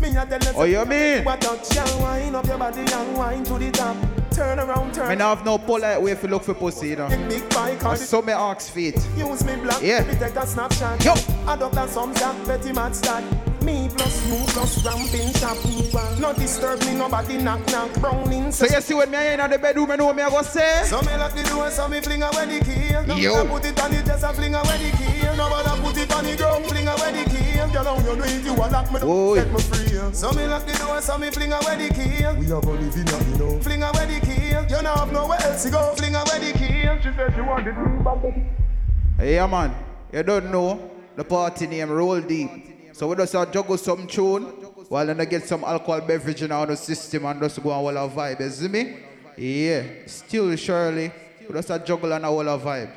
[0.01, 1.23] Me a tell you, say Oh, you me a beg mean?
[1.23, 1.75] you a touch.
[1.75, 3.97] Young wine up your body, young wine to the top.
[4.37, 7.07] Turn around, turn Me not have no polite way to look for pussy, you know.
[7.27, 8.95] Big bike And so me ask feet.
[9.17, 10.03] Use me black, Yeah.
[10.03, 11.03] me take a snapshot.
[11.03, 11.13] Yo.
[11.47, 13.23] Add up that some jack, petty mad stat.
[13.63, 15.57] Me plus you plus ramping shop.
[16.19, 17.91] No disturb me, nobody knock knock.
[17.99, 18.51] Browning.
[18.51, 20.83] So you see when me in the bedroom, me know me I go say.
[20.85, 23.07] So me lock the door, so me fling away the key.
[23.07, 23.43] No Yo.
[23.43, 25.26] me put it on the desk, I fling away the key.
[25.37, 27.53] Nobody put it on the ground, fling away the key.
[27.71, 28.43] Girl, how you do it?
[28.43, 29.35] You a lock me Oy.
[29.35, 30.13] down, set me free.
[30.13, 32.39] So me lock the door, so me fling away the key.
[32.39, 33.59] We have a living now, you know.
[33.61, 34.75] Fling away the key.
[34.75, 35.93] You know have nowhere else to go.
[35.95, 36.81] Fling away the key.
[37.03, 38.45] She said she wanted me,
[39.19, 39.75] Hey, yeah, man.
[40.11, 42.93] You don't know the party name Roll Deep.
[42.93, 44.43] So we just uh, juggle some tune
[44.89, 47.97] while then I get some alcohol beverage in our system and just go on all
[47.97, 48.39] our vibe.
[48.39, 48.97] You see me?
[49.37, 49.83] Yeah.
[50.07, 51.11] Still, surely,
[51.47, 52.89] we just uh, juggle on our our vibe.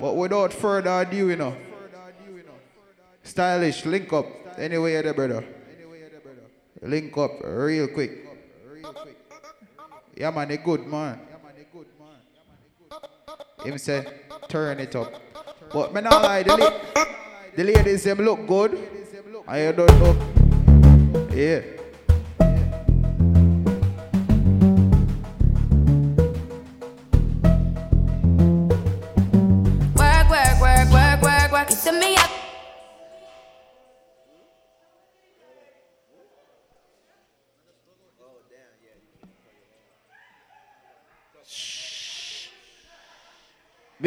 [0.00, 1.56] But without further ado, you know.
[3.28, 4.26] Stylish, link up.
[4.58, 5.44] Anyway, there, brother.
[6.80, 8.24] Link up real quick.
[10.16, 11.20] Yeah, man, they good, man.
[13.64, 14.06] Him say,
[14.48, 15.12] turn it up.
[15.72, 17.04] But me not lie, the, la-
[17.54, 18.72] the ladies them look good.
[19.52, 21.28] You don't know.
[21.34, 21.60] Yeah.
[29.96, 31.68] Work, work, work, work, work, work.
[31.68, 32.37] To me up.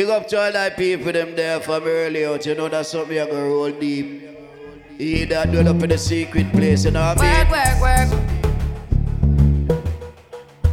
[0.02, 2.44] Big up to all that people them there from early out.
[2.44, 4.24] You know that's something you gonna roll deep.
[4.98, 7.52] You that do it up in the secret place, you know what I mean?
[7.52, 8.10] Work, work, work.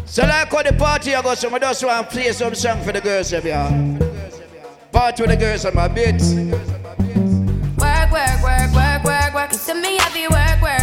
[0.07, 2.83] So like how the party I go, so I just want to play some song
[2.83, 3.99] for the girls them here.
[4.93, 6.33] Party with the girls on my bits.
[6.33, 9.53] Work, work, work, work, work, work.
[9.53, 10.78] See me work, work, work, work,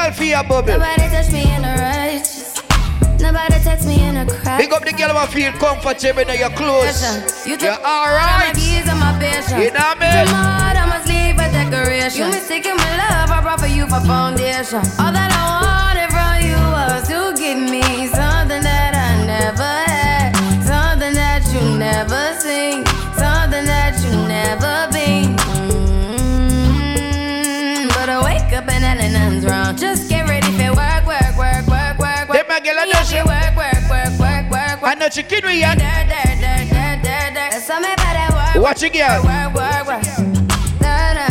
[0.00, 0.72] girl feel a bubble.
[0.78, 2.62] Nobody touch me in the righteous.
[3.20, 4.58] Nobody touch me in a cry.
[4.58, 7.02] Big up the girl who feel comfortable in your clothes.
[7.46, 8.54] You You're alright.
[8.54, 9.50] keys and my patience.
[9.50, 10.32] You know what I mean?
[10.32, 12.26] My heart, I must leave a decoration.
[12.26, 14.80] You mistaken my love, I brought for you for foundation.
[14.98, 20.32] All that I wanted from you was to give me something that I never had,
[20.64, 22.86] something that you never seen,
[23.20, 25.36] something that you never been.
[26.64, 28.80] Mm, But I wake up and
[29.12, 29.76] nothing's wrong.
[37.70, 38.62] Something about that work.
[38.62, 39.22] Watch it, girl.
[39.22, 40.02] Work, work, work.
[40.82, 41.26] Na, na,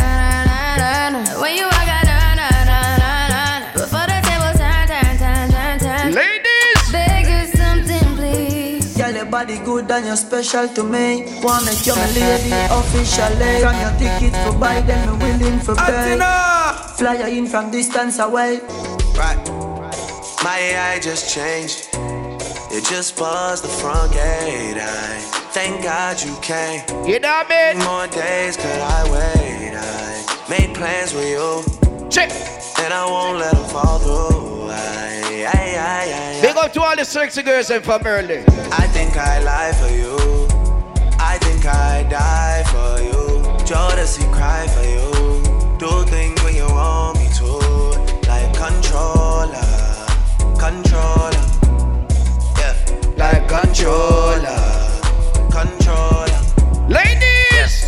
[0.48, 1.20] na, na, na.
[1.40, 3.42] When you walk out, na, na, na, na, na.
[3.76, 6.08] Before the table turn, turn, turn, turn, turn.
[6.16, 6.80] Ladies.
[6.92, 8.96] Beg you something, please.
[8.96, 11.28] Girl, your body good and you're special to me.
[11.44, 13.54] Wanna make you my lady officially.
[13.60, 16.16] From your ticket for buy, then me willing for pay.
[16.96, 18.60] Fly you in from distance away.
[19.16, 19.40] Right.
[20.42, 21.99] My AI just changed.
[22.72, 24.78] It just buzzed the front gate.
[24.78, 25.18] I
[25.50, 26.80] thank God you came.
[27.04, 27.84] You know what I mean?
[27.84, 29.74] More days could I wait?
[29.74, 32.08] I made plans with you.
[32.08, 32.30] Check.
[32.78, 34.70] And I won't let them fall through.
[34.70, 38.44] I, I, I, I, Big up to all the sexy girls and from early.
[38.70, 40.16] I think I lie for you.
[41.18, 43.42] I think I die for you.
[43.66, 45.10] Jodeci cry for you.
[45.78, 47.50] Do things when you want me to.
[48.30, 50.06] Like controller,
[50.56, 51.39] controller.
[53.20, 54.56] Like controller.
[55.52, 56.40] Controller.
[56.88, 57.84] Ladies.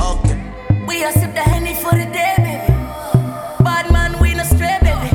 [0.00, 0.36] Okay.
[0.84, 2.74] We a sip the honey for the day, baby.
[3.62, 5.14] Bad man, we no stray, baby.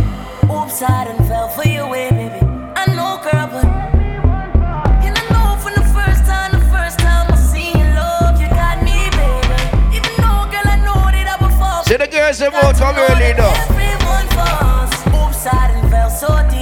[0.49, 2.40] Oops, I done fell for your way, baby.
[2.80, 3.66] I know, girl, but
[5.04, 8.48] and I know from the first time, the first time I seen your love, you
[8.48, 9.60] got me, baby.
[9.98, 11.84] Even though, girl, I know that I would fall.
[11.84, 13.52] See the girls them out come early though.
[13.76, 14.95] Everyone falls.
[15.12, 16.57] Oops, I done fell so deep,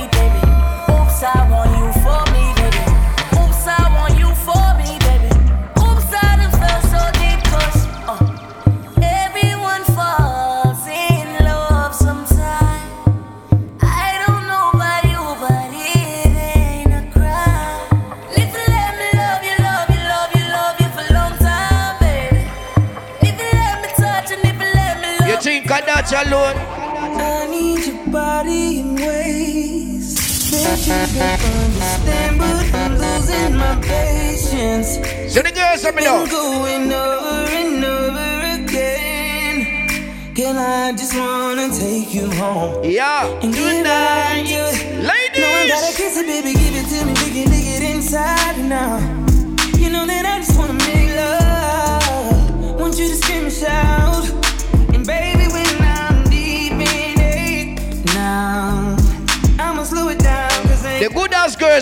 [26.13, 26.55] alone?
[27.17, 30.15] I need your body in ways
[30.51, 34.99] that you don't understand, but I'm losing my patience.
[35.33, 36.25] See the girls let me know.
[36.27, 40.33] Going over and over again.
[40.33, 42.83] Girl, I just wanna take you home.
[42.83, 44.65] Yeah, and give it you.
[45.01, 45.41] Ladies.
[45.41, 48.57] No, I gotta kiss it, baby, give it to me, we can dig it inside
[48.59, 48.99] now.
[49.77, 52.79] You know that I just wanna make love.
[52.79, 54.25] Want you to scream and shout.
[54.93, 55.34] And baby,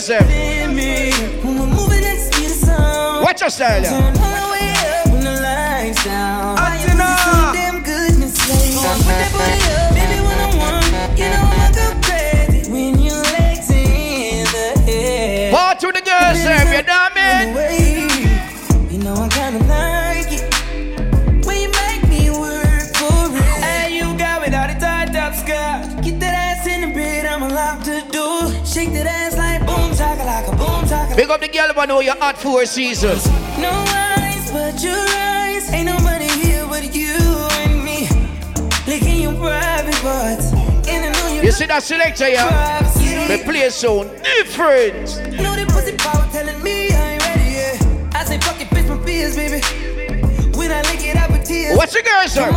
[0.00, 0.26] sound.
[3.24, 3.50] Watch your
[31.16, 33.24] Big up the girl who know you're hot four seasons.
[33.56, 35.72] No eyes but your eyes.
[35.72, 37.14] Ain't nobody here but you
[37.62, 38.08] and me.
[38.88, 40.52] Licking your private parts.
[40.88, 42.82] And I know you You see that selector, yeah?
[43.28, 45.06] The play so different.
[45.40, 48.14] know that pussy power telling me I ain't ready yet.
[48.16, 49.60] I say fuck it, bitch, my fears, baby.
[50.58, 51.76] When I lick it up with tears.
[51.76, 52.50] What's your girl, sir?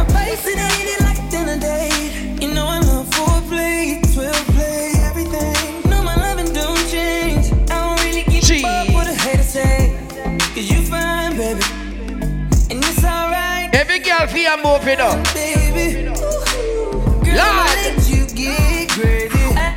[14.47, 15.33] Every girl move it up.
[15.33, 17.67] Baby, girl, Lord.
[17.75, 19.37] Let you get crazy.
[19.57, 19.73] Eh.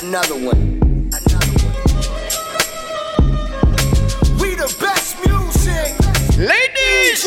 [0.00, 0.78] Another one.
[4.38, 5.90] We the best music.
[6.38, 7.26] Ladies.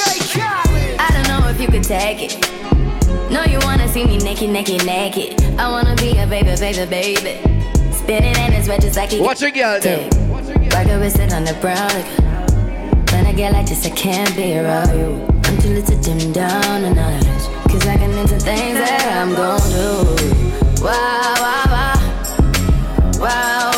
[0.98, 3.32] I don't know if you could take it.
[3.32, 5.42] No, you wanna see me naked, naked, naked.
[5.60, 7.92] I wanna be a baby, baby, baby.
[7.92, 10.10] Spinning in his red just like he Watch a girl there.
[10.72, 11.90] Like a wrist on the brown.
[11.90, 15.35] Like, when I get like this, I can't be around you.
[15.66, 17.26] Too little to dim down a notch.
[17.72, 20.84] Cause I can into things that I'm gon' do.
[20.84, 21.26] Wow.
[21.40, 23.75] Wow, wow, wow,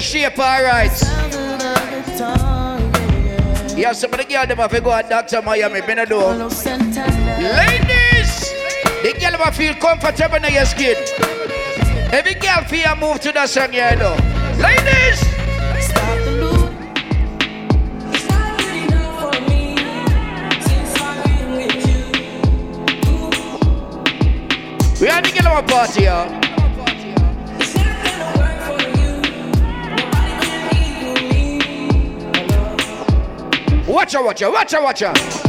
[0.00, 1.02] your shape, alright.
[3.76, 5.42] Yeah, some of the girl them have to go at Dr.
[5.42, 6.18] Miami, been a do.
[6.18, 6.50] Ladies,
[9.02, 10.96] the girl them feel comfortable in your skin.
[12.12, 14.16] Every girl feel move to the song, you know.
[14.58, 15.20] Ladies,
[25.00, 26.39] we are the girl them party, yeah.
[34.12, 34.20] Watcha,
[34.50, 34.80] watcha, watcha,
[35.12, 35.39] watcha.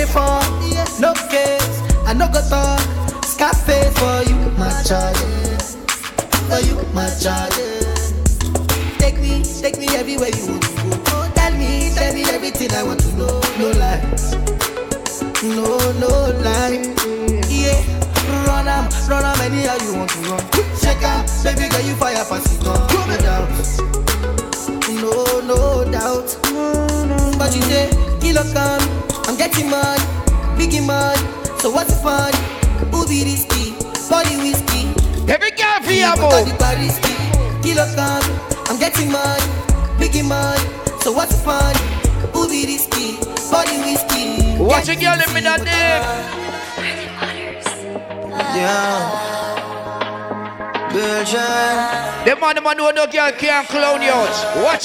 [0.00, 0.98] The?
[0.98, 1.82] No case.
[2.06, 2.69] I no go talk.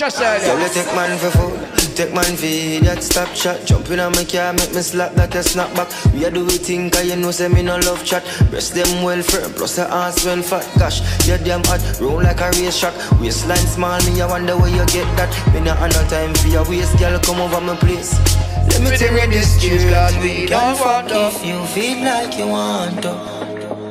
[0.02, 0.12] Out.
[0.12, 0.44] Watch yourself.
[0.44, 3.66] Girl, you take man for food, take man for idiot, stop chat.
[3.66, 6.14] Jump in on my car, make me slap like a snapback.
[6.14, 8.24] We a do we think, cause you know say me no love chat.
[8.50, 10.68] Breast them well firm, plus the ass well fat.
[10.78, 12.94] Gosh, you damn hot, roll like a race track.
[13.20, 15.32] Waistline small, me I wonder where you get that.
[15.54, 18.14] Me not have no time for your waist, girl, come over my place.
[18.70, 22.48] Let me tell you this truth, cause we can fuck if you feel like you
[22.48, 23.14] want to.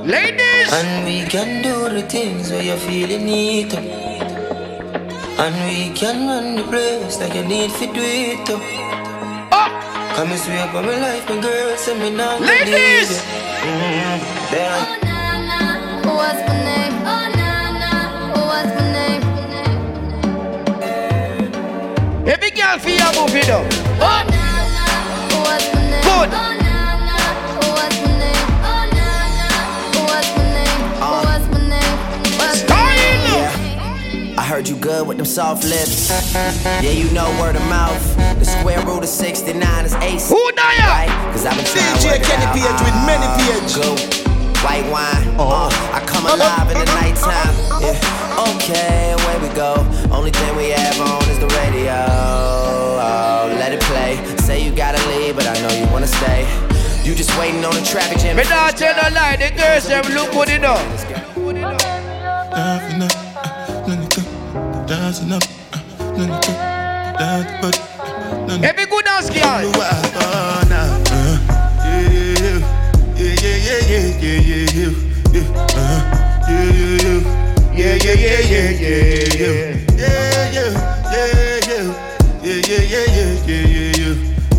[0.05, 0.71] Ladies!
[0.71, 4.04] And we can do the things where you feel you need to.
[5.37, 8.59] And we can run the place like you need to do it too.
[9.53, 9.69] Oh!
[10.17, 13.11] Come and sweep on my life, my girl, say me not gonna Ladies!
[13.11, 13.25] leave you.
[13.67, 14.21] Mm,
[14.51, 14.81] damn.
[16.07, 16.95] What's my name?
[17.13, 17.51] Oh na
[17.83, 17.93] na.
[18.49, 19.23] What's my name?
[22.29, 23.67] Every girl for your move it up.
[24.01, 24.23] Oh
[34.65, 36.11] heard you good with them soft lips.
[36.65, 38.01] Yeah, you know word of mouth.
[38.39, 40.29] The square root of 69 is ace.
[40.31, 40.79] Who die?
[40.79, 41.33] Right?
[41.33, 42.55] Cause I've been trying DJ Kenny out.
[42.57, 43.75] Page with many page.
[43.77, 43.93] Go.
[44.65, 45.37] White wine.
[45.37, 45.69] Oh.
[45.69, 46.37] Uh, I come uh-huh.
[46.37, 47.01] alive in the uh-huh.
[47.01, 47.55] nighttime.
[47.69, 47.93] Uh-huh.
[47.93, 48.55] Yeah.
[48.57, 49.77] Okay, away we go.
[50.11, 52.01] Only thing we have on is the radio.
[53.05, 54.17] Oh, let it play.
[54.39, 56.49] Say you gotta leave, but I know you wanna stay.
[57.05, 58.37] You just waiting on the traffic jam.
[58.37, 61.04] Me not tell no lie, the girls them look good enough.
[65.21, 65.29] Go.
[65.29, 65.43] Dancing up,
[65.73, 65.81] uh,
[66.17, 66.43] let.
[67.19, 67.77] Dance, but
[68.65, 69.43] Every good dance girl.
[69.45, 70.65] Oh, uh,
[77.75, 80.73] yeah, yeah, yeah, yeah, yeah, yeah, yeah, yeah,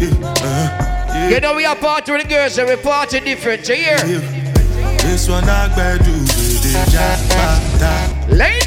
[0.02, 1.30] uh, uh.
[1.30, 3.98] You know we are party with the girls and we party different, you hear?
[3.98, 8.36] This one I better do with the.
[8.36, 8.65] Ladies!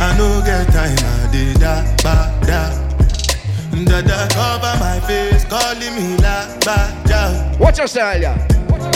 [0.00, 2.72] I no get time, I did that, ba, da.
[3.84, 7.58] Dada cover my face, calling me la, ba, da.
[7.58, 8.38] Watch your style, yeah.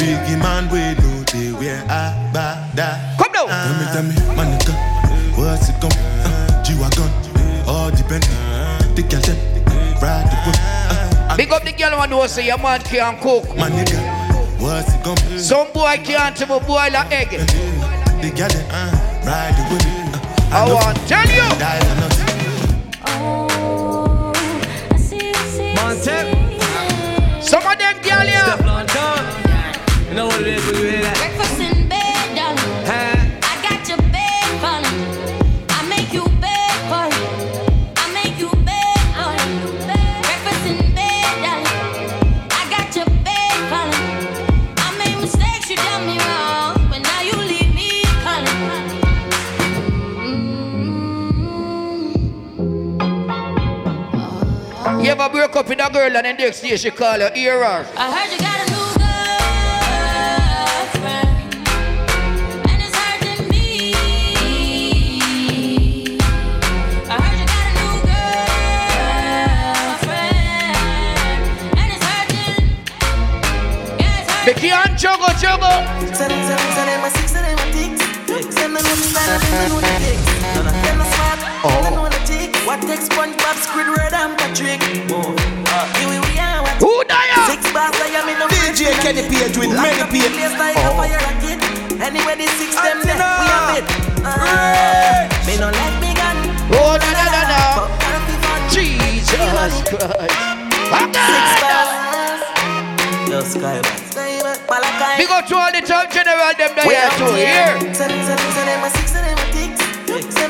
[0.00, 2.96] Biggie man, we know they wear a, ba, da.
[3.18, 3.48] Come down.
[3.48, 4.72] Tell me, tell me, my nigga,
[5.36, 5.92] what's it come?
[6.24, 7.10] Uh, G-Wagon,
[7.68, 8.24] all depend.
[8.96, 9.36] The girl them,
[10.00, 10.56] ride the whip.
[10.58, 13.44] Uh, Big up the girl one who say your man can't cook.
[13.58, 14.00] my nigga,
[14.58, 15.16] what's it come?
[15.38, 17.28] Some boy can't even boil a egg.
[17.28, 20.03] The girl uh, ride the whip.
[20.56, 21.42] I, want to tell you.
[23.08, 24.32] Oh,
[24.88, 28.54] I see, I see, Some of them girl here.
[30.08, 31.03] You know what it is when you hear.
[55.24, 57.86] Ever break up with a girl and then next day she call you, hear her.
[57.96, 58.86] I heard you got a new
[61.00, 61.28] girlfriend,
[62.68, 63.66] and it's hurting me.
[67.08, 67.94] I heard you got a new
[69.94, 70.76] girlfriend,
[71.78, 72.64] and it's hurting.
[73.98, 74.54] Yeah, it's hurting.
[74.54, 75.78] Becky and juggle, juggle.
[76.14, 77.92] Say them, say them, say them a six, say them a tick.
[78.52, 80.18] Say them know the style, them know the tick.
[80.54, 80.68] None
[82.94, 84.82] takes SpongeBob, Squidward and Patrick?
[85.98, 86.78] Here we we are, what?
[86.78, 87.34] Who there?
[87.50, 90.30] Six bars, I am in the DJ Kenny Page with many people.
[90.30, 90.54] people.
[90.54, 91.58] Like a fire rocket.
[91.98, 93.86] Anyway, the six them we have it.
[94.22, 96.38] Uh, me no let me gun.
[96.70, 96.94] Oh.
[96.94, 98.60] But gotta be fun.
[98.70, 99.82] Jesus Christ.
[100.94, 102.42] Six bars.
[103.26, 103.42] Yo.
[105.18, 107.34] Big up to all the top general them that We too.
[107.34, 109.03] here.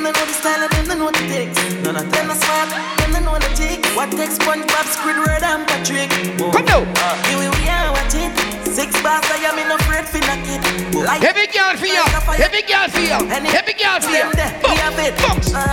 [0.05, 1.56] They know the style them, they know the ticks.
[1.81, 2.68] None of them smart,
[3.01, 3.81] them they know the tick.
[3.97, 6.12] What takes SpongeBob, Squidward and Patrick?
[6.36, 6.85] Come now.
[6.85, 8.32] Uh, here we are, watch it.
[8.68, 10.60] Six bars, I am in a afraid for knock it.
[10.93, 12.05] Like Heavy girl for you.
[12.36, 13.16] Heavy girl for you.
[13.48, 14.28] Heavy girl for you.
[14.28, 15.16] them there, we have it.
[15.24, 15.72] Box, box,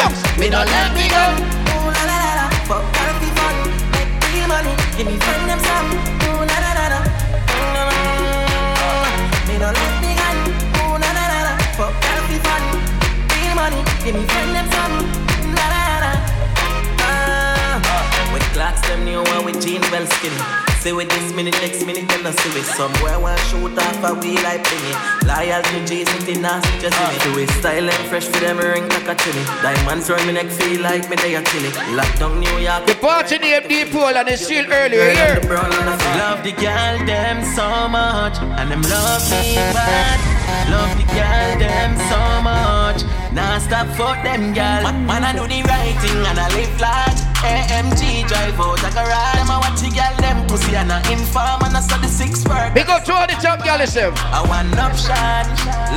[0.00, 0.38] box.
[0.38, 1.24] Me don't let me go.
[1.76, 3.54] Ooh la la la but gotta be fun.
[3.92, 6.17] Make big money, give me friend them some.
[14.08, 14.96] Give me friend them some.
[15.52, 16.12] La la la.
[17.04, 20.40] Ah, with clocks them new one with jeans well skinny.
[20.80, 23.18] Say with this minute, next minute, then I see it somewhere.
[23.20, 24.94] One shoot off a wheel like penny.
[25.28, 27.22] Loyal to Jesus, it nasty just in it.
[27.24, 29.44] Do it style and fresh for them ring like a chili.
[29.60, 31.70] Diamonds run me neck, feel like me they a chili.
[31.98, 32.86] Lockdown New York.
[32.86, 35.40] The party name Deep Hole and it's still earlier here.
[36.22, 40.37] Love the girl them so much, and them love me bad.
[40.70, 43.00] Love the girl them so much.
[43.32, 44.82] Now stop fuck them girl.
[44.82, 47.20] Man, man, I do the right thing and I live large.
[47.44, 49.38] AMG drive out like a ride.
[49.38, 52.44] Them I watch the girl them pussy and I inform and I saw the six
[52.44, 52.74] work.
[52.74, 54.18] Big up to all the top girl yourself.
[54.32, 55.44] I want option.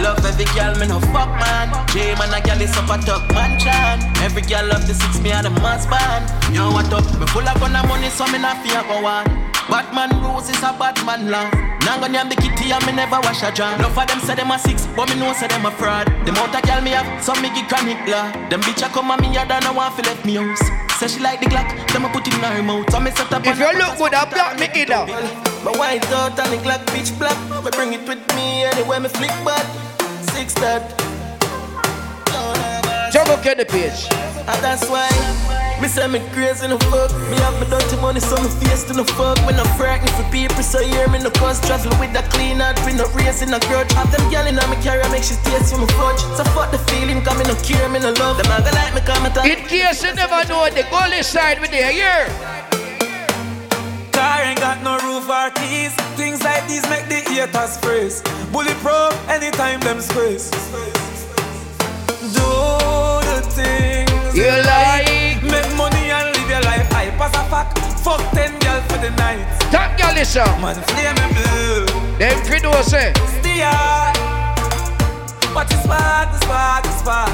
[0.03, 1.72] Love every girl, me no fuck man.
[1.90, 3.99] J man, a girl is up a talk man chan.
[4.22, 6.30] Every girl love the six, me and the must band.
[6.53, 7.06] Yo, what up?
[7.19, 9.51] Me full of gun and money, so me not fear go one.
[9.70, 11.50] Batman rules is a Batman law.
[11.86, 13.76] Now name the kitty and me never wash a jar.
[13.76, 16.08] Enough of them say them a six, but me know say them a fraud.
[16.26, 18.32] The amount of girl me have, some me give chronic law.
[18.50, 20.62] Them bitch a come at me, I don't want to left me house.
[21.00, 22.90] Say she like the Glock, them a put it in her mouth.
[22.92, 25.06] So me set up If you look good, I block me now.
[25.66, 27.38] my white out and the Glock bitch black.
[27.64, 29.66] Me bring it with me anywhere me flick back.
[30.34, 30.84] Six that.
[33.12, 34.31] Juggle the Page.
[34.48, 35.10] And that's why
[35.82, 37.10] me say me crazy no fuck.
[37.30, 39.38] Me have me dirty money so me face to no fuck.
[39.46, 42.78] When I'm frightened for people so hear me no cause travel with a clean heart.
[42.86, 43.92] We no race in a grudge.
[43.94, 46.22] Have them gal in me carry make she taste for me fudge.
[46.38, 48.38] So fuck the feeling come me no care me no love.
[48.38, 49.46] Them a go like me come and talk.
[49.46, 52.26] In case you never know the goalie side with there, here.
[54.12, 55.94] Car ain't got no roof or keys.
[56.18, 58.22] Things like these make the haters freeze.
[58.52, 60.52] Bulletproof anytime them squeeze.
[62.36, 63.11] Do
[68.82, 69.45] girl for the night.
[69.72, 70.44] Top girl listen.
[70.62, 71.86] Man, flame and blue.
[72.18, 73.14] Them Fido say.
[73.40, 74.16] Stay up.
[75.56, 77.30] Watch the spark, the spark, the spark.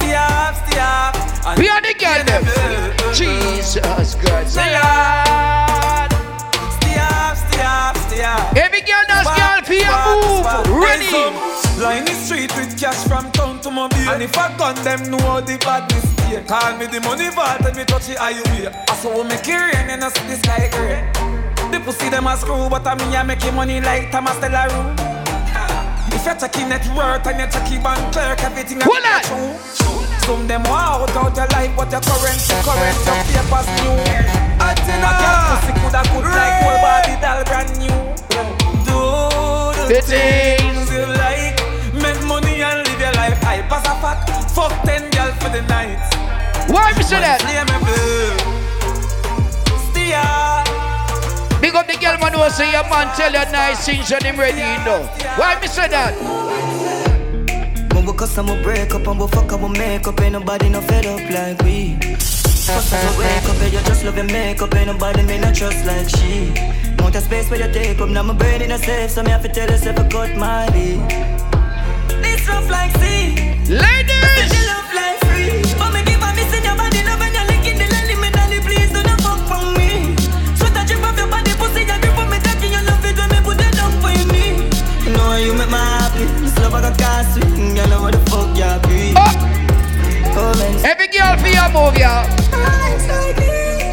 [0.00, 1.46] Stay up, stay up.
[1.46, 3.14] And We are the girl them.
[3.14, 4.52] Jesus Christ.
[4.52, 6.13] Stay up.
[8.56, 10.82] Every girl that's girl for your move.
[10.82, 11.10] Ready.
[11.80, 13.96] Line the street with cash from town to mobile.
[13.96, 16.42] And if I gun them know the badness here.
[16.44, 18.68] Call me the money vault and me touch it highway.
[18.88, 21.04] I saw make it rain and I see this like rain.
[21.72, 25.23] The pussy them a screw, but I me I make money like Thomas Delaroux.
[26.24, 30.00] If you're checking net worth and you're checking bank clerk, everything I true.
[30.24, 33.92] Some them out out your life, but your current, current, your papers new.
[34.56, 35.12] Atina,
[35.52, 37.92] pussy coulda good like whole body doll brand new.
[38.88, 39.04] Do
[39.84, 41.60] the things you like,
[41.92, 43.36] make money and live your life.
[43.44, 46.00] I pass a fact, fuck ten girl for the night.
[46.72, 47.73] Why me
[52.44, 54.58] up the girl man who say your man tell you nice things and him ready,
[54.58, 55.02] you know.
[55.36, 56.14] Why me say that?
[57.94, 60.20] When we cuss and we break up and we fuck and we make up.
[60.20, 61.96] Ain't nobody no fed up like we.
[62.00, 64.74] Cuss and we wake up and you just love your makeup.
[64.74, 66.52] Ain't nobody me not trust like she.
[67.02, 68.08] Want a space where you take up.
[68.08, 70.66] Now my brain in a safe So me have to tell yourself I cut my
[70.68, 71.00] lead
[72.22, 73.36] This rough like sea.
[73.68, 74.52] Ladies!
[74.64, 75.62] Love like free.
[75.78, 77.33] But me give a miss in your body Love
[85.44, 88.56] You make me happy This love I got gas swing You know what the fuck
[88.56, 89.54] you be oh!
[90.84, 92.26] Every girl for your move, yeah.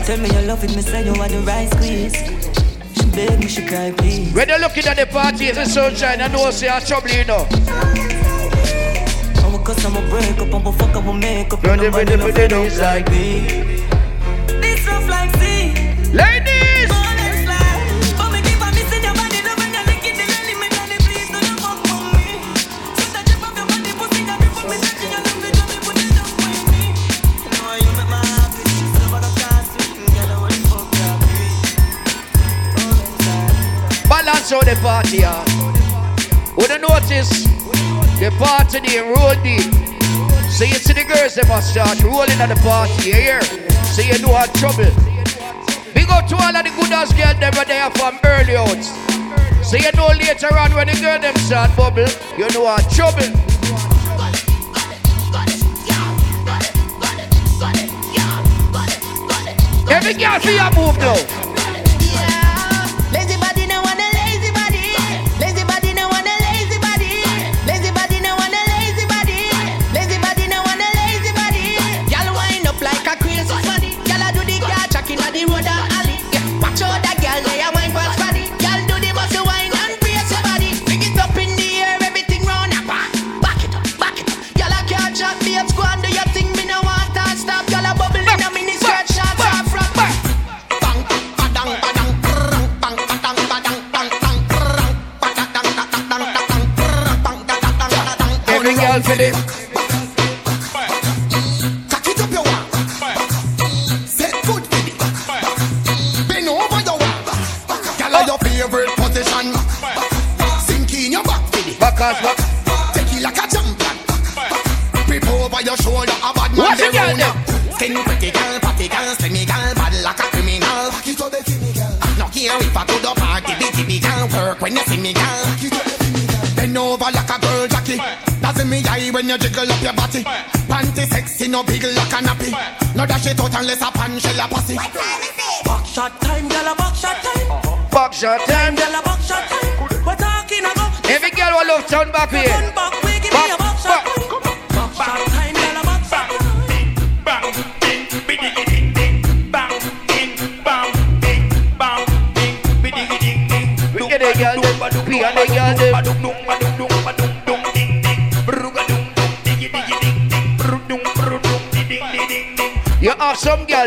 [0.06, 2.16] Tell me you love it, me say you want the right squeeze.
[2.96, 4.34] She beg me, she cry, please.
[4.34, 7.26] When you're looking at the party, it's the sunshine, I know say I'm trouble, you
[7.26, 7.46] know.
[9.44, 11.64] I'm a cause I'm a break up, I'm a fuck up, I'm a make up.
[11.64, 13.81] Nobody rhythm no of friend like me.
[34.76, 35.44] The party, yeah.
[36.56, 37.44] Would you notice
[38.20, 39.68] the party name roll deep?
[40.48, 43.42] So you see the girls they must start rolling at the party, you hear?
[43.92, 44.92] So you know how trouble.
[45.94, 48.84] Big up to all of the good ass girls never there from early out.
[49.66, 52.08] So you know later on when the girl them start bubble,
[52.38, 53.28] you know how trouble.
[59.92, 61.41] Every girl feel your move now.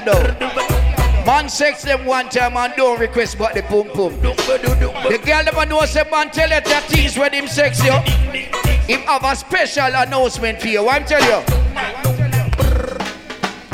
[0.01, 1.25] Girl though.
[1.27, 4.21] Man sex them one time and don't request but the pum pum.
[4.21, 7.93] The girl never know say man tell you that things when him sex you.
[7.93, 10.89] Him have a special announcement for you.
[10.89, 11.64] I'm tell you.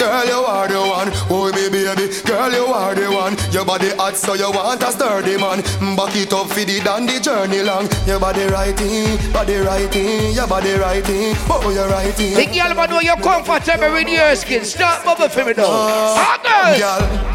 [0.00, 2.08] Girl, you are the one, oh baby, baby.
[2.24, 3.36] Girl, you are the one.
[3.52, 5.60] Your body hot, so you want a sturdy man.
[5.94, 7.86] Back it up for the dandy journey long.
[8.06, 11.36] Your body righting, body righting, your body righting.
[11.50, 11.90] Oh, you're.
[11.90, 14.64] The girl man know you're comfortable with your skin.
[14.64, 16.16] Stop bubble for me girl.
[16.78, 17.29] Girl,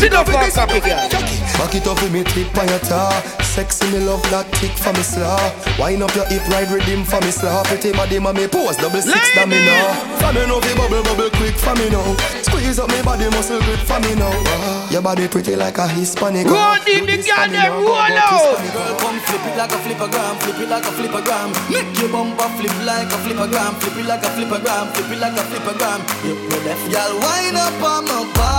[0.00, 1.08] cocky for the girl.
[1.08, 1.36] jockey.
[1.56, 3.12] Back it up with me tip on your tar.
[3.42, 5.40] Sexy me love that tick for me slaw.
[5.80, 7.64] Wind up your hip, ride rhythm for me slaw.
[7.64, 9.96] Pretty body, mommy pose double six that me now.
[10.20, 12.04] For me know fi bubble bubble quick for me now.
[12.44, 14.28] Squeeze up me body muscle grip for me now.
[14.28, 16.44] Ah, Your body pretty like a Hispanic.
[16.44, 18.60] Roll deep, the girl them roll out.
[18.60, 21.48] Girl, come flip it like a flippergram, flip it like a flippergram.
[21.72, 25.40] Make your bumper flip like a flippergram, flip it like a flippergram, flip it like
[25.40, 26.00] a flippergram.
[26.28, 28.55] You me left, girl, wind up on my body,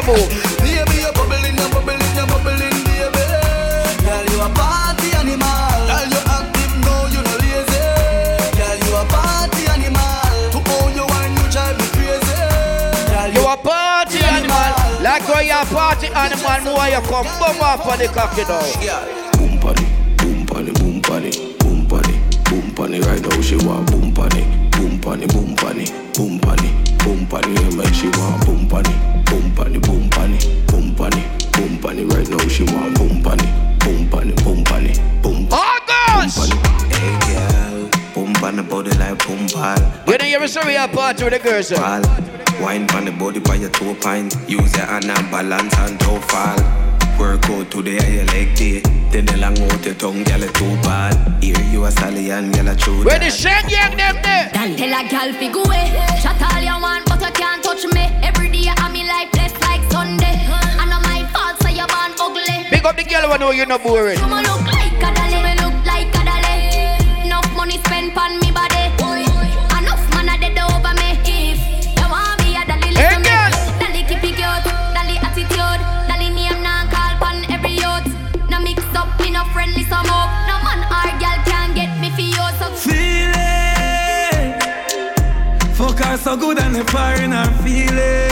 [0.00, 0.56] girl feel your move.
[0.58, 3.24] Baby, you're bubbling, you're bubbling, you're bubbling, baby.
[4.04, 5.70] Girl, you a party animal.
[5.88, 7.80] Girl, you active, no, you no lazy.
[8.56, 10.24] Girl, you a party animal.
[10.52, 12.40] To own you wine, you drive me crazy.
[13.10, 15.02] Girl, You a party animal.
[15.02, 18.60] Like how you a party animal, more you come bum off on the cocky now.
[19.36, 19.86] Boom bunny,
[20.18, 23.00] boom bunny, boom bunny, boom bunny, boom bunny.
[23.00, 25.86] Right now she want boom bunny, boom bunny, boom bunny,
[37.00, 39.78] Hey girl, boom bunny body like boom ball.
[40.06, 41.70] You know you're sorry a party with the girls.
[41.70, 42.02] Ball.
[42.60, 44.36] Wine on the body by your toe pint.
[44.46, 46.60] Use your hand and balance and don't fall.
[47.18, 48.80] Work out today and your leg day.
[49.10, 51.42] Then the long out your tongue, girl, it too bad.
[51.42, 53.02] Here you a stallion, girl, a true.
[53.02, 54.50] Where the shang yang them there?
[54.52, 55.88] Girl, tell a girl fi go away.
[56.20, 58.12] Shut all you want, but you can't touch me.
[58.22, 60.36] Every day I'm in life blessed like Sunday.
[60.80, 62.68] And not my fault, so you're born ugly.
[62.70, 64.18] Big up the girl who know you're not boring.
[64.18, 65.40] You me look like a dolly,
[67.90, 68.84] Enough money spent on me body.
[69.78, 71.18] Enough man a dead over me.
[71.26, 71.58] If
[71.98, 73.34] you want me a dolly, listen me.
[73.80, 74.64] Dolly keep it cute,
[74.94, 78.06] dolly attitude, dolly name call pon every youth.
[78.48, 80.30] No mix up, me no friendly some up.
[80.46, 82.46] No man or girl can get me for you.
[82.58, 84.62] So Feel it.
[85.74, 88.29] Fuck her so good and the fire in her feelings.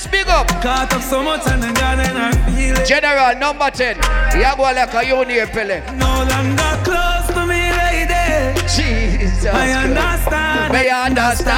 [0.00, 0.48] That blood is big up?
[0.62, 2.88] Caught up so much and the gun in her feelings.
[2.88, 3.96] General number 10.
[4.36, 5.80] You go like a union pele.
[5.96, 8.54] No longer close to me, lady.
[8.68, 9.46] Jesus.
[9.46, 10.72] I understand.
[10.72, 11.56] May understand.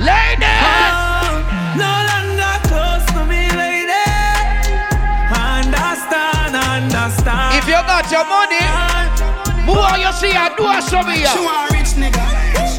[0.00, 0.46] Lady.
[0.46, 1.44] Oh,
[1.76, 4.06] no longer close to me, lady.
[5.30, 7.56] Understand, understand.
[7.56, 8.64] If you got your money,
[9.66, 11.28] boy, you see I do a some here.
[11.34, 12.24] You want rich nigga,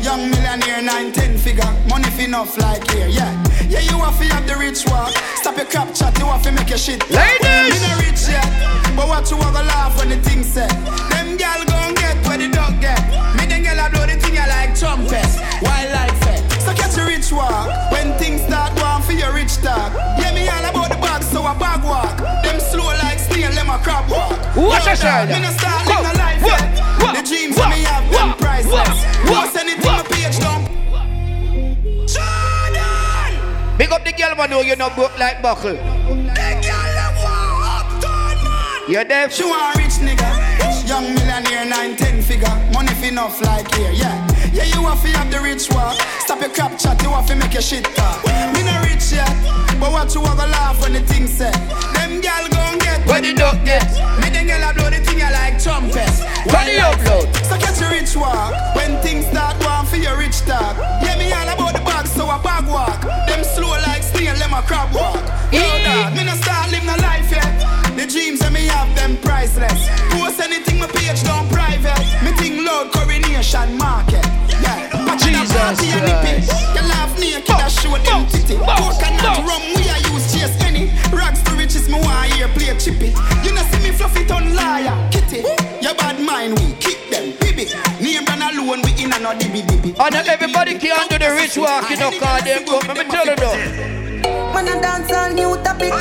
[0.03, 3.31] young millionaire, nine ten figure, money fi enough like here, yeah.
[3.69, 5.13] Yeah, you have to have the rich walk.
[5.35, 6.99] Stop your crap chat, you have to make your shit.
[7.09, 7.71] Ladies!
[7.71, 8.45] Me no rich yet,
[8.95, 10.69] but what you want to laugh when the thing set?
[11.09, 12.99] Them gal gon' get where the dog get.
[13.37, 15.29] Me them gal a blow the thing ya like trumpet,
[15.61, 16.41] wildlife fair.
[16.59, 19.93] So catch a rich walk when things start going for your rich talk.
[20.19, 22.17] Yeah, me all about the bag, so a bag walk.
[22.43, 24.35] Them slow like snail, them a crab walk.
[24.57, 25.29] Watch Yo, your dog, side.
[25.29, 26.90] Me no start living a life yet.
[27.31, 28.99] Whoa, The dreams whoa, that me have, whoa, them priceless.
[29.23, 30.61] whoa, Post anything my page down.
[33.77, 35.71] Big up the girl, man, know you not broke like buckle.
[35.73, 38.91] The girl, them want uptown, man.
[38.91, 39.33] You deaf?
[39.33, 40.29] She want rich nigga,
[40.91, 44.19] young millionaire, nine ten figure, money fi enough like here, yeah.
[44.51, 45.95] Yeah, you have to have the rich walk.
[46.19, 48.19] Stop your crap chat, you have to make your shit talk.
[48.51, 49.31] Me no rich yet,
[49.79, 51.55] but what you to laugh when the thing set?
[51.95, 53.87] Them gal gon' get When the dog get.
[54.19, 56.11] Me them gal a blow the thing ya like trumpet.
[56.51, 57.27] When the upload.
[57.47, 60.75] So get your rich walk when things start going for your rich talk.
[60.99, 62.99] Yeah, me all about the bag, so a bag walk.
[63.31, 65.23] Them slow like snail, them a crab walk.
[65.55, 67.80] Yo, dog, me no start live no life yet.
[68.11, 69.87] The dreams that me have them priceless.
[70.11, 71.95] Post anything my page down private.
[72.27, 74.19] Me think loud coronation market.
[74.59, 76.43] Yeah, Jesus party and nip it.
[76.75, 78.59] You laugh naked, I show them titty.
[78.59, 80.91] Coconut rum, we a use chase any.
[81.15, 83.15] Rags to riches, me want hear play chippy.
[83.47, 85.47] You know see me fluffy ton liar, kitty.
[85.79, 87.71] Your bad mind, we kick them, baby.
[88.03, 89.95] Name brand alone, we in a no dibby dibby.
[89.95, 92.83] And everybody can do the rich walk, you know, cause them go.
[92.83, 94.10] Let me tell you though.
[94.23, 95.93] Man a dance on new topic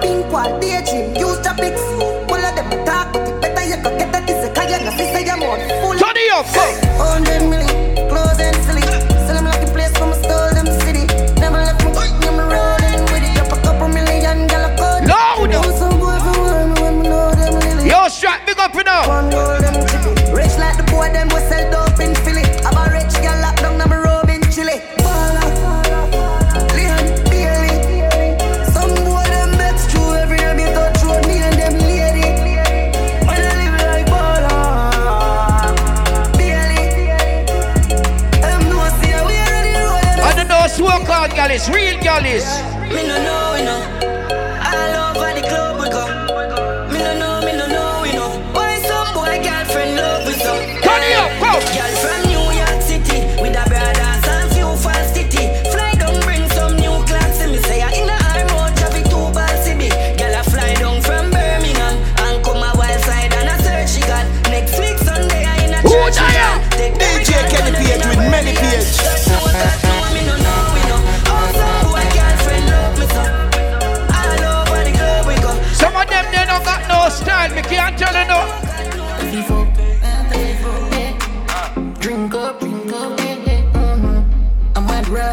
[0.00, 0.26] Pink
[0.60, 1.82] daydream, use topics.
[2.28, 4.90] All of them talk, but it better you go get that This a kaya, no
[4.96, 6.64] sister, your mouth full Turn it up, go
[6.98, 8.82] Hundred million, clothes and silly.
[9.26, 11.06] Sell them like a place from a stole them city.
[11.40, 13.34] Never left me, now me rolling with it.
[13.36, 15.60] Drop a couple million, gal a code No, no.
[15.62, 17.88] Know some boy for worm when me know them lily.
[17.88, 19.08] Yo, strap, big up for now.
[19.08, 21.44] One roll them chippy Rich like the boy, them was
[42.12, 42.71] Alice.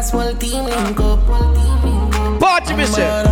[0.00, 2.40] I'm at Roswell team link up.
[2.40, 3.22] Party, me say.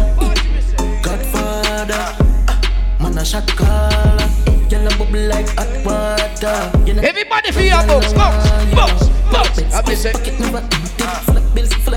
[1.02, 2.14] Godfather,
[2.46, 4.28] ah, man a shot caller.
[4.68, 6.84] Girl a bubble like hot water.
[6.86, 9.74] You know- Everybody feel your box, box, box, box.
[9.74, 10.12] I be say.
[10.12, 11.40] Pocket never empty.
[11.54, 11.94] Bills, full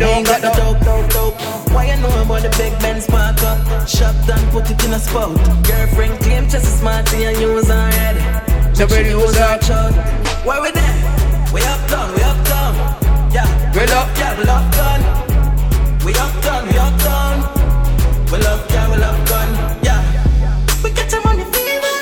[0.00, 1.36] Doing, got the dope, dope, dope.
[1.74, 3.86] Why you know about the big Ben spark up?
[3.86, 5.36] Shop done, put it in a spot.
[5.68, 8.24] Girlfriend claim just as smart and you was already.
[8.74, 9.60] Somebody was out.
[10.46, 10.96] Where we there?
[11.52, 12.74] We up done, we up done.
[13.30, 13.44] Yeah.
[13.74, 15.02] We up, yeah, we up done.
[16.02, 17.38] We up done, we up done.
[18.32, 19.48] We love, yeah, we love gun.
[19.84, 20.00] Yeah.
[20.82, 21.96] We get your money fever.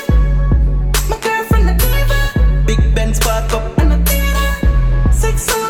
[1.09, 2.63] My girlfriend a diva.
[2.65, 5.11] Big Ben spark up and a diva.
[5.11, 5.68] Six out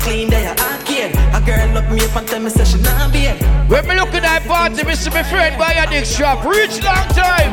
[0.00, 1.14] clean, are arcade.
[1.34, 3.26] A girl look me up and tell me say she not be.
[3.68, 6.44] When me look at that party, me see my friend buy a dick strap.
[6.44, 7.52] Reach long time.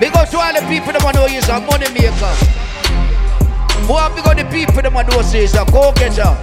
[0.00, 2.34] Big up to all the people that want to use a money maker.
[3.86, 6.34] Boy, big up the people that want to say a go getter.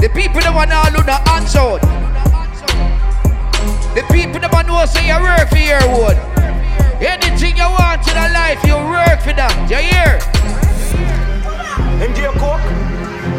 [0.00, 1.97] The people that want to look the out.
[3.98, 6.14] The people that want to say you work for your wood.
[7.02, 9.50] Anything you want in a life, you work for that.
[9.66, 10.22] You hear?
[11.98, 12.62] Empty your coke?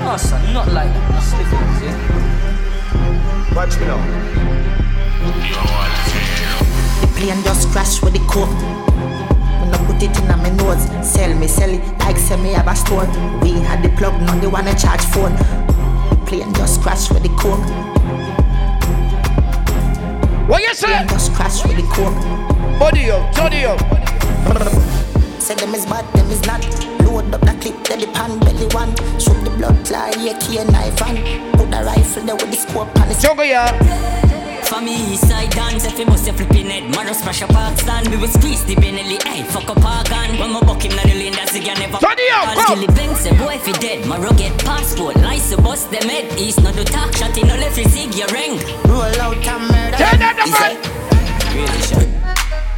[0.03, 1.23] Oh, son, not like that.
[1.23, 1.95] Slip it, yeah?
[3.55, 4.03] Watch me now.
[6.99, 8.51] The plane just crash with the coke.
[9.63, 12.67] When I put it in my nose, sell me, sell it like sell me have
[12.67, 13.07] a store.
[13.39, 15.39] We had the plug, now they wanna charge phone.
[16.11, 17.63] The plane just crash with the coke.
[20.49, 21.05] What you say?
[21.09, 21.83] Just crash with the.
[22.79, 23.79] Body up, body up.
[25.39, 26.65] Say them is bad, them is not.
[27.05, 28.95] Load up the clip, then the pan belly one.
[29.19, 32.57] Shoot the blood clot, yeah, key and knife and put the rifle there with the
[32.57, 34.28] scope and the Jungle, yeah.
[34.69, 37.79] For me, east side dance, if you must have flipping head, Maro smash a park
[37.79, 40.37] stand, we will squeeze the Benelli, hey, fuck up our gun.
[40.37, 41.97] When my buck him, na the lane, that's the guy never.
[41.97, 42.75] Turn it up, go.
[42.75, 46.37] Kill the bank, say boy, if he dead, Maro get passport, lice, bust them head,
[46.37, 48.61] east, no do talk, shot in, no left, you zig, your ring.
[48.85, 49.97] Roll out and murder.
[49.97, 50.77] Turn out the man.
[51.57, 52.05] Really shot.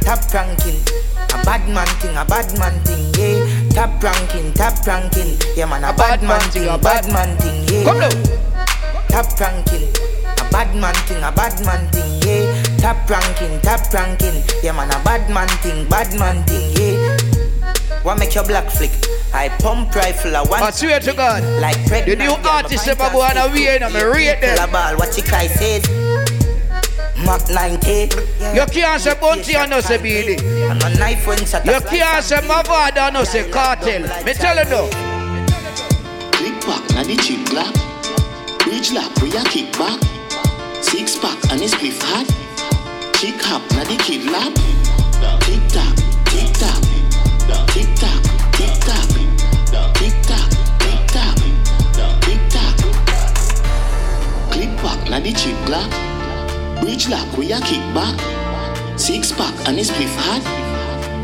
[0.00, 0.80] Top ranking,
[1.28, 3.36] a bad man thing, a bad man thing, yeah.
[3.76, 7.84] Top ranking, top ranking, yeah man, a, bad, man thing, a bad man thing, yeah.
[7.84, 8.08] Come now.
[9.12, 10.01] Top ranking, a
[10.52, 12.62] bad man thing, a bad man thing, yeah.
[12.76, 17.16] Top ranking, top ranking, yeah man, a bad man thing, bad man thing, yeah.
[18.02, 18.90] What make your black flick?
[19.32, 20.62] I pump rifle, I want.
[20.62, 21.42] I swear to God.
[21.60, 22.18] Like pregnant.
[22.18, 24.70] The new artist ever go on a way and I'm rate them.
[24.70, 25.88] Ball, what you guys says?
[27.24, 28.10] Mark 90.
[28.54, 30.36] You can't say Bounty and no say Beenie.
[30.68, 34.02] And a knife when shot You can't say Mavado and no say Cartel.
[34.24, 34.88] Me tell you no.
[36.32, 37.72] Click back, na the chip clap.
[38.64, 40.21] Bridge lock, we a kick back.
[40.82, 42.26] Six pack and a spliff hat.
[43.16, 44.52] Chick hop, na the kid lap.
[45.42, 45.94] Tick tock,
[46.26, 46.82] tick tock,
[47.72, 48.20] tick tock,
[48.54, 49.16] tick tock,
[49.94, 50.48] tick tock,
[50.78, 51.30] tick tock,
[52.22, 52.74] tick tock.
[54.52, 55.90] Click back, na the chip clap.
[56.80, 58.18] Bridge lock, we a kick back.
[58.98, 60.42] Six pack and a spliff hat.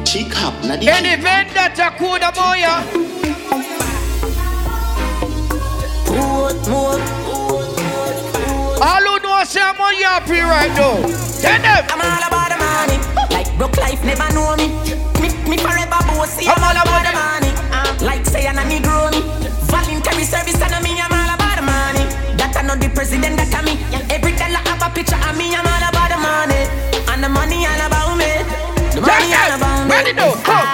[0.07, 2.85] Chick hop, na the Any vendor to Kuda Moya.
[8.81, 10.99] All who know say I'm on your pre right now.
[11.39, 11.83] Tell them.
[11.95, 12.99] I'm all about the money.
[13.31, 14.67] Like broke life never know me.
[15.23, 16.47] Me, me forever bossy.
[16.49, 17.51] I'm all about the money.
[17.71, 19.23] Uh, like say I need Negro me.
[19.71, 20.99] Voluntary service and me.
[20.99, 22.05] I'm all about the money.
[22.39, 23.79] That I know the president that I me.
[24.11, 25.55] Every dollar have a picture of me.
[25.55, 26.63] I'm all about the money.
[27.07, 28.31] And the money all about me.
[28.91, 29.95] The money all about me.
[29.95, 30.67] Ready now, come.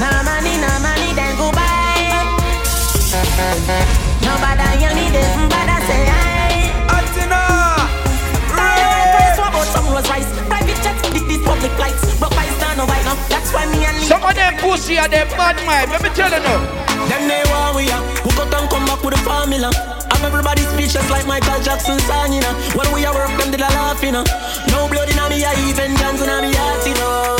[0.00, 1.68] No money, no money, then go buy.
[4.24, 5.49] Nobody you need it,
[11.60, 12.18] big these public flights.
[12.18, 13.16] But I stand no right now.
[13.28, 14.08] That's why me and Lee.
[14.08, 15.90] Some of them pussy are them bad mind.
[15.92, 16.60] Let me tell you now.
[17.08, 18.02] Them they want we are.
[18.24, 19.70] Who got and come back with a formula?
[20.10, 22.52] I'm everybody speechless like Michael Jackson song, you uh.
[22.52, 22.76] know.
[22.76, 24.20] When we are work, them did a laugh, you uh.
[24.20, 24.24] know.
[24.68, 27.36] No blood in me, I even dance in me heart, you know.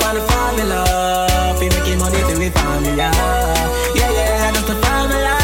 [0.00, 0.80] For the formula,
[1.58, 3.10] fi making money to me formula.
[3.94, 5.34] Yeah, yeah, that's the formula.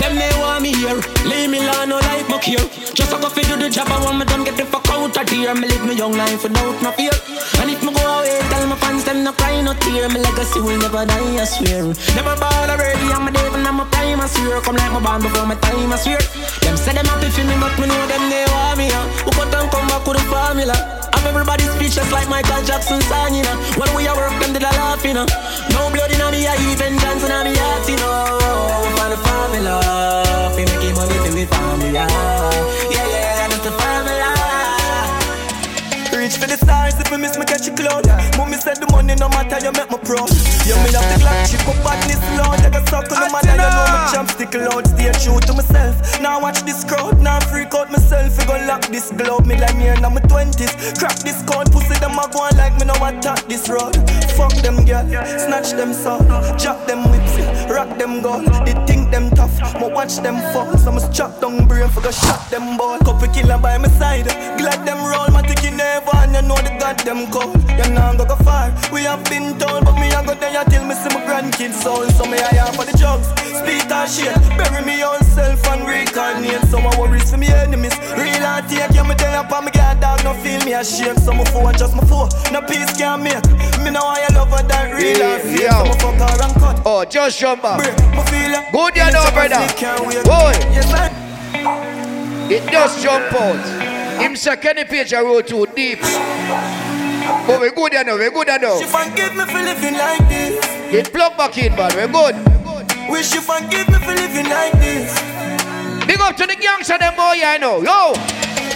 [0.00, 0.98] Them they want me here,
[1.28, 2.66] leave me alone, no like my care.
[2.94, 5.16] Just a go fi do the job, I want me done get the fuck out
[5.16, 5.54] of here.
[5.54, 7.12] Me live my young life without no fear.
[7.60, 10.08] And if me go away, tell my fans them no cry, no tear.
[10.08, 11.84] My legacy will never die, I swear.
[12.14, 14.60] Never ball already, I'm a devil, I'm a prime, I swear.
[14.60, 16.20] Come like my band before my time, I swear.
[16.62, 18.86] Them say them happy for me, but me know them they want me.
[18.90, 19.04] Uh.
[19.24, 20.76] Who cut and come back with the formula?
[21.14, 23.56] I'm everybody speechless like Michael Jackson song, you know.
[23.78, 25.26] When we are work, them did a laugh, you know.
[25.70, 28.38] No blood in me, I even dance in me heart, you know.
[28.96, 29.74] For the formula,
[30.54, 32.06] fi making money to me formula.
[32.90, 33.99] Yeah, yeah, that's the formula.
[36.30, 38.06] Reach for the stars if me miss me catch a cloud.
[38.38, 40.30] Mommy said the money no matter you make me proud.
[40.62, 42.54] You me love the Glock, she go badness loud.
[42.62, 45.98] You got suck to the mother, you know me chopstick loud, stay true to myself.
[46.22, 48.38] Now watch this crowd, now freak out myself.
[48.38, 50.70] We gon' lock this globe, me like me in my twenties.
[51.02, 53.98] Crack this code, pussy them a go on like me now attack this road.
[54.38, 56.22] Fuck them girl, snatch them soul,
[56.62, 58.46] drop them whips, rock them gold.
[58.62, 60.78] They think them tough, but watch them fall.
[60.78, 63.02] So I'ma chop down brain for go shot them ball.
[63.02, 64.30] Couple killer by my side,
[64.62, 65.26] glad them roll.
[65.34, 67.56] My ticket never, and you know the goddamn cold.
[67.78, 68.72] You know I'm go far.
[68.92, 72.04] We have been told, but me I go there till me see my grandkids soul.
[72.16, 74.36] So me I am for the drugs, split or shit.
[74.56, 76.62] Bury me own self and reincarnate.
[76.70, 77.96] So my worries for me enemies.
[78.16, 81.20] Real and take you me there up and me get dog no feel me ashamed.
[81.20, 83.44] So my four just my four, no peace can make.
[83.80, 85.70] Me know I love her that real and fake.
[85.70, 86.82] So my fuck her and cut.
[86.84, 87.80] Oh, just jump back.
[87.80, 88.72] Me feel it.
[88.72, 89.64] Good you know, brother.
[90.24, 90.54] Boy.
[92.52, 93.89] It does jump out.
[94.20, 96.00] Him say Kenny Page a road too deep.
[97.46, 98.78] But we good you know, we good you know.
[98.78, 100.64] She forgive me for living like this.
[100.92, 101.90] Get plugged back in, man.
[101.96, 102.36] We good.
[103.08, 105.18] Wish you forgive me for living like this.
[106.06, 107.80] Big up to the gangster them boy, I know.
[107.82, 108.12] Yo.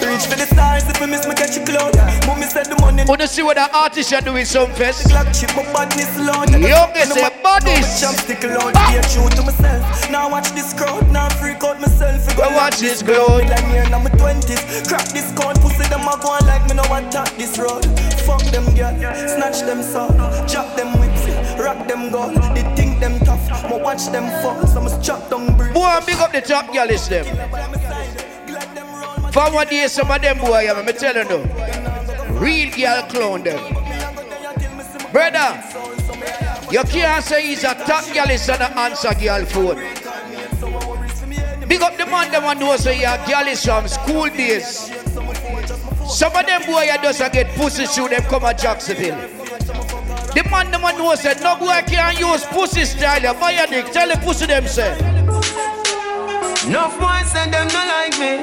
[0.04, 1.94] Reach for the stars if I miss me catch you cloud.
[2.26, 3.04] Mommy said the money.
[3.06, 5.08] Wanna see what the artist are doing some fest?
[5.08, 6.50] Clock chip my badness loud.
[6.50, 7.86] Youngest say bodies.
[8.00, 8.74] Chopstick loud.
[8.74, 10.10] Be true to myself.
[10.10, 11.10] Now watch this crowd.
[11.12, 11.80] Now freak out
[12.55, 13.48] watch this crowd.
[13.51, 14.62] Like me in my twenties.
[14.89, 15.60] Crack this code.
[15.60, 17.85] Pussy them a go on like me now attack this road.
[18.24, 18.94] Fuck them girl.
[19.28, 20.09] Snatch them soul.
[20.47, 21.26] Drop them whips.
[21.60, 22.35] Rock them gold.
[22.55, 23.44] They think them tough.
[23.68, 24.66] But watch them fall.
[24.66, 25.74] So I must chop down bricks.
[25.74, 27.26] Boy, big up the top girl is them.
[29.32, 31.43] For one day, some of them boy, I'm telling you,
[32.39, 33.59] real girl clown them.
[35.10, 35.60] Brother,
[36.70, 40.03] you can't say he's a top girl is an answer girl phone.
[41.85, 44.89] Up the man, the one who say your girl is from school days.
[46.09, 49.20] Some of them boy you just a get pussy shoot them come at Jacksonville.
[50.32, 53.20] The man, the man who said no boy can use pussy style.
[53.20, 54.97] You buy a dick, tell the pussy them say.
[56.65, 58.40] Enough boys say them not like me,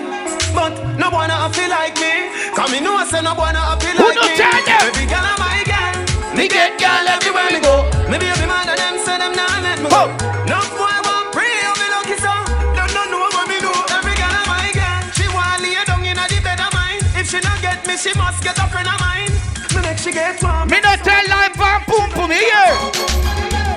[0.53, 2.29] but no one a feel like me.
[2.53, 4.37] Come me know say no one a feel like no me.
[4.37, 4.85] tell them?
[4.85, 7.89] Every girl a my girl, Me get girl everywhere me go.
[8.05, 10.05] Maybe every man of them say them not let me go.
[10.45, 11.10] Enough boy
[17.91, 19.31] me, she must get a friend of mine.
[19.75, 20.67] Me make she get one.
[20.71, 22.71] Me not tell life and pum pum here.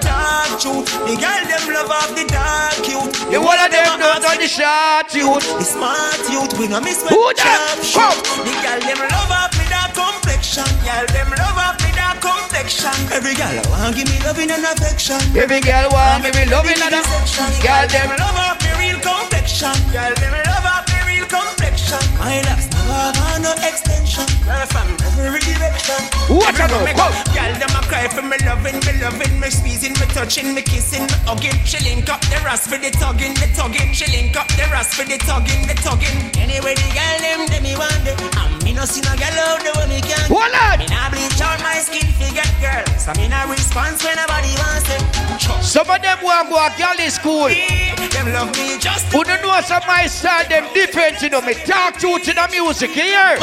[0.07, 0.87] Dark truth.
[1.07, 3.11] The girl them love off the dark youth.
[3.31, 5.43] The one of them don't know the short youth.
[5.59, 6.53] The smart youth.
[6.59, 7.83] We no miss Who that?
[7.83, 8.19] sharp shoot.
[8.47, 10.69] The girl them love off me dark complexion.
[10.87, 12.95] Girl them love off me dark complexion.
[13.11, 15.19] Every girl want give me loving and affection.
[15.35, 17.51] Every girl want me be loving and affection.
[17.67, 19.75] Girl them them love off me real complexion.
[19.91, 22.03] Girl them love off me real complexion.
[22.19, 24.27] My locks never have no extension.
[24.45, 24.89] Girl from
[25.25, 26.01] every direction.
[26.29, 26.79] What a go?
[26.85, 27.07] Go.
[27.33, 31.03] Girl them a cry for me loving, me loving, me squeezing, me touching, me kissing,
[31.03, 31.57] me hugging.
[31.65, 33.93] She link up the rust for the tugging, the tugging.
[33.93, 36.19] She link up the rust for the tugging, the tugging.
[36.37, 38.19] Anyway, the girl them, them me want them.
[38.21, 40.29] And me no see no girl out the way me can.
[40.29, 40.79] Hold on.
[40.79, 42.85] Me nah bleach out my skin to get girl.
[43.01, 45.03] So me nah response when nobody wants them.
[45.63, 47.49] Some of them want go a girl in school.
[48.15, 51.41] Them love me just Who don't know some my style them different, you know.
[51.41, 53.37] Me talk to you to the music here.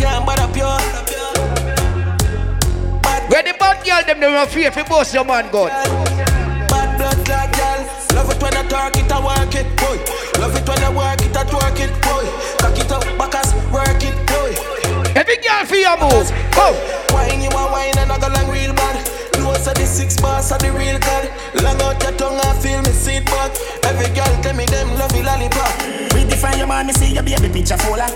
[0.00, 0.24] them.
[0.26, 0.78] Bother pure.
[3.30, 5.68] Where the bad girl them don't fear you boss your man gun.
[6.68, 7.24] Bad blood
[7.54, 7.80] girl.
[8.16, 9.98] Love it when I talk it, I work it, boy.
[10.40, 12.26] Love it when I work it, I twerk it, boy.
[12.58, 14.50] Cock it up, backers, work it, boy.
[15.14, 16.28] Every girl for your move.
[16.56, 16.74] Go.
[17.14, 18.96] Wine you a wine long real bad.
[19.78, 21.30] The six bars of the real god.
[21.62, 23.52] Long out your tongue, I feel me seat back.
[23.84, 26.27] Every girl tell me them love you lollipop.
[26.38, 28.06] Redefine your man, me see your baby picture fuller.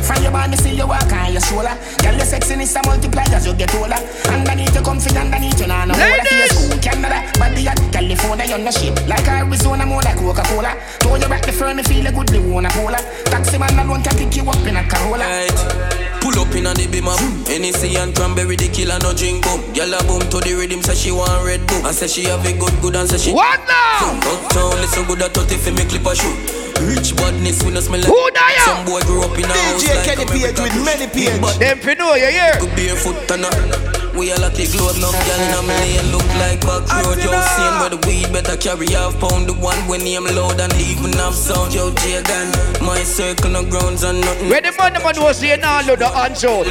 [0.00, 1.76] From your man, me see you walk on your shoulder.
[2.00, 4.00] Girl, your sexiness a multiply as you get older.
[4.32, 6.08] Underneath you comfy, underneath you nah no more.
[6.08, 6.56] Ladies!
[6.56, 8.96] School Canada, body at California, you're no shit.
[9.06, 10.72] Like Arizona, more like Coca-Cola.
[11.00, 12.96] Throw you back the firm, me feel a good, they wanna cola.
[13.26, 16.05] Taxi man alone can pick you up in a Corolla.
[16.36, 17.16] Pull up in a the beamer
[17.48, 20.92] Hennessy and cranberry the killer no drink boom Girl a boom to the rhythm say
[20.92, 23.64] she want red boom I say she have a good good and say she What
[23.64, 24.20] now?
[24.20, 26.36] Uptown listen good at 30 fi me clip a shoot
[26.84, 28.64] Rich badness we no smell like Who that ya?
[28.68, 31.40] Some boy grew up in a house DJ like Kenny Page with many page.
[31.56, 32.52] Them fi know you hear.
[32.60, 36.08] Good barefoot and a We all like the globe now Girl in a me lane
[36.10, 39.76] look like back road Yo saying where the weed better carry half pound The one
[39.88, 42.48] when name loud and even have sound Yo Jagan
[42.80, 45.98] My circle no grounds and nothing Where the man the man was saying now load
[45.98, 46.66] the hands out.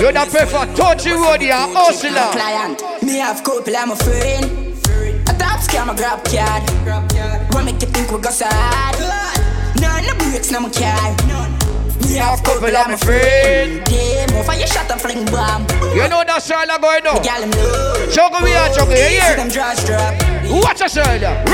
[0.00, 2.10] You da prefer touchy road here, hustler.
[2.32, 2.82] client.
[3.02, 4.44] Me have couple, I'm a friend.
[5.28, 7.54] A top scam, a grab card.
[7.54, 8.98] What make you think we go sad?
[9.80, 11.55] None no breaks, no my car
[12.16, 13.84] me half couple, I'm afraid.
[13.84, 15.66] Damn, over your shot and fling bomb.
[15.94, 16.42] You know that
[16.80, 17.22] going on.
[20.44, 20.60] You?
[20.62, 21.44] Watch a Sharla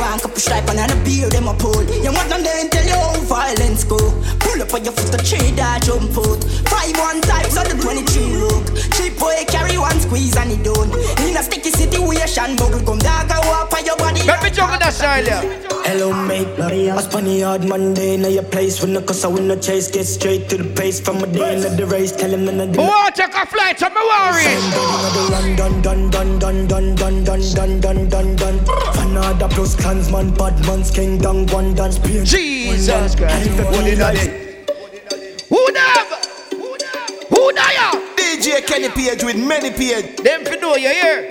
[0.00, 0.02] up their dog on junk crew.
[0.02, 1.82] One couple stripe and a beer them a pull.
[1.84, 3.98] You want them then tell you how violence go.
[4.40, 6.44] Pull up on your foot to tree that jump out.
[6.68, 8.66] Five one times on the 23 look.
[8.94, 10.90] Cheap boy carry one squeeze and it done.
[11.26, 14.22] In a sticky situation, bubble gum dog go up on your body.
[14.24, 15.64] Let me juggle that style here.
[15.84, 19.48] Hello mate, bloody ass funny hard Monday Now your place when the cause I win
[19.48, 22.46] the chase Get straight to the pace from a day into the race Tell him
[22.46, 24.48] none of the Who want to take a flight to Mawari?
[25.28, 28.58] Dun dun dun dun dun dun dun dun dun dun dun dun
[28.96, 34.14] Fanada plus clansman bad man's king down one dance pain Jesus Christ What did I
[35.50, 36.06] Who them?
[37.28, 37.92] Who there?
[38.16, 40.16] DJ Kenny Page with many page.
[40.16, 41.28] Them for know you here.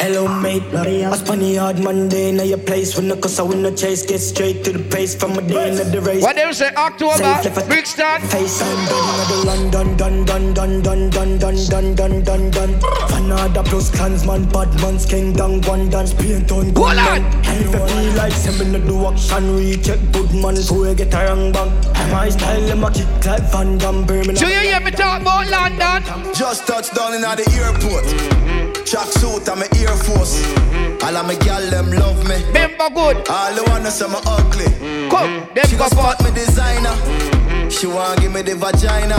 [0.00, 3.62] Hello mate, bloody ass funny hard Monday Now your place when the cause I win
[3.62, 6.52] no chase Get straight to the pace from a day into the race What them
[6.52, 7.18] say October?
[7.66, 8.20] Brixton.
[8.30, 12.50] Face and body of the London dun dun dun dun dun dun dun dun dun
[12.50, 12.70] dun
[13.10, 17.24] Fanada plus clansman bad man's king down one dance paint on Hold on.
[17.42, 21.12] If I feel like send me no do action recheck good man so we get
[21.12, 21.72] a wrong bang
[22.12, 25.48] My style them a kick like Van Damme Birmingham So you hear me talk about
[25.50, 26.32] London?
[26.34, 28.04] Just touched down in at the airport.
[28.04, 28.67] Mm-hmm.
[28.88, 30.40] Track suit and my Air Force.
[30.40, 31.04] Mm-hmm.
[31.04, 32.42] All of my gal them love me.
[32.46, 33.28] Remember good.
[33.28, 34.64] All the wanna say me ugly.
[35.10, 35.54] Come, mm-hmm.
[35.54, 36.96] them She go go spot me designer.
[36.96, 37.68] Mm-hmm.
[37.68, 39.16] She want give me the vagina.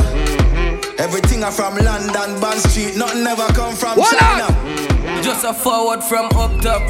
[0.98, 2.98] Everything I from London, Bond Street.
[2.98, 5.22] Nothing ever come from Hold China.
[5.22, 6.82] Just a forward from up top.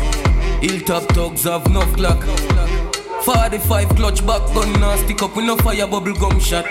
[0.64, 2.24] Hilltop thugs have no clock.
[3.30, 6.66] 45 clutch back gun now stick up with no fire bubble gum shot.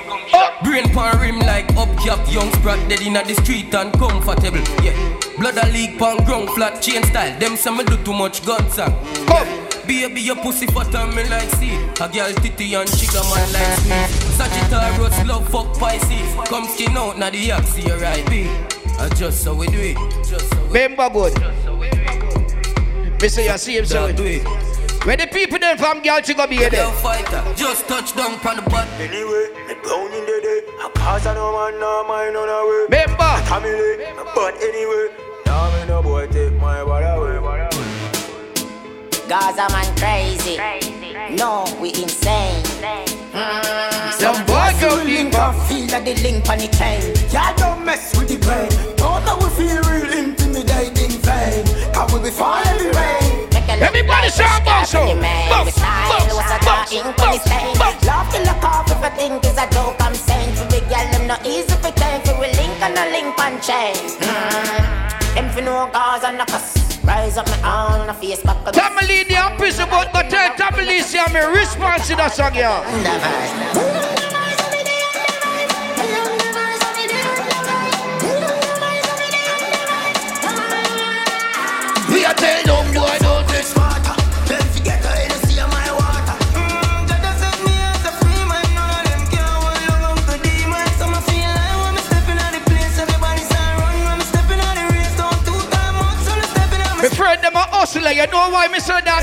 [0.64, 4.59] Brain pan rim like up cap, young sprat dead inna the street and comfortable.
[4.82, 4.97] Yeah,
[5.39, 7.39] blood a leak pan ground flat chain style.
[7.39, 8.93] Them say me do too much gun song.
[9.28, 9.47] Yeah.
[9.86, 11.76] Baby, your pussy fat and me like see.
[12.01, 14.09] A girl titty and chica man like sweet.
[14.35, 16.35] Sagittarius love fuck Pisces.
[16.48, 17.52] Come skin out na the
[18.02, 18.51] right, B.
[18.98, 19.97] I just so we do it.
[20.28, 21.35] Just so we Remember good.
[23.22, 24.68] Me say you see him so do it.
[25.04, 26.70] Where the people them from girl to go be there?
[26.70, 28.86] Girl fighter, just touch down on the butt.
[29.00, 30.60] Anyway, me down in the day.
[30.80, 32.86] I cause I no man, no mind on the way.
[32.90, 33.48] Member, Remember.
[33.48, 34.04] Family,
[34.34, 35.08] but anyway.
[35.46, 37.38] Now me no boy take my body away.
[39.28, 40.56] Gaza man crazy.
[41.36, 42.62] No, we insane.
[43.32, 44.12] Mm.
[44.12, 45.54] Some boy go link up.
[45.68, 47.00] Feel like the link on the chain
[47.30, 52.20] Y'all don't mess with the brain Don't know we feel real intimidating vain Cause we
[52.24, 53.27] be falling the rain
[53.80, 55.14] Everybody shout bounce so.
[55.14, 57.78] My style was a dark ink on the stain.
[58.06, 60.55] Love to look off if I think is a joke I'm saying.
[60.56, 62.20] For big girl, them not easy for time.
[62.22, 63.94] For we link and a link on chain.
[64.18, 65.34] Mm.
[65.34, 66.98] Them for no cause and no cuss.
[67.05, 68.66] Rise up my arm on face back.
[68.66, 68.74] up.
[68.74, 72.82] Tamale, the prison but go tell Tamale see I'm a response to that song, yeah.
[82.12, 83.38] We a tell them boy don't
[97.78, 99.22] hustler, you know why me say that?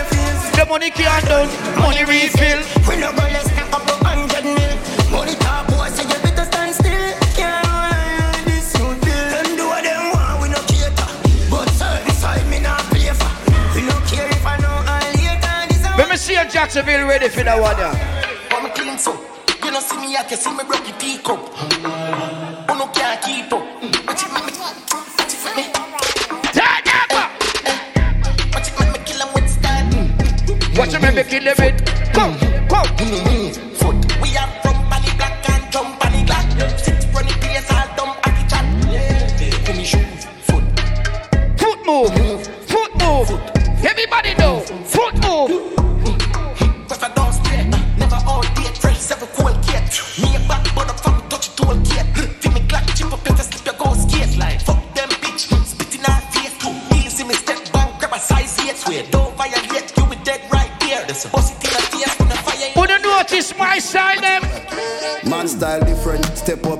[0.55, 2.59] The money can't done, money refill.
[2.87, 4.73] We no go less than couple hundred mil
[5.11, 7.11] Money talk boy so you better stand still.
[7.35, 11.07] Can't rely on this you feel Them do what them want we no cater.
[11.51, 13.27] But certain side me not play for.
[13.75, 17.27] We no care if I know I later a Let me see if Jacksonville ready
[17.27, 17.91] for that one, yeah.
[18.55, 19.11] I'm clean so
[19.63, 21.43] You no see me I can see me broke your teacup
[31.29, 32.13] kill him with.
[32.13, 32.37] Come,
[32.67, 32.85] come.
[32.97, 33.64] Mm-hmm.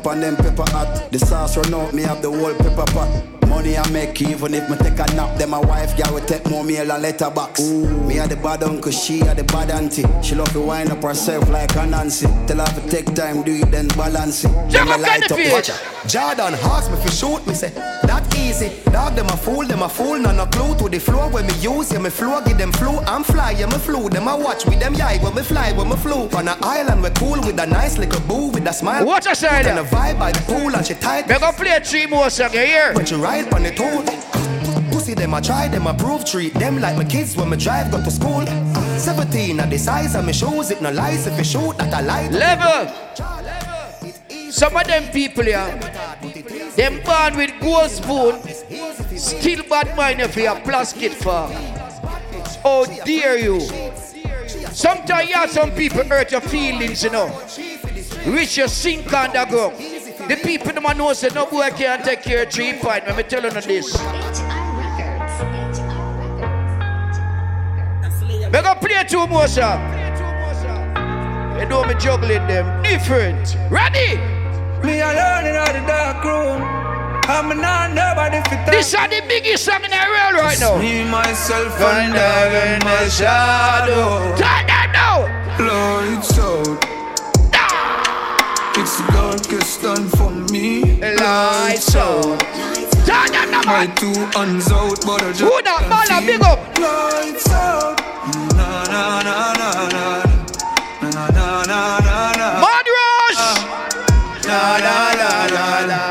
[0.05, 1.11] On them pepper hot.
[1.11, 3.44] The sauce run out, me have the whole pepper pot.
[3.55, 5.37] Money I make even if me take a nap.
[5.37, 7.61] Then my wife girl will take more meal and letterbox.
[7.61, 10.03] Me a the bad uncle, she a the bad auntie.
[10.21, 12.27] She love to wind up herself like a Nancy.
[12.47, 14.51] Tell her to take time, do it then balance it.
[14.69, 15.39] Then me light up.
[15.53, 15.71] Watch.
[16.05, 17.69] Jordan asked me for shoot me say
[18.03, 18.69] that easy.
[18.91, 21.53] Dog, them a fool, them a fool, none no clue to the floor when me
[21.55, 21.91] use.
[21.91, 22.99] Yeah, me floor, give them flu.
[23.07, 24.09] I'm fly, yeah, me flew.
[24.09, 26.29] Them a watch with them yai when me fly, when me flew.
[26.37, 29.05] On an island, we cool with a nice little boo with a smile.
[29.05, 29.65] Watch us side.
[29.65, 31.27] And a vibe by the pool and she tight.
[31.27, 32.93] Me gonna play three more songs here.
[32.93, 34.03] When she ride on the tool.
[34.91, 38.03] Pussy them I try, them approve, treat them like my kids when me drive, go
[38.03, 38.45] to school.
[38.97, 42.01] 17 at the size of my shoes, it no lies if you shoot that I
[42.01, 42.29] lie.
[42.29, 42.87] Level.
[44.51, 45.67] Some of them people here,
[46.75, 48.41] them born with gold spoon,
[49.17, 51.49] still bad mind if you have plastic for.
[52.63, 53.59] Oh dear you.
[54.71, 57.27] Sometimes you have some people hurt your feelings, you know.
[58.25, 59.75] Reach your sink underground.
[60.27, 63.05] The people them know say no boy can't take care of three point.
[63.05, 63.93] Let me tell you this.
[68.45, 69.81] We gonna play two more song.
[71.59, 73.55] You know me juggling them different.
[73.69, 74.17] Ready?
[74.83, 76.61] Me alone in the dark room.
[77.27, 80.77] I'm not nobody fit This are the biggest song in the world right now.
[80.77, 84.35] Me, myself, and I in my shadow.
[84.37, 85.25] Turn that now.
[85.57, 86.85] Lights out.
[87.53, 88.75] Ah!
[88.77, 90.07] It's the darkest done
[91.25, 92.39] Lights out.
[93.07, 96.21] Turn them now, My two hands out, but I just Who that can't man a
[96.21, 96.37] feel.
[96.37, 96.59] big up?
[96.77, 97.97] Lights out.
[98.53, 100.05] Na na na na na.
[101.01, 102.47] Na na na na na.
[102.61, 103.45] Mad Rush.
[104.45, 106.01] Na na na na na.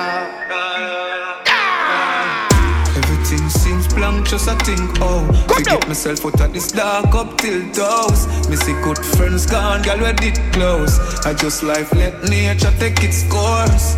[2.99, 5.25] Everything seems blank, just I think, oh
[5.57, 9.83] To get myself out of this dark up till doors Me see good friends gone,
[9.83, 13.97] girl, we did close I just life, let nature take its course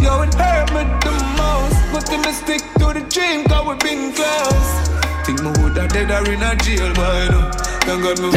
[0.00, 3.74] Yo, it hurt me the most But then I stick to the dream, cause we
[3.84, 4.88] been close
[5.24, 7.50] Think me woulda dead or in a jail, boy, no
[7.84, 8.30] Thank God me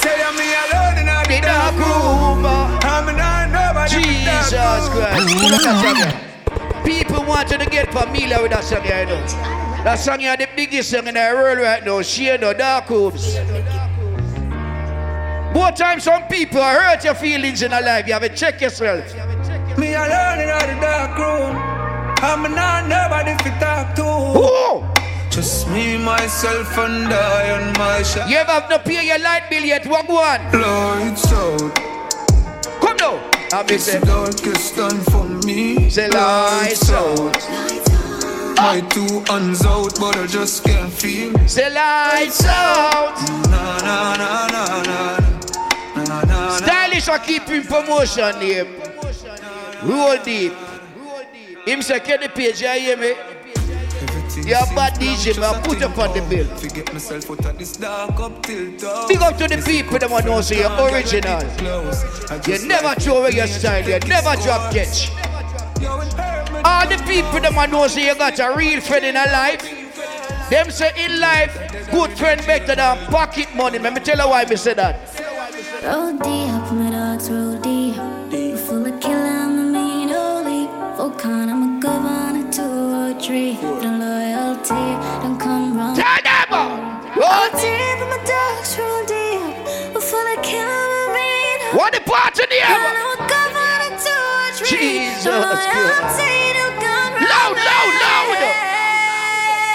[0.00, 2.46] Say I'm me alone in a uh, The dark room.
[2.46, 5.34] I'm not nobody Jesus Christ.
[5.34, 6.84] Pull up that song here.
[6.84, 9.84] People want you to get familiar with that song you know.
[9.84, 12.02] That song here, the biggest song in the world right now.
[12.02, 13.36] Share no dark rooms.
[15.54, 18.06] More time some people hurt your feelings in a life.
[18.06, 19.33] You have to check yourself.
[19.78, 21.56] Me alone in the dark room.
[22.22, 24.04] I'm not nobody fit talk to.
[24.04, 24.84] Who?
[25.30, 28.28] Just me, myself, and I on my shot.
[28.30, 29.86] You ever have to pay your light bill yet?
[29.86, 30.40] What one?
[30.52, 31.74] Lights out.
[32.80, 33.30] Come now.
[33.52, 35.90] I'm It's the darkest done for me.
[35.90, 37.36] Say lights out.
[38.56, 41.36] My two hands out, but I just can't feel.
[41.48, 43.16] Say lights out.
[43.50, 45.18] Na na na na na.
[45.96, 46.56] Na na na.
[46.58, 48.68] Stylish I keep in promotion name.
[49.84, 50.52] Roll deep.
[51.66, 53.14] Him say, get the page, you hear me?
[54.42, 55.62] You're a bad DJ, man.
[55.62, 56.46] Put up on the bill.
[56.56, 59.08] Forget myself out of this dark up till dawn.
[59.08, 61.40] Big up to the people that want to say you're original.
[62.46, 65.10] You never throw away your style, you never drop catch.
[66.64, 69.62] All the people that want to say you got a real friend in a life.
[70.50, 71.56] Them say in life,
[71.90, 73.78] good friend better than pocket money.
[73.78, 74.98] Let me tell you why me say that.
[75.84, 76.83] Roll deep,
[90.74, 91.76] only.
[91.76, 92.66] What the part in the air?
[92.70, 94.78] I'm a governor, two or three.
[94.78, 95.68] Jesus The Christ.
[95.74, 97.26] loyalty, don't come wrong.
[97.34, 98.38] Loud, loud, loud.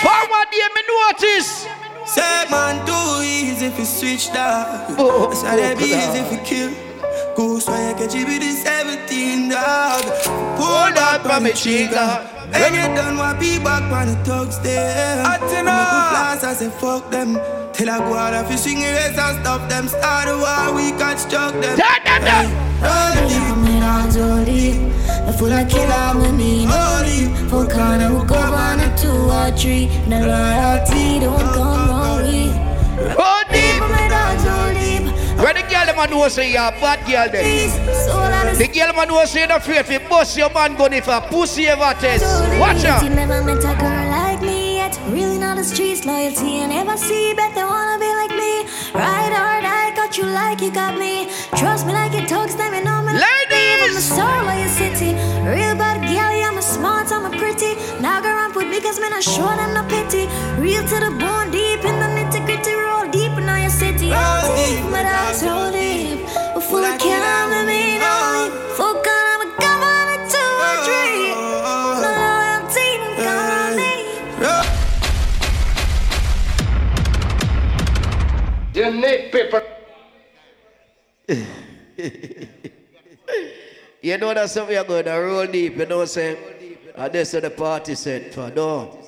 [0.03, 1.67] Forward there, me notice.
[2.05, 4.95] Say man too easy if you switch that.
[4.97, 6.71] Oh, Say that oh, be easy if you kill.
[7.35, 10.01] Goose why you catch you with the 17 dog.
[10.57, 12.38] Pull that from me trigger.
[12.51, 15.23] When you done what be back on the thugs there.
[15.25, 15.77] I tell me
[16.11, 17.39] flash I say fuck them.
[17.73, 19.87] Till I go out if you swing your waist and stop them.
[19.87, 21.77] Start a war we construct them.
[21.77, 22.69] Turn them down.
[23.29, 24.75] Deep, my dogs roll deep.
[25.25, 27.27] We're full of killer, I'm a mean only.
[27.49, 29.87] Volcan, I'm a governor, two or three.
[30.09, 31.98] The loyalty, don't come wrong
[35.49, 38.55] Where the girl a know say you're a bad girl then?
[38.59, 41.21] The girl man know say you're not afraid to bust your man gun if a
[41.21, 42.21] pussy ever test.
[42.59, 43.09] Watch You out.
[43.09, 44.93] never met a girl like me yet.
[45.07, 46.61] Really know the streets loyalty.
[46.61, 48.61] and never see, bet they wanna be like me.
[48.93, 51.25] Ride hard, I got you like you got me.
[51.57, 53.13] Trust me like it talks, them and know me.
[53.13, 53.89] Ladies!
[53.89, 55.17] I'm the soul of your city.
[55.49, 57.73] Real bad girl, yeah, I'm a smart, I'm a pretty.
[57.99, 58.28] Now go
[58.79, 60.27] around with me, cause man, I show them no pity.
[60.61, 64.09] Real to the bone, deep in the nitty gritty, roll deep in all your city.
[64.11, 66.19] Roll deep, my dogs roll deep.
[66.55, 68.49] We're full of killer, I'm a mean only.
[68.75, 70.37] Full gun, I'm a governor, two
[70.67, 71.33] or three.
[72.03, 73.91] No loyalty, don't come on me.
[78.73, 79.61] You need people.
[84.01, 86.37] you know that's something you're going to roll deep, you know what I'm saying?
[86.99, 88.99] Ah, and this is the party set for, no.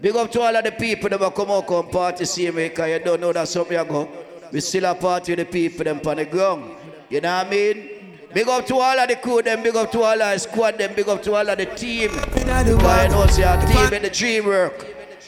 [0.00, 2.68] Big up to all of the people that will come out come party see me,
[2.68, 4.08] because you don't know that's something I go.
[4.50, 6.74] We still a party with the people them on the ground.
[7.10, 7.90] You know what I mean?
[8.32, 10.78] Big up to all of the crew, them big up to all of the squad,
[10.78, 12.10] them big up to all of the team.
[12.32, 14.86] Because you know, see our team in the dream work.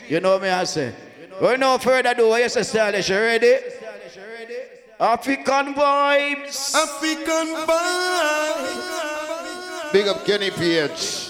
[0.09, 0.94] You know me, I say.
[1.40, 3.59] We no further ado, what you say, Stylish, you ready?
[4.98, 6.74] Afrikan Vybz.
[6.74, 9.93] Afrikan Vybz.
[9.93, 11.26] Big up Kenny Page.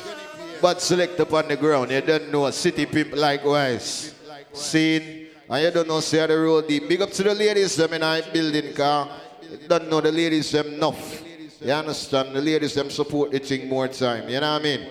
[0.60, 1.90] But select upon the ground.
[1.90, 4.14] You don't know a City Pimp likewise.
[4.52, 5.28] Scene.
[5.48, 6.88] And you don't know say the road deep.
[6.88, 9.08] Big up to the ladies them in our building car.
[9.42, 11.22] You don't know the ladies them enough.
[11.60, 12.34] You understand?
[12.34, 14.28] The ladies them support the thing more time.
[14.28, 14.88] You know what I mean?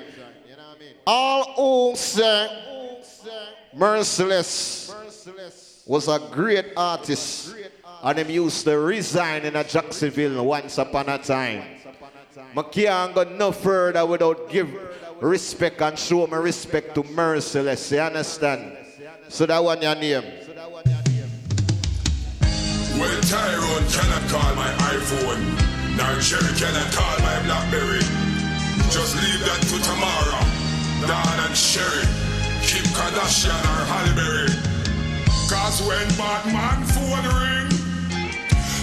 [1.06, 2.50] All who say
[3.74, 4.94] Merciless
[5.86, 7.54] was a great artist.
[8.02, 11.64] And him used to resign in a Jacksonville once upon a time.
[12.56, 14.70] I can't go no further without give
[15.22, 17.92] respect and show my respect to Merciless.
[17.92, 18.78] You understand?
[19.28, 20.24] So that one your name.
[23.00, 25.76] Well, Tyrone cannot call my iPhone.
[25.98, 28.04] Nor Sherry cannot call my Blackberry.
[28.92, 30.44] Just leave that to tomorrow.
[31.08, 32.04] Don and Sherry,
[32.64, 34.52] Kim Kardashian or Halle Berry.
[35.50, 37.70] Cause when Batman phone ring,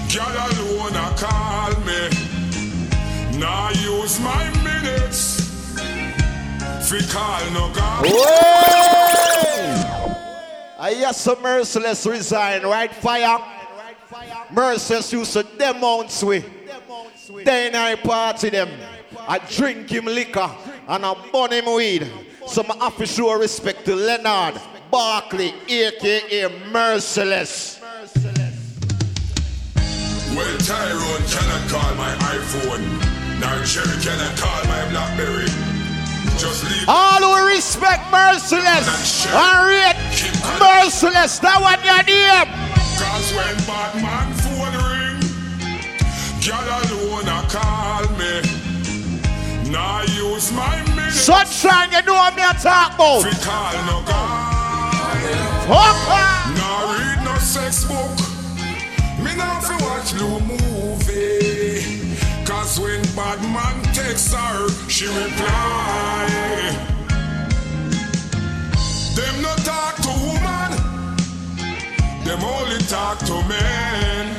[0.09, 3.39] girl alone a call me.
[3.39, 5.42] Now use my minutes.
[6.83, 8.05] Fi call no God.
[10.79, 12.93] I hear some merciless resign, right?
[12.93, 13.39] Fire.
[14.51, 15.47] Merciless used to
[15.85, 16.45] ounce we.
[17.45, 18.69] Then I party them.
[19.29, 20.51] I drink him liquor
[20.89, 22.11] and I burn him weed.
[22.47, 24.61] So I have respect to Leonard
[24.91, 27.81] Bartley, aka Merciless.
[30.35, 33.41] Well, Tyrone cannot call my iPhone.
[33.41, 35.72] Nor Sherry cannot call my Blackberry.
[36.89, 39.97] All who respect Merciless and rate
[40.59, 42.49] Merciless, that one your name.
[42.99, 45.21] Cause when Batman phone ring,
[46.43, 48.43] girl alone a call me.
[49.71, 51.21] Now use my minutes.
[51.21, 53.23] Sunshine, you know what me a talk about.
[53.23, 54.83] Fi call no God.
[56.57, 58.19] Now read no sex book.
[59.25, 62.02] Me now fi watch no movie.
[62.53, 66.29] Cause when Batman takes her, she reply.
[69.17, 70.71] Them no talk to woman.
[72.27, 74.37] Them only talk to men.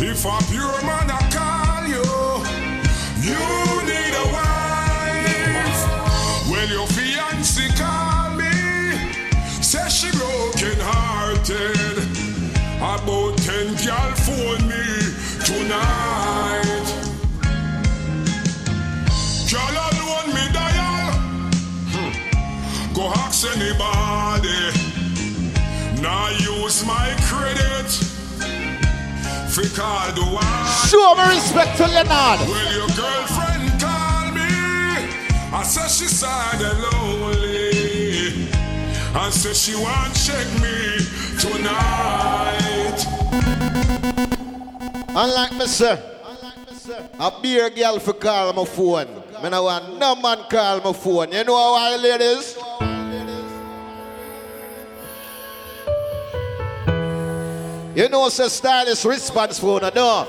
[0.00, 2.08] If a pure man a call you,
[3.20, 3.67] you
[23.38, 24.48] ask anybody.
[26.02, 27.90] Now use my credit.
[29.50, 30.24] Fi call the.
[30.88, 32.40] Show me respect to Leonard.
[32.48, 34.50] Will your girlfriend call me?
[35.52, 38.48] I said she sad and lonely.
[39.14, 40.98] I said she want check me
[41.38, 42.98] tonight.
[45.10, 45.98] Unlike me, sir.
[47.20, 49.08] A beer girl for call my phone.
[49.42, 51.32] Me no want no man call my phone.
[51.32, 52.56] You know why, ladies?
[57.98, 60.24] You know, say stylist response phone, I know.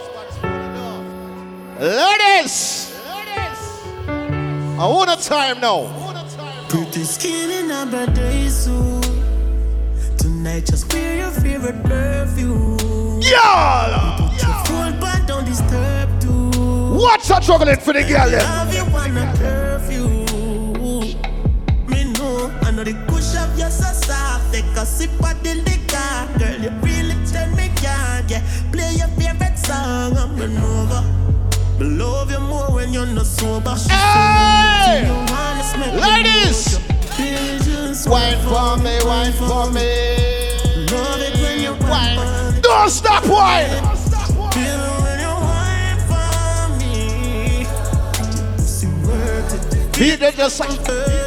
[1.79, 2.99] Ladies!
[4.07, 5.85] I want a time now.
[6.67, 9.03] Pretty skin in a birthday suit.
[10.17, 13.21] Tonight, just wear your favorite perfume.
[13.21, 14.31] Y'all!
[14.31, 16.97] Put your phone back, don't disturb too.
[16.97, 18.41] What's a juggling for the girl then?
[18.45, 20.07] Love you wanna curfew.
[21.85, 24.51] Me know, I know the push of your so soft.
[24.51, 26.61] Take a sip of the liquor, girl.
[26.63, 28.27] You really turn me on.
[28.27, 28.41] Yeah,
[28.71, 30.17] play your favorite song.
[30.17, 31.03] I'm an over.
[31.79, 33.75] Me love you more when you're not sober.
[33.89, 35.05] Hey!
[35.05, 36.79] You wanna smell the Ladies!
[38.07, 39.89] Wine for me, wine for me.
[40.91, 42.61] Love it when you wine.
[42.61, 43.69] Don't stop wine!
[44.53, 47.65] Feel it when you wine for me.
[48.57, 49.95] See, worth it.
[49.95, 51.18] He did just like.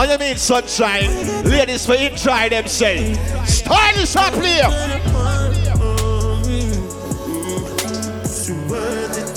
[0.00, 1.10] Oh, you mean sunshine?
[1.42, 3.18] Ladies for enjoy themselves.
[3.52, 4.68] Stylish up here.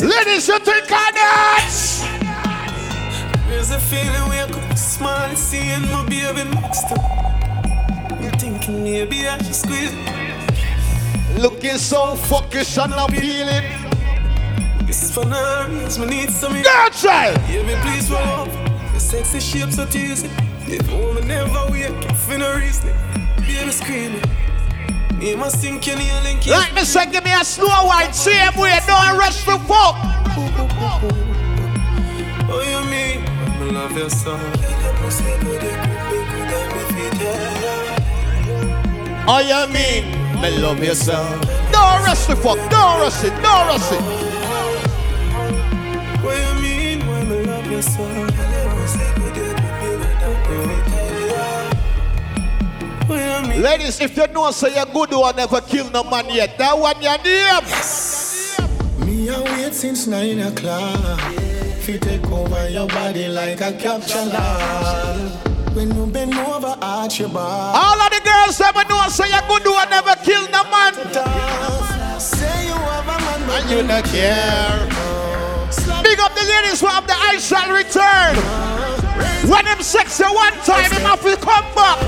[0.08, 2.04] Ladies, you think I dance?
[3.48, 6.96] There's a feeling wake up smile, seeing my baby next to
[8.12, 9.96] I'm thinking maybe I should squeeze
[11.40, 13.66] Looking so fuckish and appealing.
[14.86, 16.54] Just for reason, me need some.
[16.54, 17.42] Girl child.
[17.50, 18.48] Yeah, me please roll up.
[18.92, 20.51] Your sexy shape so teasy.
[20.80, 22.94] Woman never wake up for no reason,
[23.72, 24.24] screaming.
[25.20, 26.46] Me must think you need a link.
[26.48, 29.96] Like me say, give me a slow wine, same way, don't rush to fuck.
[32.48, 33.28] Oh, you mean?
[33.28, 34.40] I love your song.
[39.28, 40.04] Oh, you mean?
[40.42, 41.14] Me love you so.
[41.74, 44.02] Don't rush the fuck, don't rush it, don't rush it.
[46.24, 48.51] What you mean when I love you so?
[53.62, 57.00] Ladies, if you know say you're good one never kill no man yet, that one
[57.02, 57.66] your name.
[59.06, 61.20] Me a wait since nine o'clock.
[61.82, 65.32] Fi take over your body like a capture log.
[65.76, 67.76] When you bend over, arch your back.
[67.76, 70.94] All of the girls ever know say you're good one never kill no man.
[72.20, 74.88] Say you have a man, but And you not care.
[76.04, 78.91] Big up the ladies who have the I shall return.
[79.50, 82.00] When them sex you one time, him have to come back.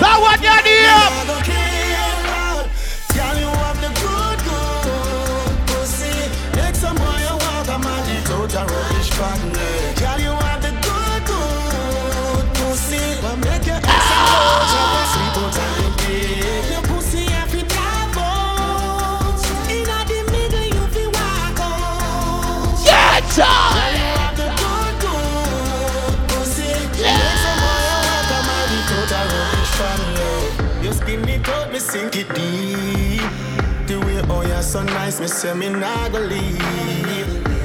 [0.00, 1.63] That one name.
[35.24, 36.58] Me say me leave.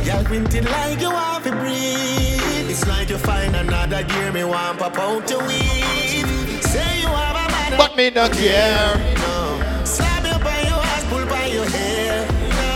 [0.05, 0.23] Girl,
[0.71, 2.69] like you want to breathe.
[2.71, 6.25] It's like you find another gear, me want pop out your weed.
[6.71, 8.95] Say you have a man, But me not care.
[9.23, 9.83] No.
[9.83, 12.25] Slap you by your ass, pull by your hair.
[12.59, 12.75] No.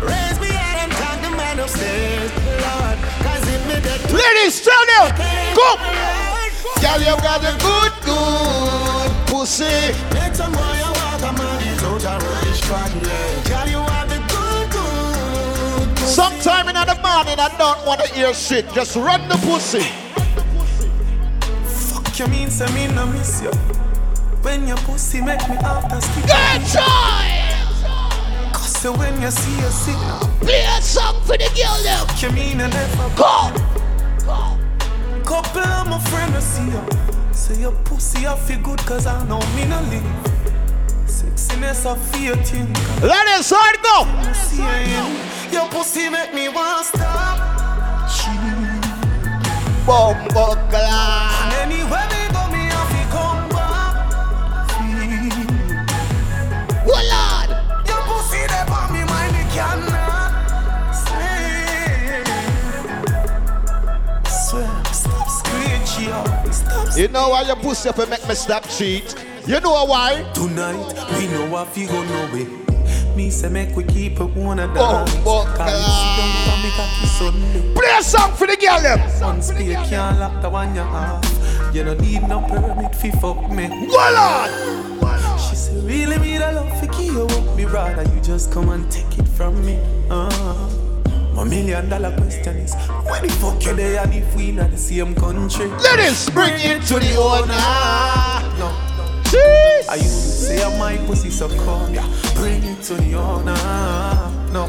[0.00, 2.32] Raise me head and talk the man upstairs.
[2.64, 4.00] Lord, cause if me dead.
[4.22, 5.12] Ladies, turn out.
[5.58, 5.68] Go.
[6.80, 9.92] Girl, you got a good, good pussy.
[10.32, 12.42] Some boy walk a man, it's out a
[13.04, 13.48] yeah.
[13.48, 14.11] Girl, you have
[16.06, 18.70] Sometime in the morning, I don't want to hear shit.
[18.72, 19.86] Just run the pussy.
[21.64, 23.50] Fuck you mean, say me no miss you.
[24.42, 26.26] When your pussy make me after speak.
[26.26, 27.52] Good try.
[28.52, 30.18] Cause so when you see a signal.
[30.40, 32.04] Play a song for the girl now.
[32.18, 33.52] You mean I never go.
[35.24, 37.32] Couple of my friends I see you.
[37.32, 40.51] Say your pussy I feel good cause I know me no leave.
[41.12, 42.36] Sexiness feel.
[43.06, 44.06] Let it side go.
[44.56, 45.04] You.
[45.52, 47.52] Your pussy make me want stop.
[49.84, 53.94] Bumbo And anywhere we go, me have to come back.
[56.86, 57.50] Oh Lord.
[57.86, 60.32] Your pussy there for me, mind me cannot
[61.02, 62.26] sleep.
[64.26, 66.52] Swear, stop screeching.
[66.52, 69.14] Stop You know why your pussy if make me stop cheat?
[69.44, 70.22] You know why?
[70.34, 72.46] Tonight, we know what we go no way.
[73.16, 76.56] Me say make we keep it one of Oh, oh, Cause you see them for
[76.62, 77.74] me cocky Sunday.
[77.74, 79.00] Play a song for the girl them.
[79.20, 81.74] One spear can't lock the one you have.
[81.74, 83.66] You don't need no permit fi fuck me.
[83.66, 85.38] On.
[85.40, 87.56] She said, really me the love fi keep you up.
[87.56, 89.76] Me rather you just come and take it from me.
[90.08, 90.70] Uh.
[91.34, 92.74] My million dollar question is,
[93.04, 95.66] where the fuck you there and if we not the same country?
[95.66, 98.58] Ladies, bring it to the owner.
[98.58, 98.91] No.
[99.32, 99.88] Jeez.
[99.88, 102.06] I used to say oh, my pussy so cold, yeah.
[102.34, 103.56] Bring it to the owner,
[104.52, 104.68] no.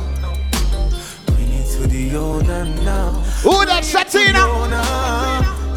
[1.26, 3.12] Bring it to the owner now.
[3.44, 4.46] Who that Satina?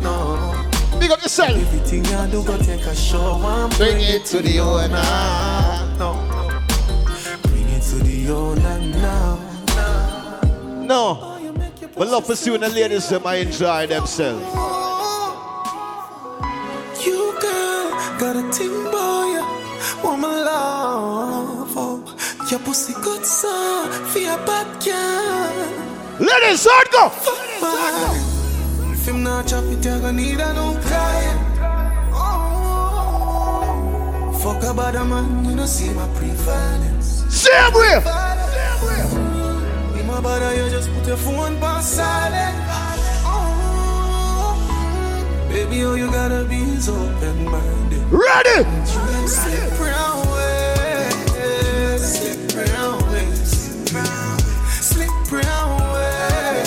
[0.02, 1.00] No.
[1.00, 1.50] Big up yourself.
[1.50, 5.02] Everything I do, go take a show and Bring it to the owner.
[5.98, 6.14] No.
[7.42, 9.40] Bring it to the owner now.
[10.86, 11.32] No.
[11.96, 14.44] But love for seeing the ladies them I enjoy themselves.
[18.36, 19.40] Got a thing boy,
[20.02, 21.76] woman love.
[21.76, 22.02] Oh,
[22.50, 25.52] your pussy good so your bad girl.
[26.18, 27.10] Ladies, hard go.
[28.92, 31.40] If him not chop it, you gonna need a new client.
[32.12, 33.62] Oh,
[34.42, 37.24] fuck about a man, you know see my prevalence.
[37.28, 38.00] Same way.
[39.94, 42.85] Me my brother, you just put your phone on silent.
[45.56, 48.02] Baby, all you gotta be is open-minded.
[48.12, 48.62] Ready.
[49.26, 51.08] Slip round way,
[51.96, 56.62] slip round way, slip round, slip round way,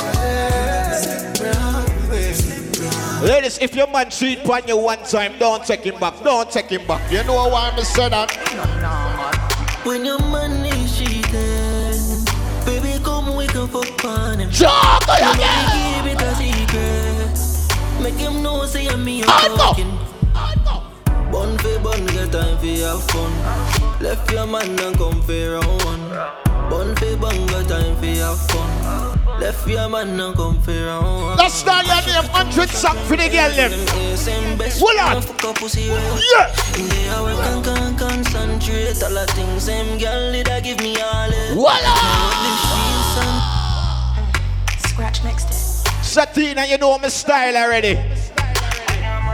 [0.98, 3.26] slip round way, slip round.
[3.28, 6.24] Ladies, if your man cheat on you one time, don't take him back.
[6.24, 7.12] Don't take him back.
[7.12, 8.34] You know why I say that?
[9.86, 12.26] When your money cheating,
[12.66, 13.86] baby, come we can fuck
[14.50, 16.19] Joke again.
[18.20, 19.92] Him know say I'm me talking.
[21.32, 23.32] Bun for bun, get time for have fun.
[24.02, 26.10] Left your man and come for round one.
[26.70, 28.70] Bun for bun, get time for have fun.
[29.40, 31.38] Left your man and come for round one.
[31.38, 33.72] Let's start your name, 100 song for the girl them.
[34.80, 35.24] Hold on.
[36.34, 36.52] Yeah.
[36.76, 39.02] They are work and can concentrate.
[39.04, 41.56] All the things them girl did I give me all it.
[42.44, 43.59] Next day.
[46.10, 47.94] Satina, you know my style already.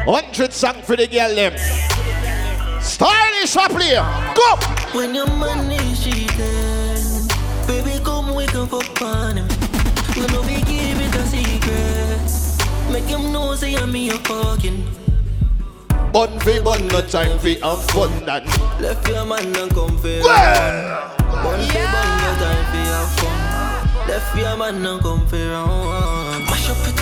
[0.03, 1.53] 100 song for the girl them.
[2.81, 4.03] Stylish up here.
[4.35, 4.57] Go.
[4.91, 7.27] When your money cheating,
[7.65, 9.47] baby come wake up up on him.
[10.17, 12.19] You know we give it a secret.
[12.91, 14.83] Make him know say I'm me a fucking.
[16.11, 18.25] Bun for bun, no time for have fun.
[18.81, 21.17] Left your man and come for round.
[21.23, 23.55] Bun for bun, no time for have fun.
[24.09, 26.34] Left your man and come for round.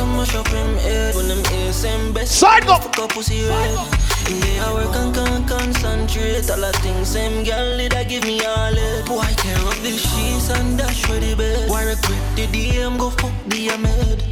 [0.04, 1.16] And mash up him head.
[1.16, 2.40] When them ears same best.
[2.40, 2.84] Side up.
[2.84, 3.78] Fuck up pussy red.
[4.26, 6.50] They a work and can concentrate.
[6.50, 9.06] All the things same girl did I give me all it.
[9.06, 11.70] Boy tear up sheets and dash for the bed.
[11.70, 14.24] Why regret the DM go fuck the maid.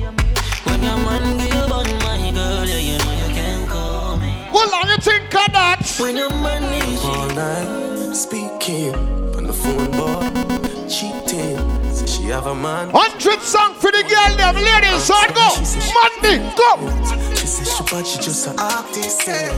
[0.65, 4.47] When your man give on my girl, yeah you know you can call me.
[4.53, 5.95] Well, on you think of that?
[5.99, 8.95] When your man is All night speaking
[9.35, 11.80] on the phone, boy, cheating.
[12.07, 12.91] She have a man.
[12.91, 14.55] 100 song for the girl them.
[14.55, 15.47] Ladies, on go.
[15.95, 17.35] Monday, go.
[17.35, 19.27] She said she bad, she just a artist.
[19.27, 19.49] Eh.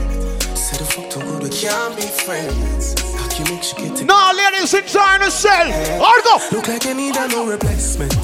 [0.55, 2.95] Say the fuck too good, we can't be friends.
[2.95, 4.05] Cock you make she get it.
[4.05, 5.69] No, ladies, enjoying herself.
[5.73, 5.99] Eh.
[5.99, 6.55] On go.
[6.55, 8.15] Look like you need a no replacement.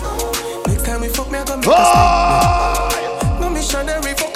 [0.68, 3.38] Next time we fuck me, I gonna make Oh.
[3.42, 4.29] No missionary fuck,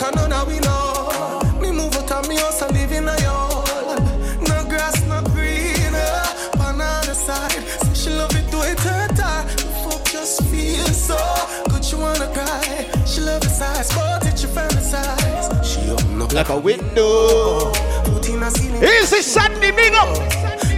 [12.13, 12.85] wanna cry.
[13.05, 15.63] She love the size, but it you fantasize.
[15.63, 17.71] She open up Like a window.
[18.05, 18.83] Put in a ceiling.
[18.83, 20.17] Easy Sunday, big up.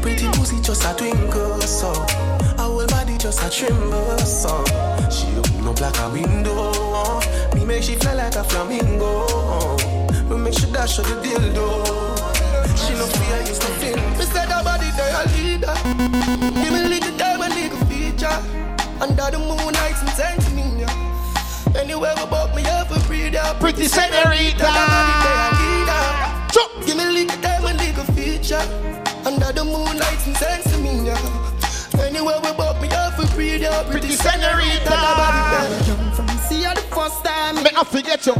[0.01, 1.93] Pretty pussy just a twinkle, so
[2.75, 4.63] whole body just a tremble, so
[5.09, 7.19] She open up like a window
[7.55, 9.77] Me make she fly like a flamingo
[10.29, 11.67] Me make she dash out the dildo
[12.77, 15.75] She no fear, use nothing Me said her body, they a leader
[16.61, 18.37] Give me little diamond, little feature
[19.01, 20.54] Under the moonlight and yeah
[21.77, 24.71] Anywhere we buck me up and breathe out Pretty senorita.
[26.85, 28.61] Give me little diamond, little feature
[29.25, 31.17] Under the moonlight and sense to me now
[31.99, 34.91] Anywhere we buck me up and breathe out Pretty senorita
[36.15, 37.55] From see you the first time.
[37.63, 38.35] Me I forget you.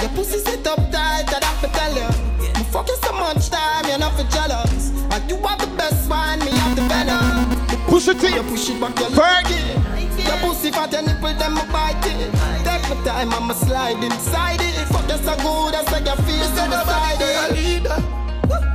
[0.00, 2.08] Your pussy sit up tight, that I'd have to tell you
[2.54, 4.90] Me fuck you so much time, you're not for jealous.
[5.10, 7.48] And you are the best one, me have the venom
[7.88, 8.34] Push it in.
[8.34, 9.87] You push it back, you Fergie.
[10.28, 12.30] Your pussy fat, your nipple, them a bite it
[12.60, 16.48] Take my time, I'ma slide inside it Fuck you so good, I say you feel
[16.52, 17.88] so beside it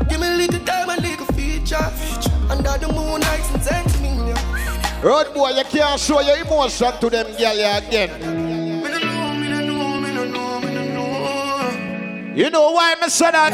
[0.09, 1.87] Give me a little time and little feature
[2.49, 4.13] Under the moonlight and send me.
[5.03, 8.09] Road boy, you can't show your emotion to them girl again.
[12.35, 13.53] You know why me say that?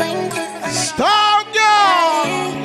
[0.72, 2.59] Star girl.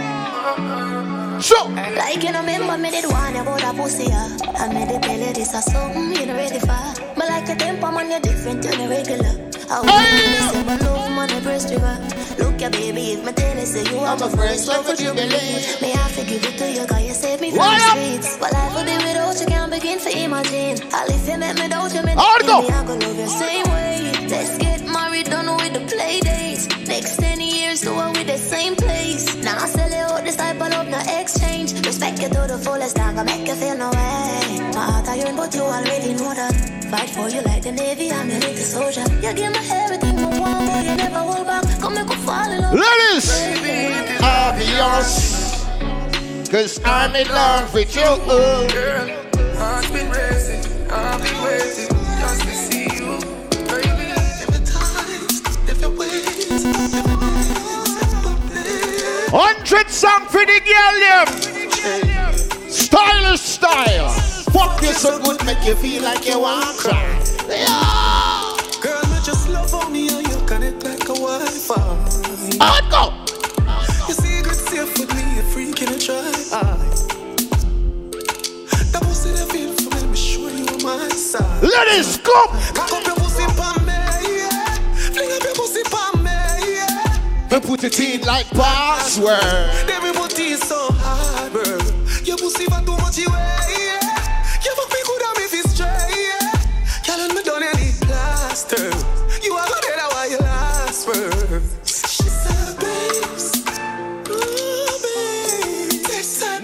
[1.45, 1.69] Show.
[1.69, 4.35] Like you know, remember me did one about a pussy, yeah.
[4.57, 6.81] I made it tell you this is something you know ready for.
[7.17, 9.29] But like your temper, man, you're different the regular.
[9.69, 12.01] I want to say my love, man, a breast trigger.
[12.39, 15.81] Look, ya baby, if my you say you are my first love, would you believe?
[15.83, 18.39] May I forgive it to you, cause you saved me from What the streets.
[18.39, 20.89] But life would be without you, can't begin to imagine.
[20.95, 22.01] I'll if you make me doubt you,
[22.47, 22.63] go.
[22.63, 24.13] me, I go love you same way.
[24.33, 24.74] Let's get
[25.15, 26.69] married, done with the play dates.
[26.87, 29.37] Next 10 years, do it with the same place.
[29.43, 31.73] Now I sell you out this type of love, no exchange.
[31.87, 34.73] Respect you to the fullest, I'm gonna make you feel no way.
[34.75, 36.55] My heart I yearn, but you already know that.
[36.91, 39.05] Fight for you like the Navy, I'm your little soldier.
[39.23, 41.65] You give me everything I want, but you never hold back.
[41.81, 42.75] Come make me fall in love.
[42.75, 43.29] Ladies,
[44.21, 45.13] I'll be yours.
[46.51, 48.03] Cause I'm in love with you.
[48.03, 49.07] Girl,
[49.59, 51.94] heart been racing, I've been waiting
[59.37, 61.27] Hundred song for the girl them.
[62.71, 64.09] Stylish style.
[64.55, 67.21] Fuck you so good, make you feel like you want to cry.
[67.49, 68.57] Yeah.
[68.81, 71.75] Girl, me just love on me and you connect like a Wi-Fi.
[72.63, 73.13] On go.
[74.07, 76.23] Your secret safe with me, a freak in a try.
[78.93, 81.61] That pussy that feel for me, me sure you on my side.
[81.61, 83.14] Ladies, go.
[87.51, 89.41] We put it in like password.
[89.87, 91.63] Then we put it so hard, bro.
[92.25, 94.61] Your pussy for too much away, yeah.
[94.65, 96.51] Your fuck me good me if it's straight, yeah.
[97.07, 98.91] Girl, and me done any plaster.
[99.43, 101.61] You are gonna tell why you last, bro.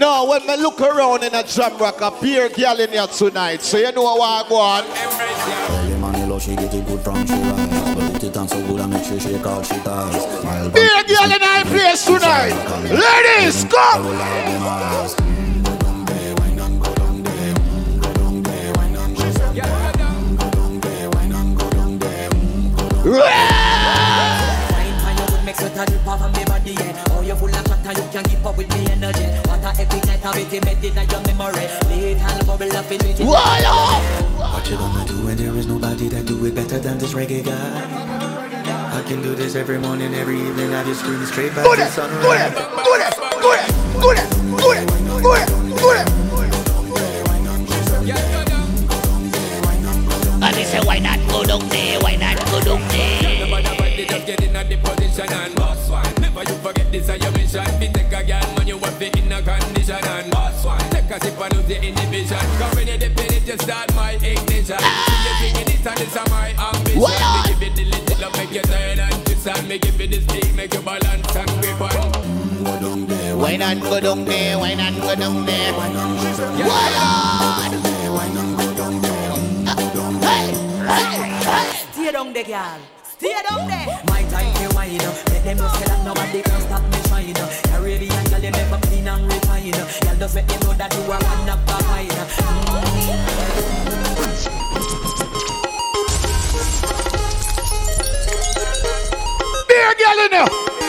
[0.00, 3.60] No, when I look around in a drum rock, a beer girl in here tonight.
[3.60, 4.84] So you know what I go on.
[4.84, 7.79] Tell him I love she get it good from Chula
[8.22, 8.34] rise.
[8.34, 10.40] But it on so good, I make sure she call she ties.
[10.40, 12.54] Smile Beer girl in our place tonight.
[12.90, 14.50] Ladies, come.
[26.32, 27.04] Make sweat a drip off of me body, yeah.
[27.10, 29.24] Oh, you full of chatter, you can keep up with me energy.
[29.48, 31.68] What a epic night of it, embedded in your memory.
[31.88, 33.20] Little bubble up in it.
[33.20, 33.26] Uh?
[34.36, 37.44] What you gonna do when there is nobody that do it better than this reggae
[37.44, 38.18] guy?
[38.92, 40.74] I can do this every morning, every evening.
[40.74, 42.20] I just scream straight back to sunrise.
[42.24, 42.52] Do it,
[42.84, 43.66] do it, do it,
[44.00, 44.26] do it,
[44.60, 44.86] do it,
[45.22, 46.08] do it, do it.
[50.42, 52.00] And they say, why not go down there?
[52.00, 53.20] Why not go down there?
[54.08, 56.19] Just get in at the position and boss one.
[56.40, 57.80] Never you forget this is your mission.
[57.80, 60.80] Be take a girl man, you want to in a condition and boss one.
[60.88, 62.38] Take a sip and lose the inhibition.
[62.56, 64.78] Cause when you dip in it, you start my ignition.
[64.80, 66.96] See you singing it and this is my ambition.
[66.96, 70.10] Me give it the little love, make you turn and twist and me give it
[70.12, 71.90] the speed, make you balance and grip on.
[73.38, 74.58] Why not go down there?
[74.58, 75.72] Why not go down there?
[75.74, 75.92] Why
[81.92, 82.99] Stay down there, girl.
[83.20, 83.68] Stay down mm.
[83.68, 84.00] there.
[84.06, 85.14] My time to wine up.
[85.28, 87.34] Let them know say that nobody can stop me shine.
[87.68, 89.88] Caribbean girl, they make me clean and refine up.
[90.00, 92.08] Girl, just let them know that you are one of a kind.
[99.68, 100.79] Beer girl in there.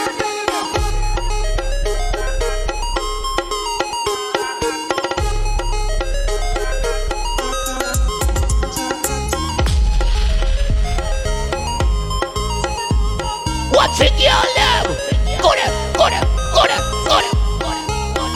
[14.02, 14.44] It, girl?
[14.58, 14.82] Now?
[15.42, 16.26] Go there, go there,
[16.56, 17.36] go there, go there.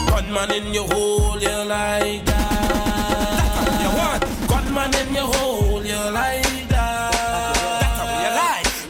[0.06, 2.46] Gunman in your hole, you like that.
[4.48, 7.16] Gunman in your hole, you like that.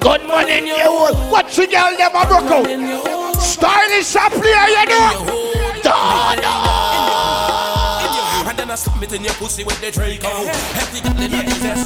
[0.01, 1.15] Good money in your hole.
[1.31, 2.67] What's the girl a broke out?
[3.43, 5.27] Stylish a player, you know.
[8.49, 10.29] And then I submit in your pussy with the Draco.
[10.29, 11.86] Girl in the zest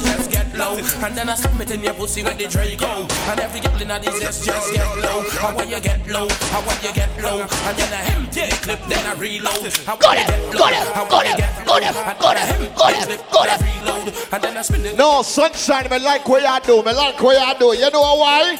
[0.61, 0.77] low.
[0.77, 3.09] And then I submit in your pussy with the Draco.
[3.29, 5.25] And every girl in the zest just get low.
[5.41, 6.27] How will you get low?
[6.53, 7.41] How will you get low?
[7.41, 9.73] And then I empty the clip, then I reload.
[9.89, 10.69] How will you get low?
[10.93, 11.81] How will you get low?
[11.81, 14.07] And then I empty the clip, then I reload.
[14.31, 14.97] And then I spin it.
[14.97, 16.83] No, sunshine, me like what you do.
[16.85, 17.67] Me like what you do.
[17.77, 18.57] You know why?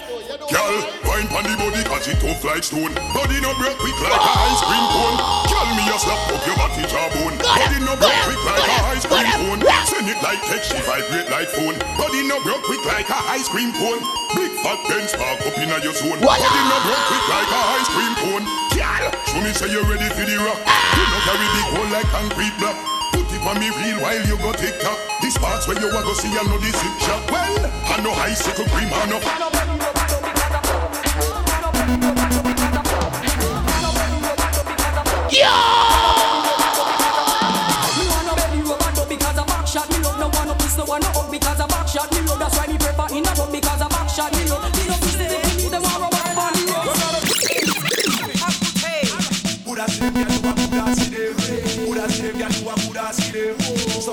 [0.50, 0.76] Girl,
[1.06, 4.32] wine pon the body cause it tough like stone Body no break quick like a
[4.52, 5.18] ice cream cone
[5.48, 9.06] Girl, me a slap up your body jawbone Body no break quick like a ice
[9.06, 13.10] cream cone Send it like text, she vibrate like phone Body no break quick like
[13.10, 14.02] a ice cream cone.
[14.36, 16.20] Big fat Benz park up inna your zone.
[16.22, 18.46] Body no break quick like a ice cream cone.
[18.76, 20.60] Girl, show me say you ready for the rock.
[20.96, 22.78] You no carry big hole like concrete block.
[23.12, 25.92] Put it on me real while you go tick tock This parts where you a
[25.92, 29.20] go see I know the zip shop Well, I know icicle cream I know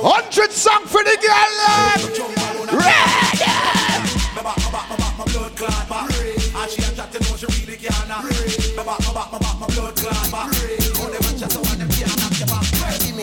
[0.01, 2.79] Hundred song for the girl.
[2.79, 3.19] Ready.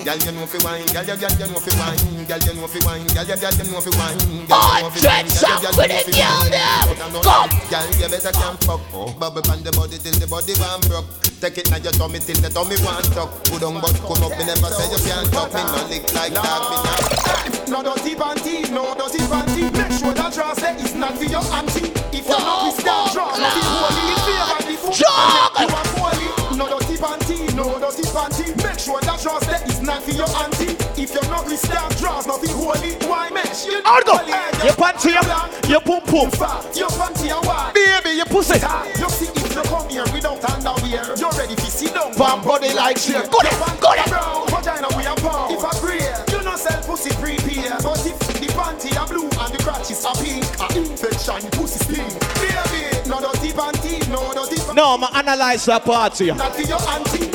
[0.06, 2.69] Girl, you know fi wine, girl, you girl, you know fi wine, girl, you know
[2.69, 4.22] fi wine, girl, you girl, you know fi wine.
[4.53, 6.94] Hundred song for the girl now.
[7.26, 7.49] Come.
[7.73, 8.86] Girl, you better can't fuck.
[8.94, 11.10] Oh, bubble on the body till the body one broke.
[11.41, 13.34] Take it now your tummy till the tummy one tuck.
[13.49, 15.49] Put on butt, come up, me never say you can't talk.
[15.57, 17.98] Me no lick like that, me No nah.
[17.98, 19.73] dirty panty, no dirty panty.
[19.73, 21.90] Make sure that dress there is not for your auntie.
[22.14, 24.06] If you're not with that dress, no be holy.
[24.14, 25.49] In favor of the food, you are
[25.98, 26.30] holy.
[26.53, 28.65] No dirty panty, no dirty panty.
[28.86, 30.78] Make sure that is not for your auntie.
[30.94, 32.94] If you're not with that dress, no be holy.
[33.10, 33.66] Why mesh?
[33.66, 34.22] You go.
[34.62, 35.26] Your panty, your,
[35.66, 36.30] your pum pum.
[36.78, 37.74] Your panty and what?
[37.74, 38.62] Baby, your pussy.
[39.02, 42.14] You see if you come here without underwear, you're ready to sit down.
[42.14, 43.26] Bam body like shit.
[43.34, 44.06] Go there, go there.
[44.53, 45.49] Vagina we are pound.
[45.49, 47.82] If I pray, you know sell pussy prepare.
[47.82, 51.82] But if the panty are blue and the crotches are pink, a infection the pussy
[51.82, 52.14] stink.
[52.38, 54.78] Baby, no dirty panty, no dirty panty.
[54.78, 56.30] No, I analyze the party.
[56.38, 57.35] Not for your auntie.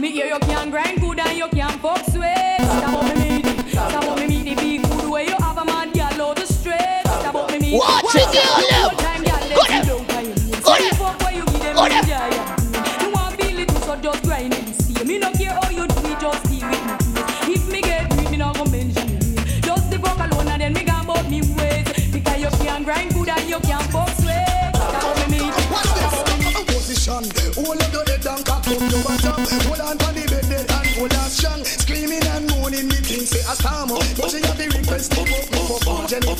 [0.00, 2.56] Me hear you can grind good and you can fuck sweet.
[2.60, 3.68] Stop up me meet it.
[3.68, 6.46] Stop up me meet the big good way you have a man girl out the
[6.46, 7.02] straight.
[7.04, 8.94] Stop up me meet Watch it, girl, them.
[9.56, 9.84] Go them.
[10.62, 10.94] Go them.
[11.18, 12.04] Where you give them Go them.
[13.00, 14.58] You want feel it so just grind it.
[14.58, 14.67] See me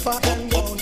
[0.09, 0.79] move and down.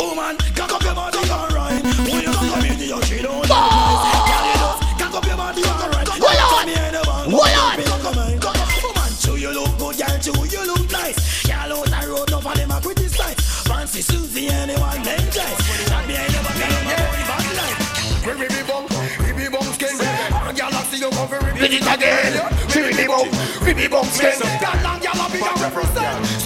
[0.00, 1.82] Oh man, cock up your body, alright.
[2.08, 4.00] When you come in, you she don't look nice.
[4.30, 6.08] Girl, you just cock up your body, alright.
[6.08, 6.48] Hold on.
[6.50, 7.30] Come here, the man.
[7.30, 7.76] Hold on.
[7.84, 8.72] Come on, come on.
[8.80, 9.10] Oh man,
[9.40, 11.18] you look good, girl, too you look nice.
[11.44, 13.36] Girl out the road, enough of them a criticize.
[13.68, 15.58] Fancy Susie, anyone them guys.
[15.90, 17.78] Not behind your back, I'm a boy, bad life.
[18.20, 18.84] Ribby bum,
[19.24, 19.96] ribby bum skin.
[19.96, 22.32] Girl, I see you come for ribby Did it again.
[22.72, 23.28] Ribby bum,
[23.60, 24.38] ribby bum skin.
[24.40, 26.39] Girl, and girl, I be a represent.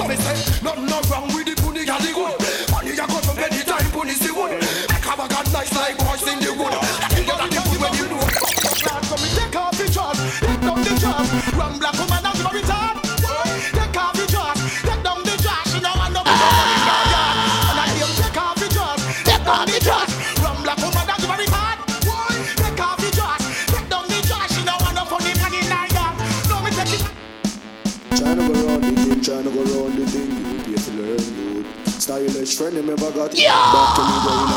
[5.75, 6.75] Like boys in the wood.
[7.17, 8.21] You got the pony when you know.
[9.05, 11.27] So me take off the dress, take down the dress.
[11.55, 12.95] Run black woman and give her return.
[13.75, 15.65] Take off the dress, take down the dress.
[15.73, 17.71] She know I know me so funny, girl, yeah.
[17.71, 20.11] And I hear take off the dress, take down the dress.
[20.43, 21.77] Run black woman and give her return.
[22.61, 24.49] Take off the dress, take down the dress.
[24.55, 26.13] She know I know funny, funny, nah, yeah.
[26.51, 27.03] No, me take it.
[28.15, 30.31] Tryna go round the thing, tryna go round the thing.
[30.33, 31.67] You pay to learn, dude.
[32.03, 33.53] Stylish friend, them ever got Yeah.
[33.73, 34.54] back to me going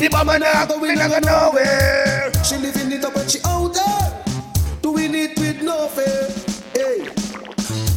[0.00, 2.30] If the mama nah go, we nah go nowhere.
[2.44, 4.22] She living it up when she out there.
[4.80, 6.30] Doing it with no fear.
[6.70, 7.10] Hey.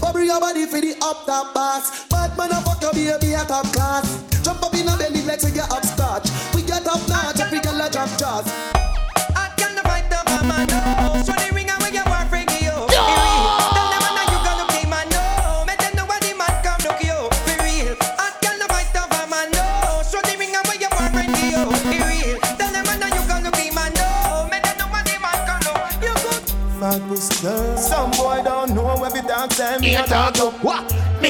[0.02, 2.08] Bubble your body for the up top boss.
[2.08, 4.18] Bad man, a fuck your baby a top class.
[4.42, 6.26] Jump up in a belly say you upscotch.
[6.56, 8.81] We get up notch, every girl a drop jaws.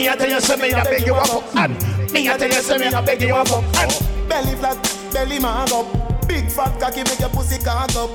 [0.02, 1.56] Me a tell you, say me a beg you up.
[1.56, 3.48] And me a tell you, say me a beg you up.
[3.78, 4.82] And Belly flat,
[5.14, 6.28] belly mag up.
[6.28, 8.10] Big fat cocky make your pussy cock up.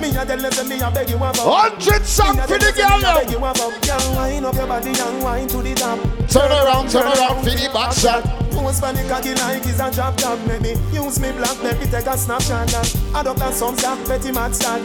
[0.00, 1.34] Me a tell you, say me a beg you up.
[1.36, 3.18] Hundred song a for the girl a now.
[3.18, 3.56] beg you up.
[3.56, 5.98] Girl, wind up your body and wind to the top.
[6.30, 8.22] Turn around, turn around for the back shot.
[8.52, 10.38] Post for the cocky like it's a drop top.
[10.46, 12.72] Make me use me black, make me take a snapshot.
[12.72, 14.80] up that some sack, petty mad start.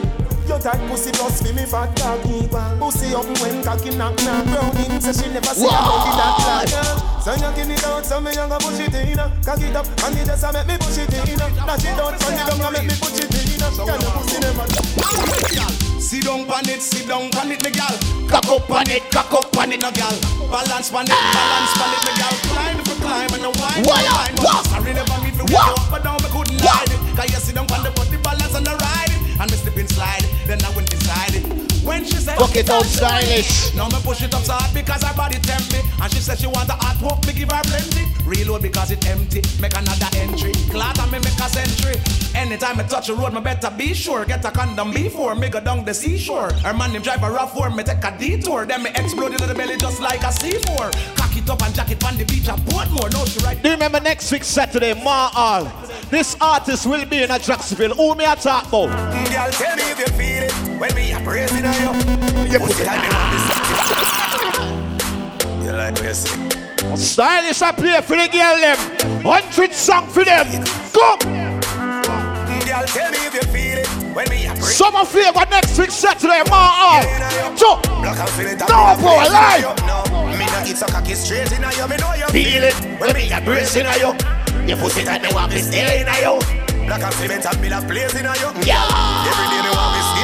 [0.52, 2.44] Your tight pussy plus for me fat cocky.
[2.76, 4.44] Pussy up when cocky knock knock.
[4.52, 6.68] Browning say she never see a body that black.
[7.24, 9.16] So you give it out, so me young push it in.
[9.48, 11.40] Cock it up, and it just a make me push it in.
[11.40, 13.64] Dash it out, turn it down, and make me push it in.
[13.80, 14.68] Girl, your pussy never.
[16.04, 17.96] Sit down on it, sit down on it, me gal.
[18.28, 19.80] Cock up on it, cock up on it.
[19.80, 20.12] no gal.
[20.52, 22.36] Balance on it, balance on it, me gal.
[22.52, 24.04] Climb if you climb and no wine, Why
[24.36, 24.68] no wine.
[24.68, 26.92] Sorry, never me for up, but down me couldn't What?
[26.92, 27.00] it.
[27.16, 28.11] Cause you sit down on the body
[32.42, 33.72] Fuck it out, stylish.
[33.76, 35.80] Now me push it up so hard because her body tempt me.
[36.02, 38.10] And she said she want a hot walk, me give her plenty.
[38.26, 40.52] Reload because it empty, make another entry.
[40.74, 42.02] And me make a century.
[42.34, 44.26] Anytime I touch a road, me better be sure.
[44.26, 46.52] Get a condom before me go down the seashore.
[46.66, 48.66] Her man him drive a rough for me take a detour.
[48.66, 51.16] Then me explode into the belly just like a C4.
[51.18, 53.14] Cock it up and jack it on the beach at Portmore.
[53.14, 55.70] No, she right Do you remember next week Saturday, Ma?
[56.10, 57.94] This artist will be in a Jacksonville.
[57.94, 58.90] Who me a talk about?
[59.30, 60.51] Girl, tell me if you feel it
[60.82, 61.94] when we are praising on you.
[62.50, 63.46] You Pussy like me want this.
[65.64, 66.96] You like what you say?
[66.98, 68.78] Stylish I play for the girl them.
[69.22, 70.48] Hundred song for them.
[70.92, 71.18] Go.
[72.66, 74.82] Girl, tell me if you feel it when we are praising.
[74.82, 77.06] Summer flavor next week Saturday, Ma ah.
[77.06, 77.78] Hall.
[77.78, 78.02] Go.
[78.02, 78.60] Black and feel it.
[78.66, 79.30] No, boy.
[79.86, 80.02] No,
[80.34, 81.88] me not so cocky straight in you.
[81.88, 84.18] Me know you Feel it when me a bracing on you.
[84.68, 86.40] Your pussy tight, me want me stay in you.
[86.88, 88.50] Black and cement and me a place in you.
[88.66, 89.30] Yeah.
[89.30, 90.21] Every day me want me stay you.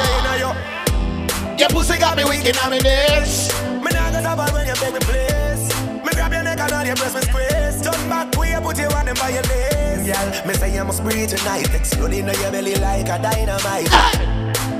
[1.58, 3.50] Your pussy got me winking on me nails.
[3.82, 5.74] Me nah go double when you beg me place.
[6.06, 7.82] Me grab your neck and all your breast me squeeze.
[7.82, 10.06] Turn back way you put your hand by your legs.
[10.06, 11.74] Girl, me say you must breathe tonight.
[11.74, 13.90] Exploding in your belly like a dynamite.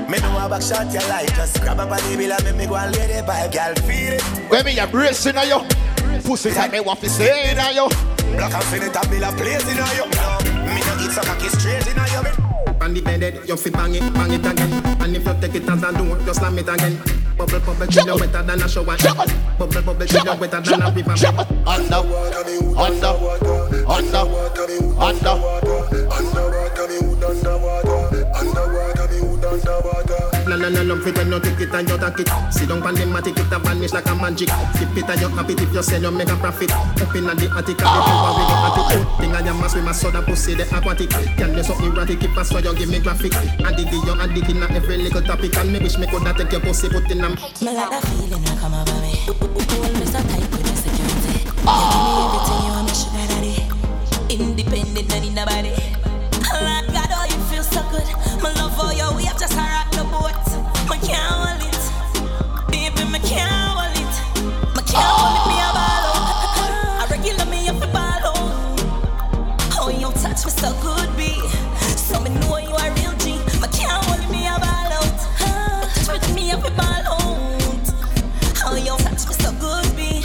[0.08, 1.34] Me know a back shot you like.
[1.34, 3.50] Just grab up on the bill and make me go and lay the pipe.
[3.50, 4.22] Girl, feel it.
[4.48, 5.60] When me a bracing on you.
[6.22, 7.88] Pussy tight, me want me stay in you.
[8.36, 10.06] Black and feel it and build a place in you.
[10.14, 12.47] No, me no eat so cocky straight in you.
[12.88, 14.72] Me On the bed, you fi bang it, bang it again.
[15.02, 16.96] And if you take it as a door, just slam it again.
[17.36, 18.96] Bubble, bubble, till you wetter than a shower.
[19.58, 21.14] Bubble, bubble, till you wetter than a river.
[28.34, 30.28] Under, under, under, under.
[30.48, 32.28] No, no, no, no, fit when you take it and you take it.
[32.50, 34.48] Sit down on the matic, it a vanish like a magic.
[34.48, 36.72] Flip it and you happy if you sell, you make a profit.
[36.72, 39.06] Up in the attic, and you power with your attitude.
[39.20, 41.10] Thing I am mass with my soda pussy, the aquatic.
[41.36, 43.34] Can you so erratic, if I saw you give me graphic.
[43.34, 45.56] Addict, you addict in every little topic.
[45.58, 47.28] And me wish me coulda take your pussy, put in a...
[47.28, 47.36] Me
[47.76, 49.12] like that feeling that come over me.
[49.28, 51.44] Hold me so tight with your security.
[51.44, 52.57] You give me everything
[58.42, 60.46] My love for you, we have just a rock the boat.
[60.90, 64.14] Me can't hold it, baby, me can't hold it.
[64.76, 67.02] Me can't hold me a ball out.
[67.02, 68.78] A regular me up a ball out.
[69.80, 70.70] Oh, you touch me so.
[72.08, 73.36] So me know you are real G.
[73.60, 75.18] Me can't hold me a ball out.
[76.06, 77.18] Touch me up a ball out.
[78.64, 80.22] Oh, you touch me so good, B.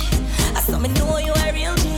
[0.62, 1.90] So me know you are real G.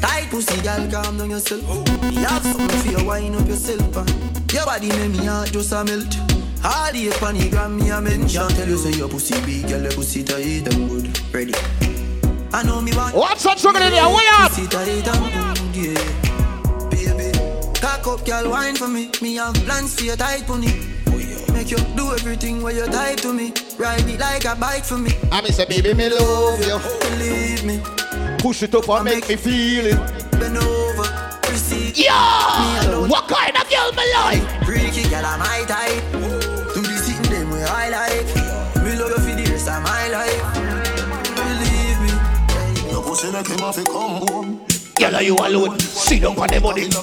[0.00, 1.62] Tight pussy, girl, calm down yourself.
[2.02, 3.96] Me have something for you, wind up yourself.
[3.96, 4.43] uh.
[4.54, 6.16] Your body make me heart just a melt.
[6.64, 8.48] All the funny gram me a mention.
[8.50, 11.34] Tell you say your pussy big, girl, your pussy tight and good.
[11.34, 11.52] Ready?
[12.52, 13.16] I know me want.
[13.16, 14.06] What's that sugar in there?
[14.06, 14.52] Way up!
[14.52, 16.88] Pussy tight and good, yeah.
[16.88, 17.36] Baby,
[17.80, 19.10] cock up, girl, wine for me.
[19.20, 20.68] Me have plans for your tight pony.
[21.08, 23.52] Oh, make you do everything where you tight to me.
[23.76, 25.10] Ride it like a bike for me.
[25.32, 26.78] I me say, baby, me love you.
[27.10, 27.82] Believe me.
[28.38, 30.30] Push it up and make me feel it.
[30.30, 31.96] Bend over, receive.
[31.96, 33.08] Yeah!
[33.08, 33.53] What kind
[33.98, 34.64] of girl me?
[34.66, 36.02] Freaky girl, I'm my type.
[36.74, 38.26] Do the sitting them where I like.
[38.84, 40.42] Me love you for the rest of my life.
[41.36, 42.90] Believe me.
[42.90, 44.60] Your pussy make him have to come home.
[44.96, 45.78] Girl, are you alone?
[45.80, 46.86] Sit down on the body.
[46.88, 47.02] Go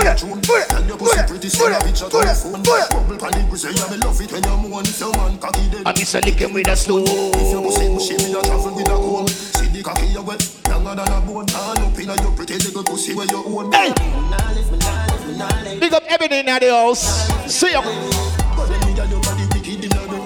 [0.00, 2.62] there, go there, Tell your pussy pretty, send a picture to your phone.
[2.64, 4.84] Bubble pan the grizzly, yeah, love it when you moan.
[4.84, 5.82] If your man cocky dead.
[5.84, 7.04] I miss a lick him with a slow.
[7.04, 9.28] If your pussy mushy, me a travel with a comb.
[9.28, 11.46] See the cocky you wet, younger than a bone.
[11.46, 13.72] Turn up inna your pretty little pussy where you own.
[13.72, 15.15] Hey!
[15.26, 17.26] Big up Ebony in the house.
[17.52, 17.82] See ya.
[17.82, 20.22] But then me a your body wicked in a bed.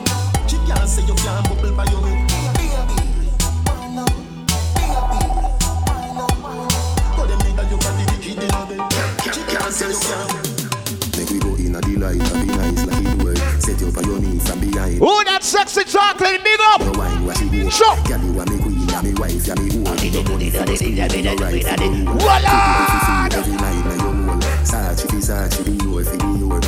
[0.47, 2.29] She can't say you can't bubble by your head.
[7.17, 8.81] But then me a your body wicked in a bed.
[9.35, 10.61] She can't say you can't.
[11.17, 13.39] Make we go in a delight and be nice like it work.
[13.59, 14.99] Set you for your knees from behind.
[14.99, 16.45] Who that sexy chocolate?
[16.45, 16.81] Big up.
[16.83, 17.71] Your wine, what you do?
[17.71, 17.97] Sure.
[18.05, 19.97] Girl, you a me queen, ya me wife, ya me hoe.
[19.97, 22.19] Your money for the school, you no right for the rule.
[22.21, 23.29] Voila!
[23.33, 24.10] Every night
[25.31, 26.03] fi be your.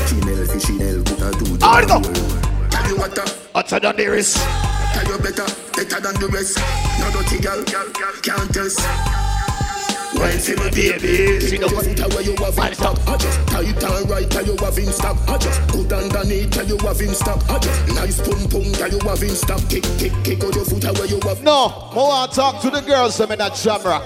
[0.06, 1.58] Chanel Chanel, put her two.
[1.58, 2.00] Go.
[2.70, 3.18] Tell you what,
[3.54, 4.36] Hotter than the wrist.
[4.36, 6.58] tell you better, better than the rest.
[7.00, 7.64] No dirty girl,
[8.22, 8.78] can't test.
[10.14, 10.30] My
[10.70, 11.40] baby.
[11.40, 12.62] See the foot where you have in.
[12.62, 14.88] I just tight and right, tell you have in.
[14.88, 17.10] I just good underneath, tell you have in.
[17.10, 19.34] I just nice pum pum, tell you have in.
[19.68, 21.42] Kick, kick, kick out your foot where you have.
[21.42, 23.98] No, to talk to the girls them in that camera.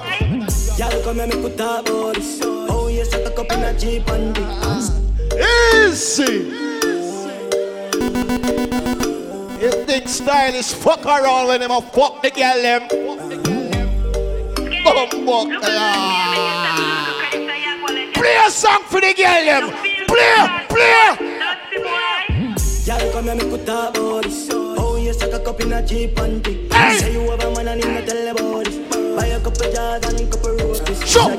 [2.96, 4.42] Yes, I took up in a jeep and the
[5.84, 6.50] Easy.
[9.60, 12.88] You think stylish fuck around when them a fuck the girl them.
[14.82, 15.10] Clock.
[18.14, 19.70] Play a song for the girl them.
[20.08, 21.36] Play, play.
[22.86, 24.48] Y'all come here, me put up bodies.
[24.52, 26.52] Oh yes, I took up in a jeep and the
[26.98, 29.16] Say you have a man and him not tell about it.
[29.16, 31.10] Buy a couple jars and a couple roses.
[31.10, 31.36] Sure.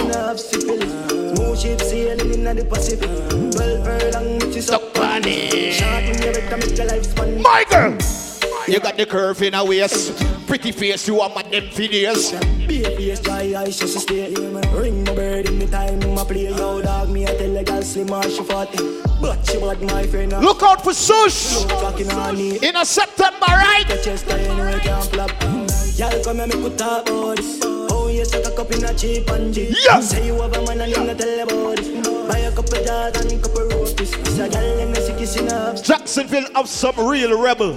[0.00, 1.60] A girl and a sick in half syphilis.
[1.60, 3.10] Ship sailing in the Pacific.
[3.52, 5.74] Twelve furlong, which is up on it.
[5.74, 7.42] Short in your better make your life span.
[7.42, 8.29] My girl.
[8.70, 10.14] You got the curve in a waist.
[10.46, 12.30] Pretty face, you are my them videos.
[12.68, 16.46] Baby, dry eyes just to stay Ring my bird in the time I play.
[16.46, 18.70] Yo dog, me I tell a girl slim or she fat
[19.20, 20.38] But she bad my friend uh.
[20.38, 21.64] Look out for Sush.
[21.66, 23.82] It in a September, right?
[23.88, 25.32] The chest I can't flap
[25.98, 27.58] Y'all come here make we talk about this.
[27.90, 30.10] Oh yes, I cock up in a cheap and cheap Yes.
[30.10, 31.88] Say you have a man and you not tell about this.
[32.28, 35.82] Buy a couple jars and a couple roses a girl and a sick kissing up
[35.82, 37.76] Jacksonville have some real rebel.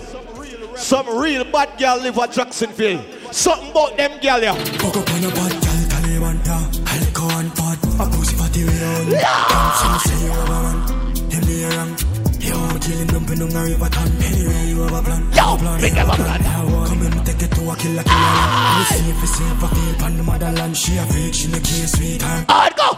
[0.75, 3.03] Some real bad girl live at Jacksonville.
[3.31, 4.53] Something about them girl yeah.
[4.77, 8.83] Fuck up on a bad girl, Taliban, yeah Alcohol and pot, a pussy fatty way
[8.83, 11.97] on say you have a man, them they wrong
[12.39, 14.11] Yo, killing dumping on a river town.
[14.21, 16.82] Anyway, you have a plan, Yo, big have a plan.
[17.03, 19.67] Come and take it to a killer, killer land see if you see if I
[19.67, 22.95] feel on the motherland She a fake, she no care, sweetheart Hard go.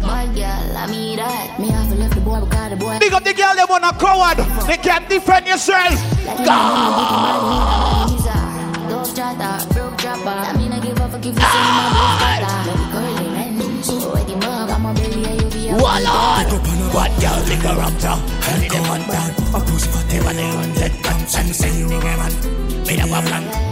[0.00, 1.60] Bad girl, I mean that.
[1.60, 2.98] Me have to left the boy because the boy.
[2.98, 4.38] Big up the girl them on a coward.
[4.66, 6.00] They can't defend yourself.
[6.24, 8.08] God.
[8.88, 10.28] Dove chatter, broke chopper.
[10.28, 12.69] I mean, I give up, I give you some of my
[15.90, 16.92] and you be a Voila.
[16.92, 18.20] Bad girl lick her up down.
[18.44, 19.30] Hell in the man down.
[19.54, 20.92] A pussy fatty Never they gun dead.
[21.02, 22.32] Come some say you have a man.
[22.86, 23.70] Made up a plan.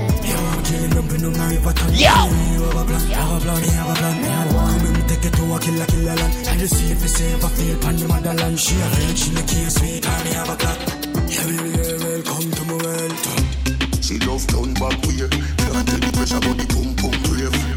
[1.98, 3.62] Yo, on a a a a
[4.54, 7.86] Come and take it to a killer, killer land And you the safest ever feel
[7.86, 8.60] on the motherland.
[8.60, 10.78] She a real, she make you sweet, and me have a clock.
[11.28, 13.12] Yeah, baby girl, welcome to my world.
[14.02, 15.32] She love turn back weird.
[15.32, 17.67] Can't take the pressure, but the pum pum brave.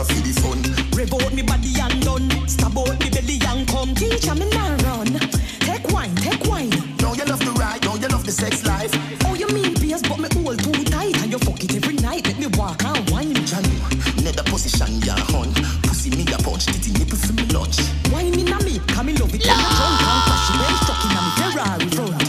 [0.00, 0.60] Buck it for the fun.
[0.96, 2.48] Rev out me body and done.
[2.48, 3.94] Stab out me belly and come.
[3.94, 5.12] Teach me now run.
[5.60, 6.72] Take wine, take wine.
[7.04, 8.88] Now you love the ride, now you love the sex life.
[9.26, 11.20] Oh, you mean pierce, but me hold too tight.
[11.20, 12.24] And you fuck it every night.
[12.24, 13.34] Let me walk and wine.
[13.44, 13.76] Johnny,
[14.24, 15.52] nether position ya hun.
[15.84, 17.76] Pussy me a punch, titty nipple for me lunch.
[18.08, 19.44] Wine in a me, come me love it.
[19.44, 22.24] When you drunk and crash it, then struck in a me Ferrari front.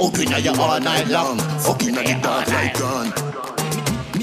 [0.00, 1.36] Open ya all night long.
[1.60, 3.12] Fucking at the dark like gun.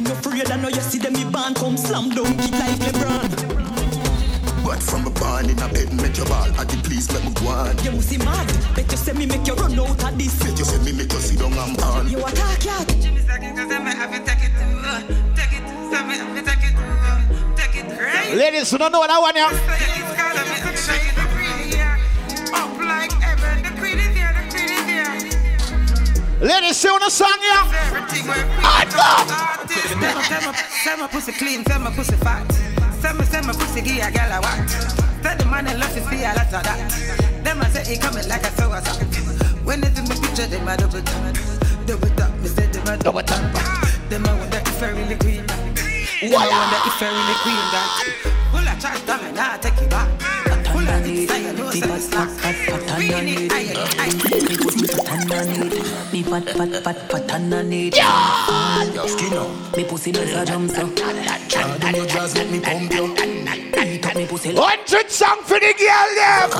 [0.03, 2.75] Me no afraid, I know you see them me band come slam dunk it like
[2.75, 4.65] LeBron.
[4.65, 6.51] But from a barn in a bed, make your ball.
[6.59, 7.77] At the please let me go on.
[7.85, 8.51] You must see mad.
[8.75, 10.37] Bet you say me make you run out of this.
[10.43, 12.09] Bet you say me make you sit down and burn.
[12.09, 12.87] You attack cat.
[18.35, 19.51] Ladies, you don't know what I want now.
[26.43, 27.55] Ladies, you want a song here?
[28.67, 28.83] I
[30.83, 32.51] Say my pussy clean, say my pussy fat.
[32.99, 34.67] Say me, say my pussy give a girl a what.
[35.23, 36.91] Say the man in love to see a lot of that.
[37.45, 39.07] Them I say he coming like a suicide.
[39.63, 41.37] When they do my picture, they my double tap.
[41.87, 43.39] Double tap, me say they my double tap.
[44.09, 45.63] Them I wonder if I really queen that.
[46.19, 47.87] Them I wonder if I really queen that.
[48.51, 50.52] Pull a chat down and I take it back.
[51.03, 52.29] Pull a dick, say you know say it's slack.
[52.97, 54.17] We need iron, iron.
[54.47, 56.13] Me pussy fat underneath.
[56.13, 57.95] Me fat, fat, fat, fat underneath.
[57.95, 59.77] Your skin out.
[59.77, 60.87] Me pussy does a jump so.
[60.87, 63.15] Then you just let me pump you.
[63.83, 64.55] Eat up me pussy.
[64.55, 66.51] Hundred song for the girl them.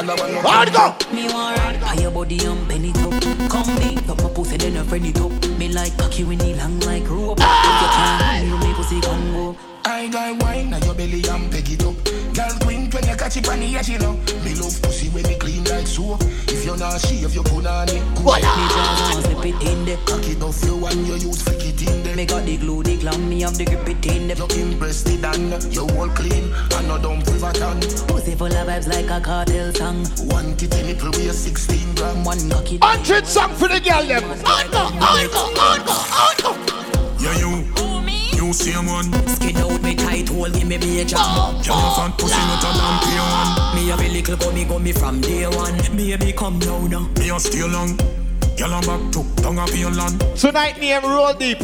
[0.45, 0.95] On go.
[1.15, 3.49] Me want ride by your body and bend it up.
[3.49, 5.31] Come me up my pussy then you friend it up.
[5.57, 7.39] Me like cocky when he long like rope.
[7.39, 8.62] If
[10.09, 10.19] go.
[10.19, 11.95] I got wine now your belly and peg it up.
[12.33, 14.14] Girl queen when you catch it on the edge, you know.
[14.43, 16.22] Me love pussy when it clean like soap.
[16.48, 18.01] If you're not shave, you put on it.
[18.01, 19.98] Me just want slip it in there.
[20.06, 22.15] Cock it off you and you use flick it in there.
[22.15, 24.38] Me got the glue, the glam, me have the grip it in there.
[24.38, 27.80] You impressed it and you all clean and no dumb pivot on.
[28.07, 30.06] Pussy full of vibes like a cartel song.
[30.30, 32.23] One titty nipple weigh 16 gram.
[32.23, 32.77] One cocky.
[32.82, 34.23] Hundred song for the girl them.
[34.23, 36.52] On go, on go,
[38.53, 39.11] same one.
[39.27, 41.15] Skin out me tight hole, give me major.
[41.15, 43.75] Can't fat pussy not a damn pay one.
[43.75, 45.77] Me have a little gummy gummy from day one.
[45.98, 47.07] Baby, come now now.
[47.19, 47.98] Me a stay long.
[48.57, 50.23] Girl, I'm back to tongue up your land.
[50.38, 51.59] Tonight name roll deep.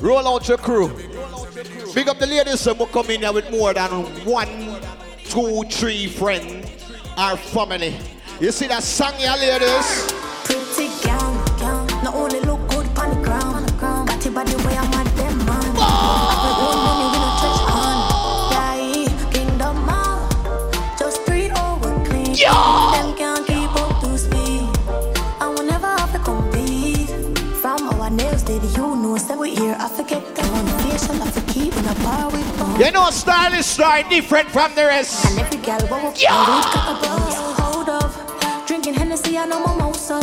[0.00, 0.88] Roll out your crew.
[1.94, 3.90] Big up the ladies who come in here with more than
[4.24, 4.80] one,
[5.24, 6.66] two, three friends
[7.16, 7.96] Our family.
[8.40, 10.12] You see that song, yeah, ladies?
[10.44, 14.89] Pretty girl, girl, not only look good on the ground, got your body where I'm
[29.80, 30.66] I forget down.
[30.84, 32.78] Facial, I keep in a bar with bone.
[32.78, 35.24] You know, style is style different from the rest.
[35.24, 36.36] And every gal walk yeah.
[36.36, 37.34] got a buzz.
[37.58, 40.20] Hold up, drinking Hennessy and no mimosa.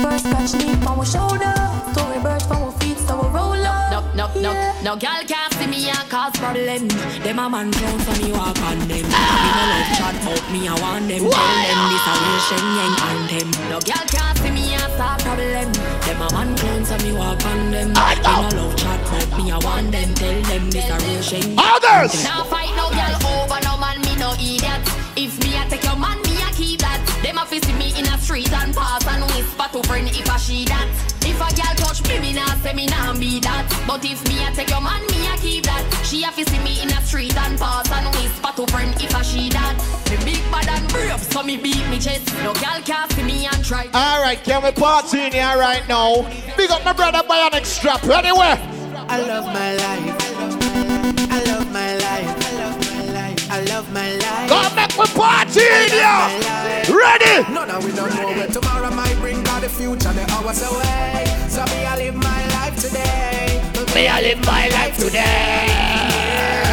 [0.00, 1.54] First scratch knee on our shoulder.
[1.92, 4.14] Tory bird from our feet, so we roll up.
[4.14, 6.86] No, no, no, no girl can't see me and cause problem.
[7.24, 9.06] Them a man clown so me walk on them.
[9.08, 9.40] Ah!
[9.42, 11.24] Me no love chat but me I want them.
[11.24, 13.48] Tell them this a real Shen Yeng anthem.
[13.72, 15.72] No girl can't see me and start problem.
[16.04, 17.88] Them a man clown so me walk on them.
[17.96, 20.14] Me no love chat but me I want them.
[20.14, 22.22] Tell them this a real Shen Yeng Others!
[22.22, 24.84] Now fight no girl over no man me no idiot.
[25.16, 26.83] If me I take your man me I keep.
[27.24, 30.28] Them a fi see me in a street and pass and whisper to friend if
[30.28, 30.86] I she that.
[31.24, 33.64] If a girl touch me, me nah say me nah be that.
[33.88, 35.82] But if me I take your man, me I keep that.
[36.04, 39.14] She a fi see me in a street and pass and whisper to friend if
[39.16, 39.74] I she that.
[40.10, 42.28] Me big bad and brave, so me beat me chest.
[42.44, 43.88] No girl can see me and try.
[43.94, 46.28] All right, can we party in here right now?
[46.58, 48.04] Big up my brother Bionic Strap.
[48.04, 48.60] Anywhere.
[49.08, 50.16] I love my life.
[51.32, 52.43] I love my life.
[53.50, 54.50] I love my life.
[54.50, 54.86] I love my.
[54.88, 56.28] Go make me party in here.
[56.90, 57.52] Ready?
[57.52, 61.24] No, no, we don't know where tomorrow might bring God the future, the hours away.
[61.48, 63.60] So me, I live my life today.
[63.94, 65.68] Me, I live my life today.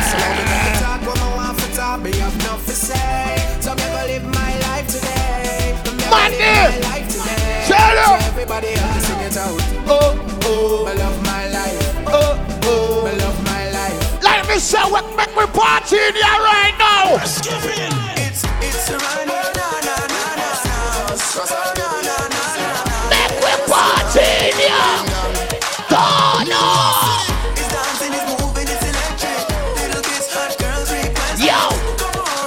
[0.09, 3.37] So me make the talk what I want for talk, me have nothing to say.
[3.61, 5.77] So me go live my life today.
[5.97, 6.37] Me I Money.
[6.37, 7.65] live my life today.
[7.67, 7.93] Shut.
[7.93, 9.61] So everybody to sing out.
[9.87, 10.85] Oh, oh,
[14.61, 17.15] say, what make me party in here right now?
[17.15, 19.25] It's, it's right.
[23.09, 25.01] Make we party in here.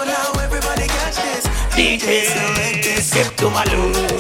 [0.07, 1.45] now, everybody catch this,
[1.75, 4.14] DJ, skip to my loop.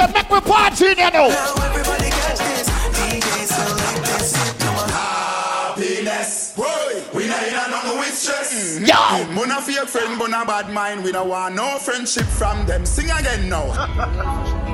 [0.00, 0.12] Girl.
[0.12, 1.28] Let me say, make me party in here now.
[1.28, 2.68] Now everybody catch this.
[2.96, 4.32] DJ select this.
[4.58, 4.88] Come on.
[4.88, 6.54] Happiness.
[6.56, 8.78] Boy, we not in a nothing with stress.
[8.78, 8.94] Mm, yo.
[8.94, 11.04] Mm, we not fake friend, but not bad mind.
[11.04, 12.86] We don't want no friendship from them.
[12.86, 13.66] Sing again now.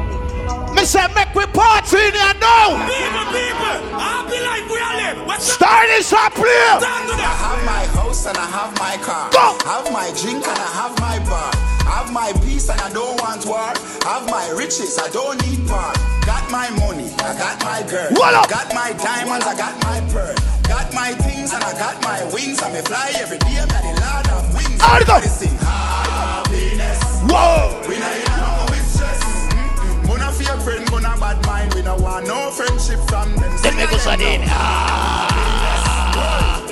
[0.74, 2.76] Me say, make we party in here now.
[2.84, 5.26] People, people, happy life we are live.
[5.26, 6.44] What's Start this up, play.
[6.44, 6.84] I
[7.24, 9.30] have my house and I have my car.
[9.30, 9.56] Go.
[9.64, 11.75] Have my drink and I have my bar.
[11.86, 13.72] Have my peace and I don't want war.
[14.04, 15.96] Have my riches, I don't need part.
[16.26, 18.10] Got my money, I got my girl.
[18.50, 20.34] Got my diamonds, I got my pearl.
[20.66, 22.60] Got my things and I got my wings.
[22.60, 24.80] I may fly every day, I'm the lord of wings.
[24.82, 27.00] Out of Everybody sing happiness.
[27.30, 27.82] Whoa.
[27.88, 29.22] We not in a no stress.
[29.54, 30.10] Mm-mm.
[30.10, 31.74] We not fake friend, not bad mind.
[31.74, 33.56] We not want no friendship from them.
[33.62, 34.40] Then me go sardine.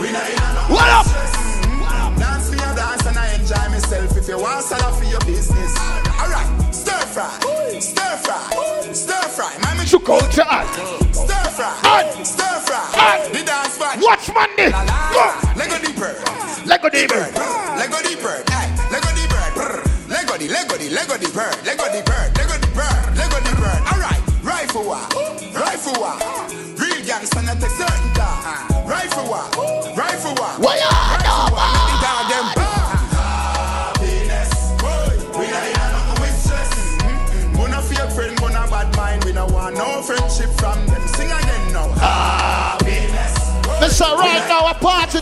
[0.01, 1.34] We not in a no What up?
[4.45, 5.73] Want sell for your business.
[6.21, 7.33] Alright, stir fry,
[7.81, 9.51] stir fry, stir fry.
[9.63, 10.45] My me Shook out your.
[11.17, 11.73] Stir fry,
[12.23, 13.29] stir fry.
[13.33, 13.97] The dance fry.
[14.01, 14.71] Watch Monday.
[14.71, 15.25] Go.
[15.57, 16.13] Lego deeper,
[16.69, 17.25] Lego deeper.
[17.81, 18.37] Lego deeper.
[18.93, 19.81] Lego deeper,
[20.13, 23.53] Lego the Lego the Lego the bird, Lego the bird, Lego the bird, Lego the
[23.57, 23.81] bird.
[23.89, 25.01] Alright, rifle war,
[25.57, 26.17] rifle war.
[26.77, 28.85] Real gangsta not take certain time.
[28.87, 29.49] Rifle war,
[29.97, 30.53] rifle war.
[30.61, 31.24] What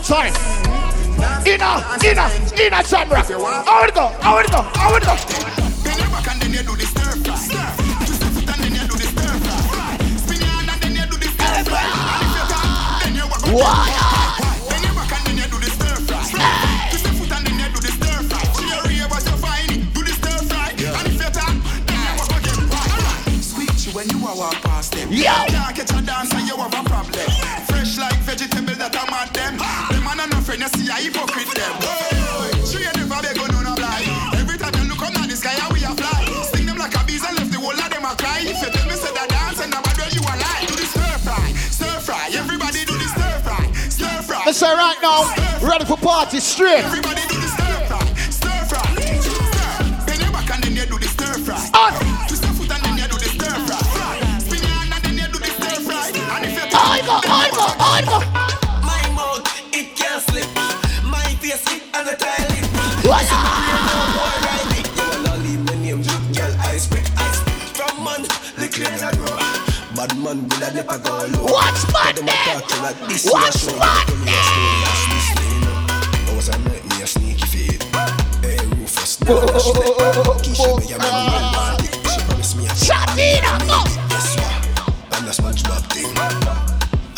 [0.03, 0.33] time.
[1.47, 2.27] Inna, inna,
[2.59, 3.23] inna genre.
[3.63, 4.07] How it go?
[4.19, 4.59] How it go?
[4.59, 5.15] It go?
[5.83, 7.39] Bend your back and then you do the stir fry.
[8.05, 9.95] Twist your foot and then you do the stir fry.
[10.19, 11.87] Spin your hand and then you do the stir fry.
[11.87, 12.67] And if you turn,
[12.99, 13.87] then you walk up.
[14.67, 16.19] Bend your back and then you do the stir fry.
[16.91, 18.43] Twist your foot and then you do the stir fry.
[18.59, 19.71] Cherry, what you find?
[19.95, 20.67] Do the stir fry.
[20.75, 21.55] And if you turn,
[21.87, 22.59] then you walk again.
[22.75, 23.39] Alright.
[23.39, 25.07] Squeak you when you walk past them.
[25.11, 25.31] Yo.
[25.47, 27.27] Can't catch a dance and you have a problem.
[27.71, 29.55] Fresh like vegetable that I'm at them.
[29.55, 29.92] Them man and no
[30.55, 31.73] friend, you see a hypocrite them.
[32.65, 33.73] She ain't never beg on no.
[34.37, 36.43] Every time you look on the sky, we a fly.
[36.43, 38.41] Sting them like a bees and left the whole of them a cry.
[38.41, 40.65] If you tell me say that dance and nobody where you a lie.
[40.67, 42.29] Do the stir fry, stir fry.
[42.33, 44.37] Everybody do the stir fry, stir fry.
[44.45, 45.21] Let me say right now,
[45.65, 46.85] ready for party straight.
[46.85, 48.85] Everybody do the stir fry, stir fry.
[49.25, 50.05] Stir.
[50.05, 51.57] Bend your back and then you do the stir fry.
[51.73, 51.93] On.
[52.27, 53.81] Twist your foot and then you do the stir fry.
[54.37, 56.13] Spin your hand and then you do the stir fry.
[56.13, 58.62] And if you How it go?
[63.03, 63.27] Man,
[69.03, 69.35] and grow.
[69.95, 71.43] Bad man will I never go low.
[71.51, 72.23] Watch Monday.
[73.27, 74.39] Watch Monday.
[76.15, 77.83] I was a night, me a sneaky feet.
[78.41, 79.95] Hey, Rufus, now I should let
[80.41, 81.93] Keisha, me a man, bad dick.
[82.09, 83.83] She promised me a Shot in a go.
[84.09, 84.53] Guess what?
[85.11, 86.17] I'm a SpongeBob thing.
[86.17, 86.19] I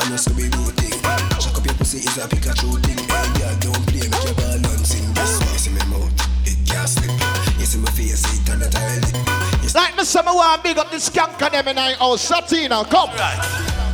[0.09, 0.99] know Scooby-Doo thing.
[1.39, 2.84] Chuck up your pussy is a Pikachu thing.
[10.05, 12.29] Like me say want big up the skank and them in our house.
[12.29, 13.09] Satina, come.
[13.09, 13.41] Right.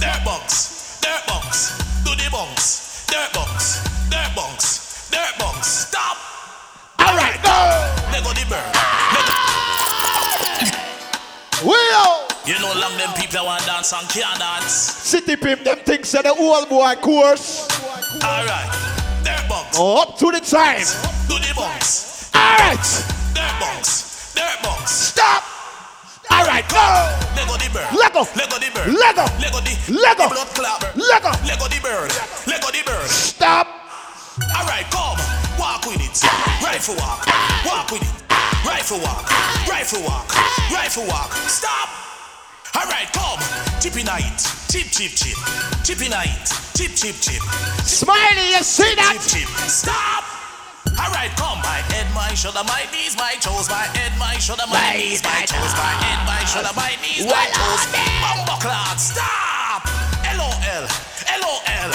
[0.02, 5.68] Dirt bunks, dirt bunks, do the bunks, dirt bunks, dirt bunks, dirt bunks.
[5.88, 6.18] Stop.
[7.00, 7.56] All right, go.
[8.12, 8.76] Let go the bird.
[11.64, 12.28] Will.
[12.46, 14.74] You know, long them people want dance and can't dance.
[14.74, 17.70] City pimp them things say the old boy course.
[18.22, 18.68] All right.
[19.24, 20.82] Dirt bunks, oh, Up to the time.
[21.30, 22.84] do the bunks, All right.
[23.34, 24.92] dirt bunks, dirt bunks.
[24.92, 25.44] Stop.
[26.32, 26.88] All right, go.
[27.36, 27.92] Let go the bird.
[27.92, 28.24] Let go.
[28.36, 28.88] Let the bird.
[28.96, 29.26] Let go.
[29.38, 29.74] Let go the.
[29.92, 30.30] Let go.
[30.30, 30.80] the blood clot.
[30.96, 31.32] Let go.
[31.44, 32.12] Let go the bird.
[32.48, 33.10] Let go the bird.
[33.10, 33.68] Stop.
[34.56, 35.20] All right, come.
[35.60, 36.16] Walk with it.
[36.64, 37.28] Rifle walk.
[37.68, 38.16] Walk with it.
[38.66, 39.28] Rifle walk.
[39.68, 40.32] Rifle walk.
[40.72, 41.34] Rifle walk.
[41.52, 41.90] Stop.
[42.76, 43.40] All right, come.
[43.82, 44.40] Chip in it.
[44.72, 45.38] Chip, chip, chip.
[45.84, 46.48] Chip in it.
[46.76, 47.44] Chip, chip, chip.
[47.84, 49.20] Smiley, you see that?
[49.28, 49.50] Chip, chip.
[49.68, 50.31] Stop.
[51.02, 51.58] All right, come.
[51.66, 55.42] My head my shoulder, my knees, my toes, my head, my shoulder, my knees, my
[55.50, 57.90] toes, my head, my shoulder, my knees, my toes.
[58.22, 59.82] Bumbo clock, stop.
[60.30, 60.86] L-O-L,
[61.42, 61.90] L-O-L,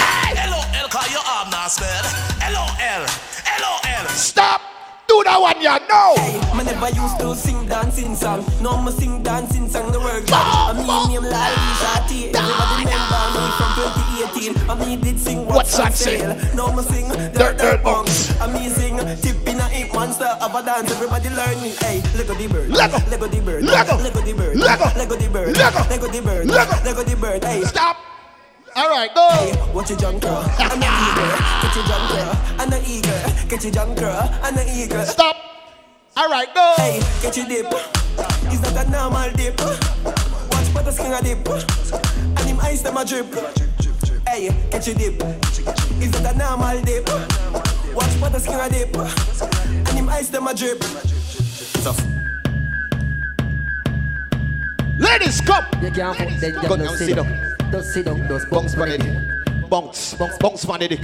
[0.50, 2.04] L-O-L, call your arm now spell.
[2.42, 3.02] L-O-L,
[3.62, 4.06] L-O-L.
[4.08, 4.60] Stop.
[5.08, 6.14] Do that one, yeah, no.
[6.18, 8.44] Hey, me never used to sing dancing song.
[8.60, 9.92] No, me sing dancing song.
[9.92, 10.24] The work.
[10.32, 12.34] I mean, name Lali Shati.
[12.34, 13.70] Everybody remember me from
[14.58, 14.70] 2018.
[14.70, 16.34] I mean, did sing What's what's on sale.
[16.54, 18.34] No, me sing dirt dirt bunks.
[18.40, 20.90] I mean, sing tip in a hip monster of a dance.
[20.90, 21.74] Everybody learning.
[21.78, 22.70] Hey, Lego the bird.
[22.70, 22.98] Lego.
[23.08, 23.62] Lego the bird.
[23.62, 23.96] Lego.
[24.02, 24.56] Lego the bird.
[24.56, 24.86] Lego.
[24.98, 25.56] Lego the bird.
[25.56, 25.88] Lego.
[25.88, 26.46] Lego the bird.
[26.50, 26.76] Lego.
[26.84, 27.44] Lego the bird.
[27.44, 28.15] Hey, stop.
[28.76, 29.26] All right, go.
[29.30, 31.32] Hey, watch your junk girl and the eagle.
[31.64, 33.48] Catch your junk girl and the eagle.
[33.48, 35.02] Catch your junk girl and the eagle.
[35.06, 35.34] Stop.
[36.14, 36.74] All right, go.
[36.76, 37.72] Hey, catch your dip.
[38.52, 39.58] It's not a normal dip.
[39.58, 41.48] Watch but the skin a dip.
[42.36, 43.32] And him eyes them a drip.
[44.28, 45.22] Hey, catch your dip.
[45.22, 47.08] It's not a normal dip.
[47.94, 48.94] Watch but the skin a dip.
[48.94, 50.80] And him eyes them a drip.
[51.82, 52.04] Tough.
[54.98, 55.64] Ladies, come.
[55.82, 57.55] You can't put then Go down, sit down.
[57.70, 59.68] Just sit down, just Bounce on the dick.
[59.68, 60.14] Bounce.
[60.14, 61.00] Bounce on the dick.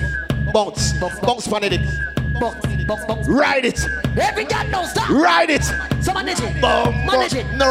[0.52, 0.92] Bounce.
[0.94, 2.12] Bounce on the dick.
[2.42, 3.28] Bounce, bounce, bounce.
[3.28, 3.86] Ride it.
[4.18, 5.08] Every girl knows stop.
[5.10, 5.65] Ride it.
[6.02, 6.60] So manage it.
[6.60, 7.47] Bum, Manage it.
[7.55, 7.70] No,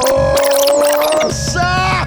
[1.30, 2.06] sir.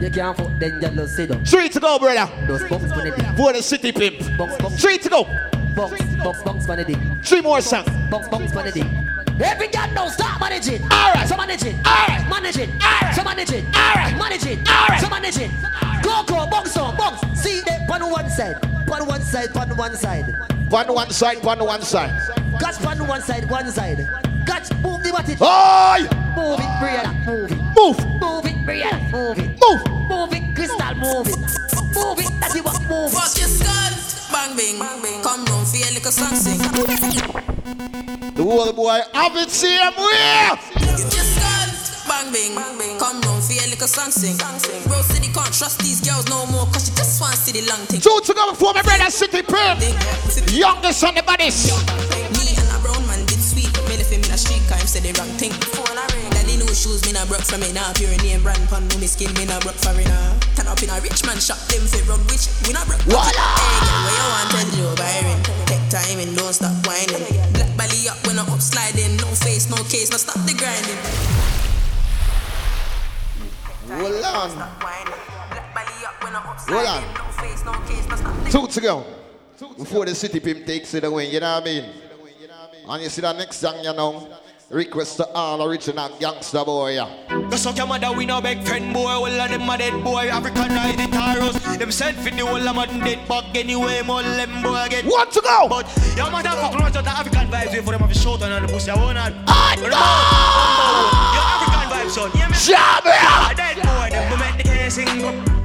[0.00, 1.44] You can't put then just sit down.
[1.44, 2.28] Three to go, brother.
[2.46, 3.36] Just bounce on the dick.
[3.36, 4.36] For the city pimp.
[4.36, 4.80] Bounce, bounce.
[4.80, 5.24] Three to go.
[5.76, 6.98] Bounce, bounce, bounce on the dick.
[7.22, 7.88] Three more songs.
[8.10, 8.86] Bounce, bounce on the dick.
[9.42, 10.80] Every knows stop manage it.
[10.82, 11.28] All right.
[11.28, 11.74] So manage it.
[11.86, 12.26] All right.
[12.28, 12.70] Manage it.
[12.82, 13.14] All right.
[13.14, 13.64] So manage it.
[13.74, 14.16] All right.
[14.16, 14.70] Manage it.
[14.70, 15.00] All right.
[15.00, 15.50] So manage it.
[16.02, 17.20] Go, go, bounce on, bounce.
[17.40, 18.56] See that on one side.
[18.90, 20.34] On one side, on one side.
[20.68, 22.18] One one side, one one side.
[22.60, 24.06] Catch on one side, one side.
[24.46, 25.34] Catch, move the body.
[25.40, 26.08] Oi!
[26.36, 27.12] Move it, Brianna.
[27.26, 27.58] Move it.
[27.76, 27.98] Move.
[28.20, 29.10] Move it, Brianna.
[29.12, 29.48] Move it.
[29.60, 29.82] Move.
[30.08, 30.94] Move it, Crystal.
[30.96, 31.38] Move it.
[31.94, 32.64] Move it, that's it.
[32.64, 33.92] what Move Fuck your skull,
[34.32, 34.78] bang bing.
[35.22, 36.58] Come round for your little song sing.
[38.34, 40.56] The whole boy have it same way.
[40.80, 41.68] Your skull,
[42.08, 42.56] bang bing.
[42.98, 44.36] Come round for your little song sing.
[44.90, 47.68] Real city can't trust these girls no more, cause she just want to see the
[47.68, 48.00] long thing.
[48.00, 49.80] Two to go before my brother City Pimp.
[50.50, 51.68] Youngest on the bodies.
[51.68, 52.21] Me
[54.42, 55.54] street car, him said the wrong thing.
[55.70, 56.26] Phone a ring.
[56.34, 57.94] Daddy new shoes, me nah broke from me now.
[57.94, 60.34] Pure name brand pan, no me skin, me nah broke for me now.
[60.58, 63.00] Turn up in a rich man shop, them fi run rich, we nah broke.
[63.06, 63.30] Voila!
[63.30, 65.38] Hey, girl, where you want tell Joe Byron?
[65.70, 67.22] Take time and don't stop whining.
[67.54, 69.14] Black belly up when I up sliding.
[69.22, 71.00] No face, no case, no stop the grinding.
[73.94, 74.50] Hold on.
[74.58, 77.02] Black belly up when I up Hold on.
[77.14, 79.04] No face, no case, no stop Two to go.
[79.78, 81.84] Before the city pimp takes it away, you know what I mean?
[82.88, 84.28] And you see that next song, you know?
[84.70, 87.08] Request to all original gangster boy, yeah.
[87.28, 89.06] Go suck your mother, we no beg friend boy.
[89.06, 91.78] All of them a dead boy, Africanized the taros.
[91.78, 94.00] Them sent for the whole of them dead bug anyway.
[94.02, 95.04] More them boy get.
[95.04, 95.68] What to go?
[95.68, 95.86] But
[96.16, 97.72] your mother fuck around to the Afrikan Vybz.
[97.72, 98.90] Wait for them have a shot on the pussy.
[98.90, 99.34] I want that.
[99.46, 99.76] Ah,
[101.34, 102.30] Your Afrikan Vybz, son.
[102.34, 102.54] Yeah, me.
[102.56, 105.62] Jab A dead boy, them go make the case sing.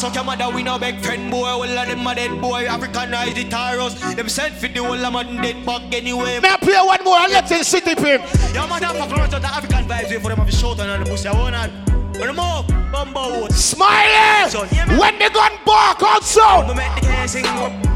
[0.00, 1.44] Suck your mother, we no beg friend boy.
[1.44, 4.16] All of them a dead boy, Africanized the taros.
[4.16, 6.40] Them sent for the whole of them dead bug anyway.
[6.40, 8.24] May I play one more and let in city pimp?
[8.54, 10.08] Your mother around to the Afrikan Vybz.
[10.08, 11.28] Wait for them have a shot on the pussy.
[11.28, 11.70] I want that.
[12.18, 13.48] When more, bumbo.
[13.48, 14.50] Smiley!
[14.98, 17.89] When the gun bark out sound!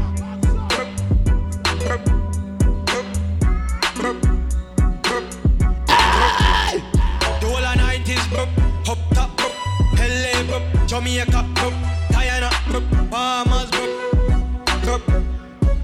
[10.87, 11.73] Jamaica, brup,
[12.11, 15.05] Diana, brup, Bahamas, brup, brup,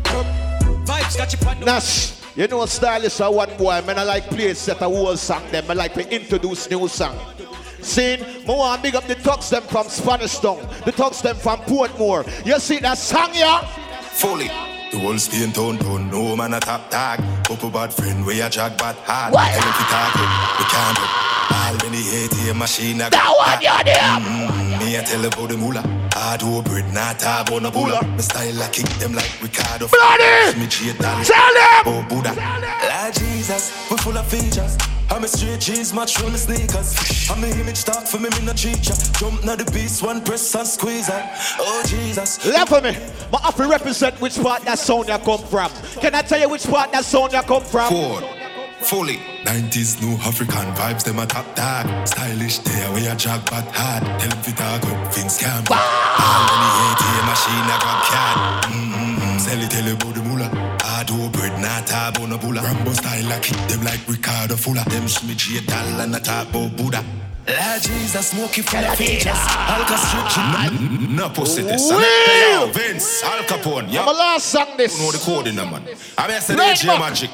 [0.03, 0.25] brup.
[0.85, 4.27] Vibes got you on the Nash, you know stylish are one boy, man I like
[4.30, 7.17] play set a whole song them, I like to introduce new song.
[7.81, 11.59] Seen, more want big up the talks them from Spanish Town, the talks them from
[11.61, 12.23] Portmore.
[12.45, 13.65] You see that song yeah?
[14.01, 14.47] Fully.
[14.91, 17.19] The whole Spain town town, no man a top tag.
[17.45, 19.33] Couple bad friend, we a jack bad hard.
[19.33, 19.49] What?
[19.49, 21.03] Tell him to talk it, we can't do.
[21.53, 23.95] All when he hate your machine, I That one you're there!
[23.97, 24.60] Mm-hmm.
[24.84, 25.84] Me a tell about the moolah.
[26.14, 28.01] Hard over bread, not a bone a bulla.
[28.01, 29.88] My style I kick them like Ricardo.
[29.88, 30.60] Bloody!
[30.60, 31.24] Me cheat down.
[31.24, 31.84] Tell them!
[31.85, 32.34] Oh Buddha.
[32.34, 34.77] Like Jesus, we full of features.
[35.11, 37.30] I'm a straight jeans, match from the sneakers.
[37.30, 38.93] I'm a image talk for me, me no teacher.
[39.19, 41.30] Jump na the beast, one press and squeeze her.
[41.60, 42.43] Oh Jesus.
[42.45, 42.98] Left for me.
[43.32, 45.69] My have to represent which part that sound you come from.
[46.00, 47.90] Can I tell you which part that sound you come from?
[47.90, 48.24] Ford,
[48.84, 49.18] fully.
[49.45, 52.08] 90s new Afrikan Vybz, them a top dog.
[52.08, 54.03] Stylish there, we a jog but hard.
[54.19, 55.64] Tell them fi talk up, Vince Cam.
[55.69, 58.38] All when he hate here, machine a grab card.
[58.66, 59.38] Mm-hmm.
[59.40, 60.50] Sell it, tell about the moolah.
[60.82, 62.61] Hard bread, not a bone a.
[62.61, 64.84] Rambo style, I kick them like Ricardo Fuller.
[64.85, 67.03] Them shimmy J doll and a talk about Buddha.
[67.48, 69.34] Lord Jesus, smoky full of features.
[69.35, 71.90] Alka strip No pussy this.
[72.72, 73.92] Vince, Al Capone.
[73.92, 74.03] Yeah.
[74.03, 74.98] I'm a last song this.
[74.98, 75.84] You know the code in them, man.
[76.18, 77.00] I mean, I said Right AJ back.
[77.00, 77.30] Magic.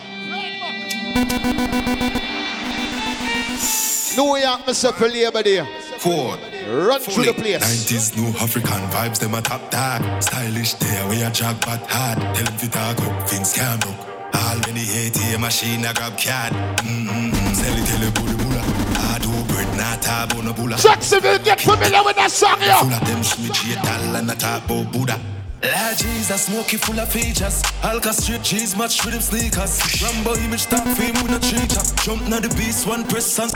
[4.17, 5.65] New York, myself, for Labor Day.
[5.99, 6.39] Code.
[6.67, 7.63] Run through the place.
[7.63, 10.01] 90s new Afrikan Vybz, them a top dog.
[10.21, 12.19] Stylish there, we a jog but hard.
[12.35, 13.95] Tell them to talk up, Vince can broke.
[14.33, 16.53] All when he hate here, machine a grab card.
[16.83, 17.53] Mm-hmm.
[17.53, 18.61] Sell it, tell it, bully bulla.
[18.99, 20.77] I do bread, not a bulla.
[20.77, 22.77] Jacksonville, get familiar with that song, yo.
[22.79, 25.36] Full of them switch, yeah, tall and a top about Buddha.
[25.63, 27.63] Lord Jesus, smoky full of features.
[27.81, 30.01] Alka straight cheese match with them sneakers.
[30.03, 31.81] Rambo image top fame with no cheater.
[32.03, 33.51] Jump na the beast, one press and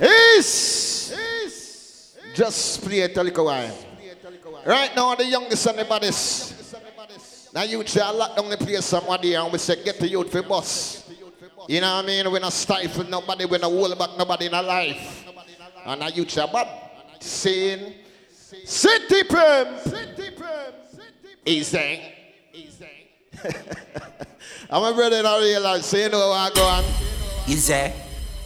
[0.00, 1.14] Is
[2.34, 3.76] just play a little while.
[4.64, 6.54] Right now, the youngest and the baddest.
[7.52, 10.42] Now you try lock down the place somebody and we say get the youth for
[10.42, 11.10] bus.
[11.68, 12.30] You know what I mean?
[12.30, 15.26] We're not stifle nobody, we're not hold back nobody in our life.
[15.84, 16.68] And now you try bad
[17.18, 17.94] saying
[18.48, 19.68] City Pimp.
[21.44, 22.00] Easy.
[24.70, 26.84] I'm a brother that realize, so you know what I go on.
[27.46, 27.92] Is there?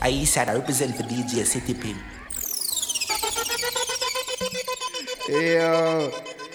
[0.01, 1.99] I said I represent for DJ City Pimp.
[5.29, 6.11] Yeah,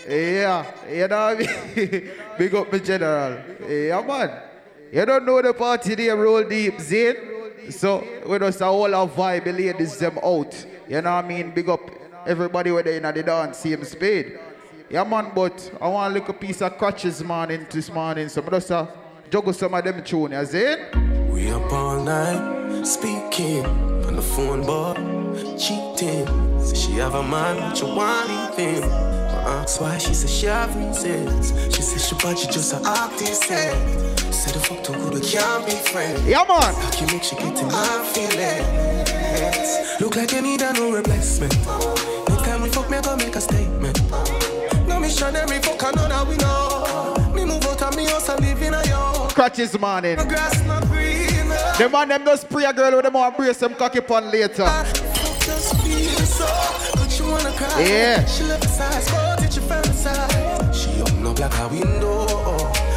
[0.09, 2.11] yeah, you know what I mean?
[2.37, 3.39] Big up my general.
[3.69, 4.41] Yeah, man.
[4.91, 7.71] You don't know the party they roll deep, Zane.
[7.71, 10.53] So we just a whole of vibe, the ladies them out.
[10.89, 11.51] You know what I mean?
[11.51, 11.96] Big up
[12.27, 14.37] everybody where they in the dance, same speed.
[14.89, 18.29] Yeah, man, but I want a little piece of crutches, man, in this morning.
[18.29, 18.87] So just uh,
[19.29, 21.29] juggle some of them tune, you Zane?
[21.29, 24.93] We up all night, speaking on the phone, boy,
[25.57, 26.46] cheating.
[26.75, 28.83] She have a man, but you want anything.
[28.83, 30.47] I ask why, she said she
[30.77, 31.53] reasons.
[31.73, 33.43] She said she she just a artist.
[33.43, 36.25] Said the fuck too good, we can't be friends.
[36.25, 36.73] Yeah, man.
[36.73, 40.01] How can make she get in my feelings?
[40.01, 41.53] Look like you need a new replacement.
[42.29, 44.01] Next time we fuck, me I go make a statement.
[44.87, 47.33] No mission, every fuck another we know.
[47.33, 49.33] Me move out of me house and live in a yard.
[49.33, 50.17] Crutches morning.
[50.17, 51.49] The grass not green.
[51.77, 54.65] The man them just spray a girl with them want brace them cocky pon later.
[57.27, 57.81] Wanna cry.
[57.81, 58.25] Yeah.
[58.25, 58.67] She love the
[59.43, 60.73] it's your fantasize.
[60.73, 62.27] She open up like a window,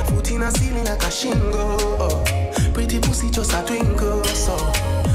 [0.07, 2.25] foot in a ceiling like a shingle.
[2.75, 4.57] Pretty pussy just a twinkle, so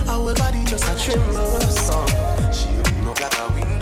[0.08, 2.06] our body just a tremble, so
[2.52, 3.76] she open up like a window.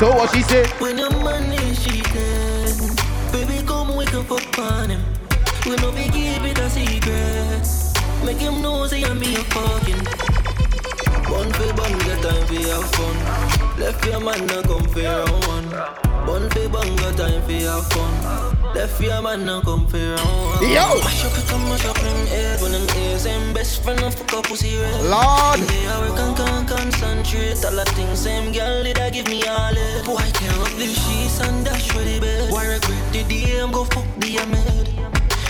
[0.00, 0.66] So what she say?
[0.78, 2.96] When your money she can
[3.32, 5.02] Baby come wake up up on him
[5.66, 7.68] We no be keep it a secret
[8.24, 10.29] Make him know say I'm me a fucking
[11.30, 13.16] One for bang get time for have fun.
[13.78, 15.68] Left your man now come for round one.
[16.26, 18.74] One for bang get time for have fun.
[18.74, 20.62] Left your man now come for round one.
[20.62, 21.00] Yo!
[21.04, 24.12] Mash up it and mash up him head When them ears them best friend and
[24.12, 25.04] fuck up pussy red.
[25.04, 25.60] Lord!
[25.60, 27.64] Yeah, I work and can't concentrate.
[27.64, 30.86] All the things same girl did I give me all it Boy, tear up the
[30.86, 34.88] sheets and dash for the bed Why regret the day I'm go fuck the maid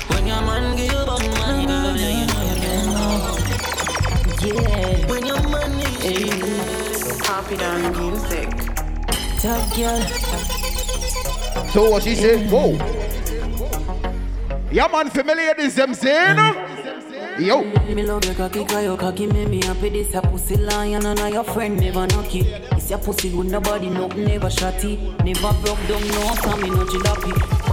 [0.08, 3.59] When your man give back my girl Yeah, you know you can know
[4.42, 7.26] Yeah When your man is hey.
[7.26, 8.48] Happy down music
[9.40, 10.00] Top girl
[11.70, 12.48] So what she say?
[12.48, 12.72] Whoa.
[14.72, 16.36] Yeah, man, familiar this them saying?
[17.38, 17.62] Yo.
[17.94, 19.88] Me love your cocky, cause your cocky make me happy.
[19.88, 22.46] This a pussy lion and I your friend never knock it.
[22.72, 24.98] It's your pussy good, nobody nothing never shotty.
[25.24, 26.84] Never broke down, no, come me no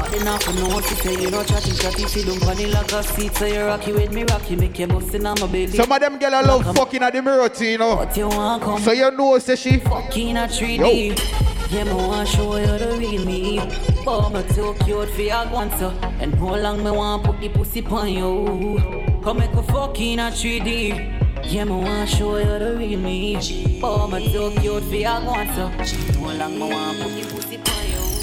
[0.08, 0.12] jalopy.
[0.12, 2.24] Body not for no, she say you know chatty chatty.
[2.24, 4.56] Don't funny like a seat, so you rocky with me rocky.
[4.56, 5.68] Make you bust in on my belly.
[5.68, 8.10] Some of them girl love fucking at the mirror, too, you know.
[8.16, 8.82] you want come?
[8.82, 11.48] So you know, say she fucking a 3D.
[11.70, 13.60] Yeah, me want show you the real me.
[14.06, 15.94] But me too cute for your guanter.
[16.22, 19.22] And how long me want put the pussy on you?
[19.24, 21.52] Come make a fucking a 3D.
[21.52, 23.80] Yeah, me want show you the real me.
[23.82, 25.68] But me too cute for your guanter.
[25.68, 27.37] How long me want put the pussy you?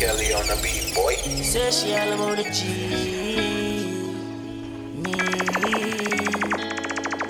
[0.04, 1.14] Kelly on the beat, boy.
[1.42, 2.60] Say she all about the G.
[5.00, 5.14] Me.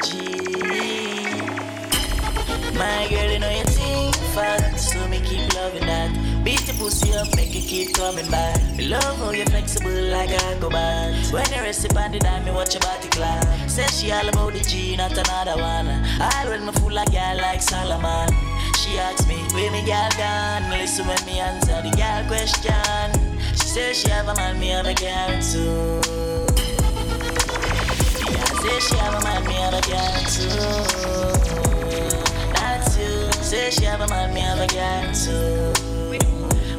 [0.03, 0.11] G
[2.77, 6.11] My girl, you know you think fast So me keep loving that.
[6.45, 8.61] Beat the pussy up, make it keep coming back.
[8.81, 12.51] Love how you're flexible like a go back When you rest upon the dime, me
[12.51, 13.71] watch your body clap.
[13.71, 15.87] Say she all about the G, not another one.
[15.87, 18.54] I when me fool like girl like Solomon
[18.95, 20.71] She asks me, where me girl gone?
[20.71, 23.11] Listen when me answer the girl question
[23.51, 26.01] She says she have a man, me have a girl too
[28.31, 30.47] Yeah, say she have a man, me have a girl too
[32.55, 35.73] That's you Say she have a man, me have a girl too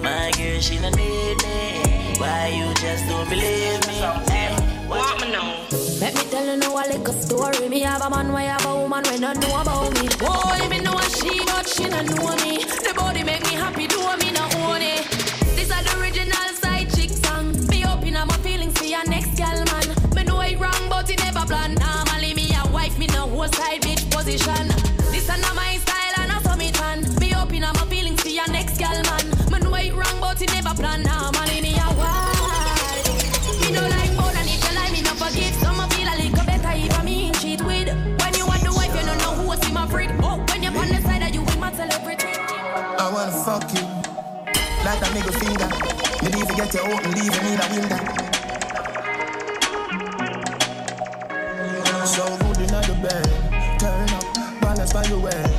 [0.02, 4.00] My girl, she don't need me Why you just don't believe me?
[4.32, 4.56] Hey,
[4.88, 5.85] what me know?
[6.36, 7.70] Tell you now a little story.
[7.70, 10.10] Me have a man where have a woman when not know about me.
[10.20, 12.60] Boy, me know she, but she not know me.
[12.84, 15.08] The body make me happy, do me not own it.
[15.56, 17.56] This is the original side chick song.
[17.68, 19.88] Me open up my feelings for your next girl, man.
[20.14, 21.76] Me know it wrong, but it never plan.
[21.76, 24.68] Normally me a wife, me no whole side bitch position.
[25.16, 27.00] This is not my style and I saw me tan.
[27.22, 29.26] Me open up my feelings for your next girl, man.
[29.50, 31.15] Me know it wrong, but it never plan.
[46.56, 47.98] Get you out and leave you need a window.
[52.06, 55.55] So good in the bed, turn up, balance by your way.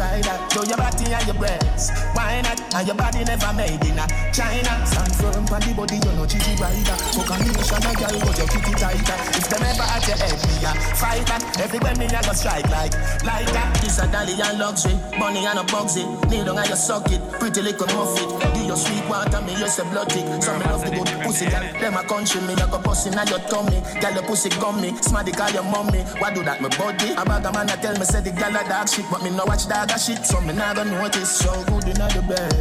[0.00, 1.92] Try that, show your body and your breasts.
[2.16, 2.56] Why not?
[2.72, 4.72] And your body never made in a China.
[4.88, 6.96] Stand firm on the body, you know chichi rider.
[7.12, 9.18] Fuck a nation, a girl, but you keep it tighter.
[9.36, 11.36] If them ever at your head, me a fighter.
[11.60, 12.96] Everywhere me a go strike like,
[13.28, 13.76] like that.
[13.84, 16.08] This a dolly and luxury, money and a bugsy.
[16.32, 18.40] Kneel down and you suck it, pretty little muffin.
[18.56, 20.24] Do your sweet water, me use a blood tick.
[20.40, 21.60] So me love the good pussy, girl.
[21.76, 23.84] Them a country, me a go bust in your tummy.
[24.00, 26.08] Girl, your pussy gummy, smarty call your mommy.
[26.24, 27.12] Why do that, my body?
[27.20, 29.28] A bag of man a tell me say the girl a dog shit, but me
[29.28, 31.30] no watch dog a shit, so me not gonna notice.
[31.30, 32.52] So good in the bed,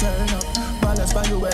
[0.00, 1.50] turn up, balance by your way.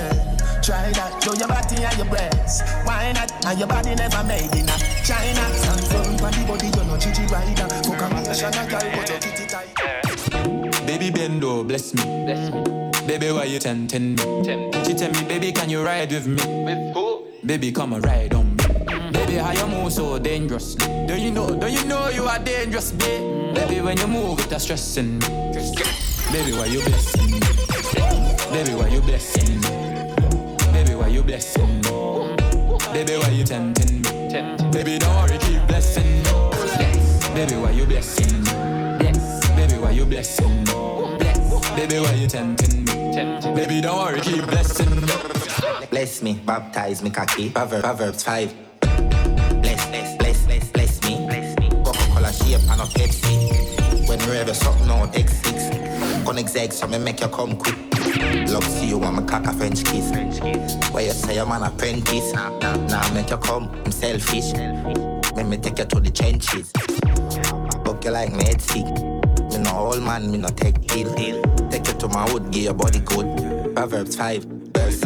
[0.63, 2.63] Try that, show your body and your breasts.
[2.85, 3.33] Why not?
[3.47, 5.45] And your body never made in a China.
[5.57, 7.69] Stand firm on the body, you know chichi rider.
[7.87, 10.87] Fuck a nation, a girl, but you keep it tight.
[10.87, 12.03] Baby Bendo, bless me.
[12.25, 13.07] Bless me.
[13.07, 14.45] Baby, why you tempting me?
[14.85, 16.65] She tell me, baby, can you ride with me?
[16.65, 17.25] With who?
[17.45, 18.50] Baby, come and ride on me.
[19.31, 20.75] Baby, how you move so dangerous?
[20.75, 21.55] Don't you know?
[21.55, 23.55] Don't you know you are dangerous, babe?
[23.55, 25.27] Baby, when you move, it's stressing me.
[26.33, 27.39] Baby, why you blessing me?
[28.51, 29.69] Baby, why you blessing me?
[30.73, 32.35] Baby, why you blessing me?
[32.93, 34.73] Baby, why you tempting me?
[34.73, 37.31] Baby, don't worry, keep blessing me.
[37.33, 38.51] Baby, why you blessing me?
[39.55, 40.73] Baby, why you blessing me?
[41.77, 43.55] Baby, why you tempting me?
[43.55, 45.13] Baby, don't worry, keep blessing me.
[45.89, 47.49] Bless me, baptize me, cocky.
[47.51, 48.70] Proverbs, Proverbs 5.
[49.91, 51.27] Bless, bless, bless, me.
[51.85, 54.09] Coca-Cola shape and a Pepsi.
[54.09, 56.25] When we ever something on X6.
[56.25, 57.77] Gonna exeg so me make you come quick.
[58.51, 60.11] Love see you want me cock a French kiss.
[60.93, 62.33] Where you say I'm an apprentice.
[62.33, 63.69] Nah, nah, nah, make you come.
[63.85, 64.53] I'm selfish.
[65.35, 66.71] Let me take you to the trenches.
[67.83, 68.87] Book you like me sick.
[69.51, 71.13] Me no old man, me no take deal.
[71.69, 73.75] Take you to my wood, give your body good.
[73.75, 75.05] Proverbs 5, verse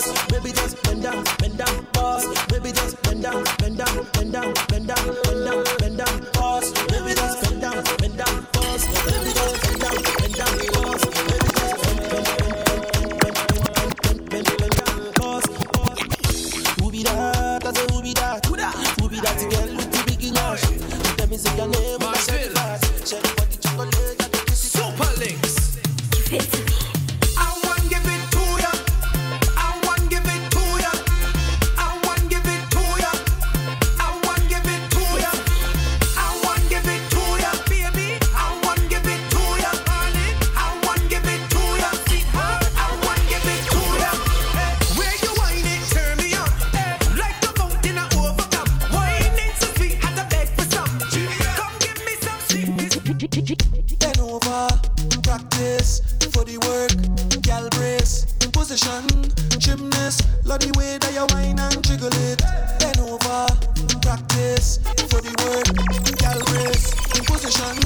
[0.00, 0.26] pause.
[0.28, 2.26] Baby just bend down, bend down, pause.
[2.48, 5.69] Baby just bend down, bend down, bend down, bend down, bend down,
[58.90, 62.42] position, gymnast, love the way that you whine and jiggle it.
[62.78, 63.46] Bend over,
[64.02, 64.78] practice
[65.08, 65.68] for the work,
[66.18, 67.76] gal brace, in position,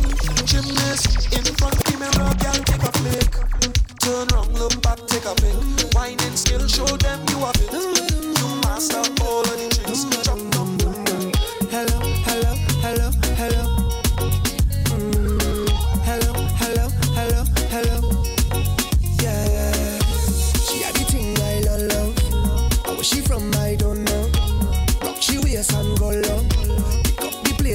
[0.47, 3.33] gymnast, in front of the mirror, gal take a flick.
[4.01, 5.95] Turn round, look back, take a pic.
[5.95, 7.73] Whining skill, show them you have it.
[8.39, 9.74] You master all of the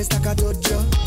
[0.09, 0.98] stack a dojo.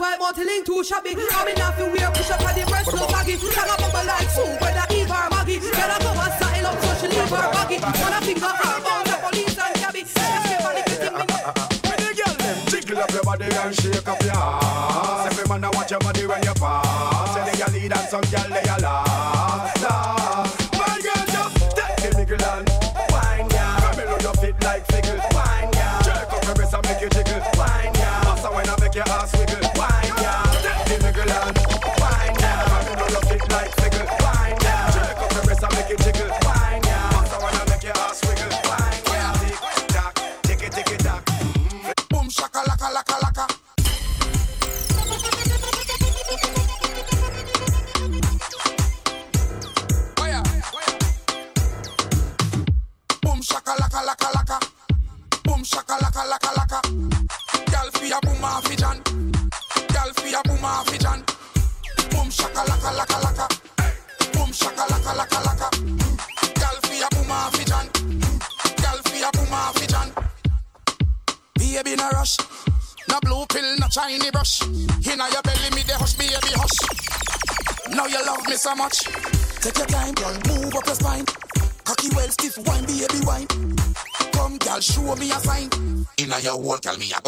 [0.00, 1.10] That's why to Link too shabby.
[1.10, 3.89] I'm in half the push up on the breast, no baggy.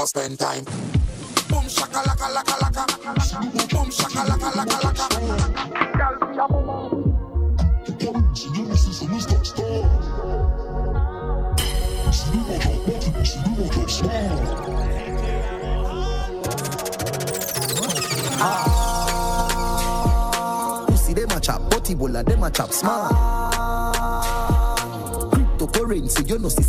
[0.03, 0.65] to spend time.
[1.49, 2.85] Boom shaka laka laka laka.
[3.71, 5.07] Boom shaka laka laka laka.
[6.29, 6.91] Be a mama.
[13.25, 14.63] Some smart.
[18.41, 23.13] Ah, pussy dem a chop, body bola dem a chop smart.
[25.33, 26.63] Cryptocurrency, you know, see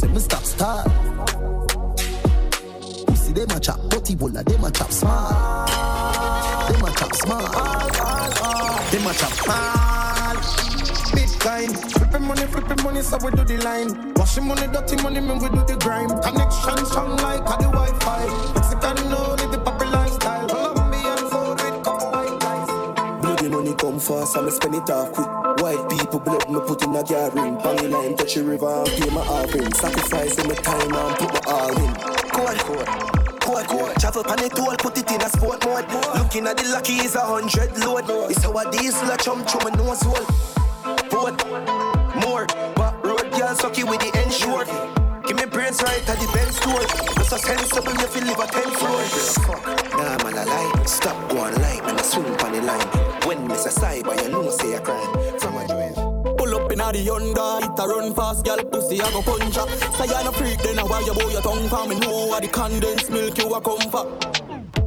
[13.09, 14.13] this we do the line.
[14.15, 16.09] Washing money, dirty money, man, we do the grime.
[16.21, 18.25] Connection strong like the Wi-Fi.
[18.55, 20.47] Mexican know live the proper lifestyle.
[20.47, 23.21] Colombian food with couple white guys.
[23.21, 25.27] Bloody money come fast, I'ma spend it off quick.
[25.61, 27.55] White people blood me put in a gathering.
[27.57, 29.73] Bang line, touch the river and pay my offering.
[29.73, 31.91] Sacrifice in my time and put my all in.
[32.31, 33.67] Cool, cool court.
[33.67, 33.99] court.
[33.99, 35.85] Travel pan it all, put it in a sport mode.
[36.15, 38.05] Looking at the lucky is a hundred load.
[38.31, 40.52] It's how a diesel a chum through my nose hole.
[47.97, 49.59] A sensible, you feel live a ten floor.
[49.97, 50.85] Nah I lie.
[50.85, 52.87] Stop going lie, man I swing on the line.
[53.27, 55.39] When miss a cyber, you know say a crime.
[55.39, 55.93] From a dream.
[56.37, 59.55] Pull up in a the Honda, it a run fast, girl pussy I go punch
[59.55, 59.65] ya.
[59.65, 62.43] Say you no freak, then I why you bow your tongue for me know what
[62.43, 64.05] the condensed milk you a come for.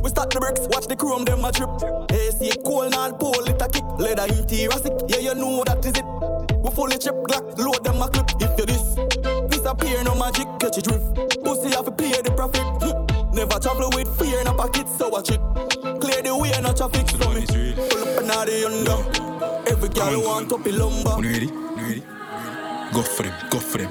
[0.02, 1.70] We start the bricks, watch the chrome them a trip.
[2.10, 5.96] AC cold and pole it a kick, leather interior sick, yeah you know that is
[5.96, 6.04] it.
[6.62, 8.30] We fully chip Glock, load them a clip.
[8.40, 8.94] If you this,
[9.50, 11.25] disappear no magic, catch it drift.
[13.56, 15.40] Never travel with fear in a pocket, so watch it.
[15.98, 17.46] Clear the way, no traffic, so me.
[17.88, 19.70] Pull up in a the under.
[19.70, 21.16] Every girl want up in lumber.
[21.24, 21.46] You ready?
[21.46, 22.02] You ready?
[22.92, 23.90] Go for them, go for them.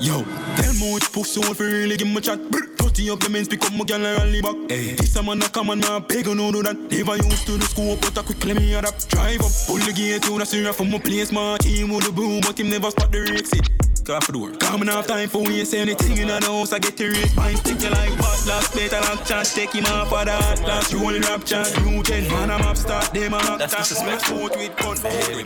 [0.00, 0.22] Yo,
[0.56, 2.38] tell me which pussy want for really give me chat.
[2.50, 2.68] Brr,
[2.98, 4.56] Dirty up the men's become my girl and rally back.
[4.68, 6.76] Hey, this a man a come and man beg no do that.
[6.76, 9.08] Never used to the school, but I quickly me adapt.
[9.08, 11.30] Drive up, pull the gate to the syrup from my place.
[11.30, 13.77] My team with the boom, but him never spot the exit.
[14.08, 14.58] Car for the work.
[14.60, 16.72] Coming off time for waste anything in the house.
[16.72, 17.36] I get the race.
[17.36, 19.44] Mine stick you like bad last later long chat.
[19.44, 20.62] Take him off for that.
[20.62, 21.68] Last rolling rap chat.
[21.84, 23.12] You ten man, I'm up start.
[23.12, 24.02] Them a act that.
[24.06, 24.96] My foot with gun.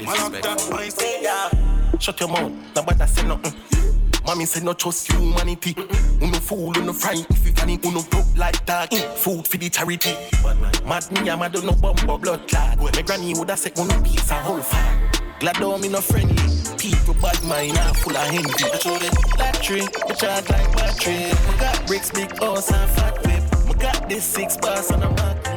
[0.07, 0.71] My laptop.
[0.71, 1.99] Mine stick Yeah.
[1.99, 3.53] Shut your mouth, nobody say nothing.
[4.25, 5.75] Mommy say no trust humanity.
[6.23, 7.27] Uno fool, uno fright.
[7.31, 8.91] If you can eat, uno broke like dog.
[8.91, 9.17] Mm.
[9.17, 10.15] Food for the charity.
[10.87, 12.79] Mad me, I'm mad, no bumper blood clot.
[12.79, 15.21] My granny woulda said uno piece a whole fat.
[15.41, 16.62] Glad though me no friendly.
[16.83, 18.65] People bad mind are full of envy.
[18.65, 21.31] I show them battery, we charge like battery.
[21.49, 23.45] We got bricks, big house and fat whip.
[23.69, 25.52] We got this six bars on the mark.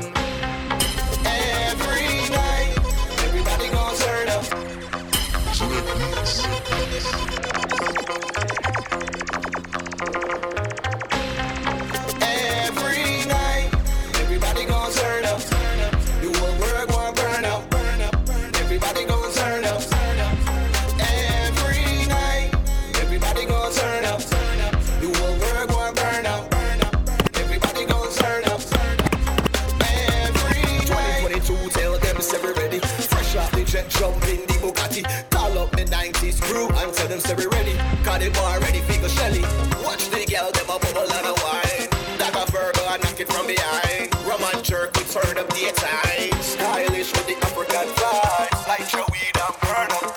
[38.25, 39.41] The bar ready, figure Shelly.
[39.85, 41.89] Watch the girl, them a bubble and a wine.
[42.17, 44.09] Dab a Virgo and knock it from behind.
[44.25, 46.33] Rum and jerk, we turn up daytime.
[46.41, 48.67] Stylish with the Afrikan Vybz.
[48.67, 50.09] Light your weed and burn up.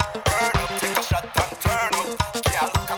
[0.80, 2.16] Take a shot and turn up.
[2.62, 2.88] Up.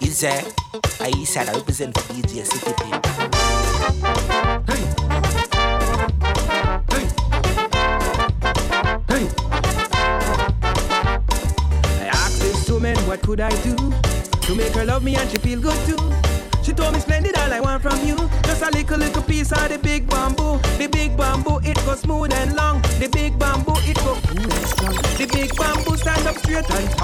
[0.00, 0.28] Easy.
[1.00, 3.05] I said I represent for DJ City
[15.26, 15.98] and she feel good too.
[16.62, 18.16] She told me splendid all I want from you.
[18.44, 20.58] Just a little little piece of the big bamboo.
[20.78, 22.82] The big bamboo it go smooth and long.
[23.00, 24.14] The big bamboo it go
[24.66, 24.94] strong.
[25.18, 26.95] The big bamboo stand up straight and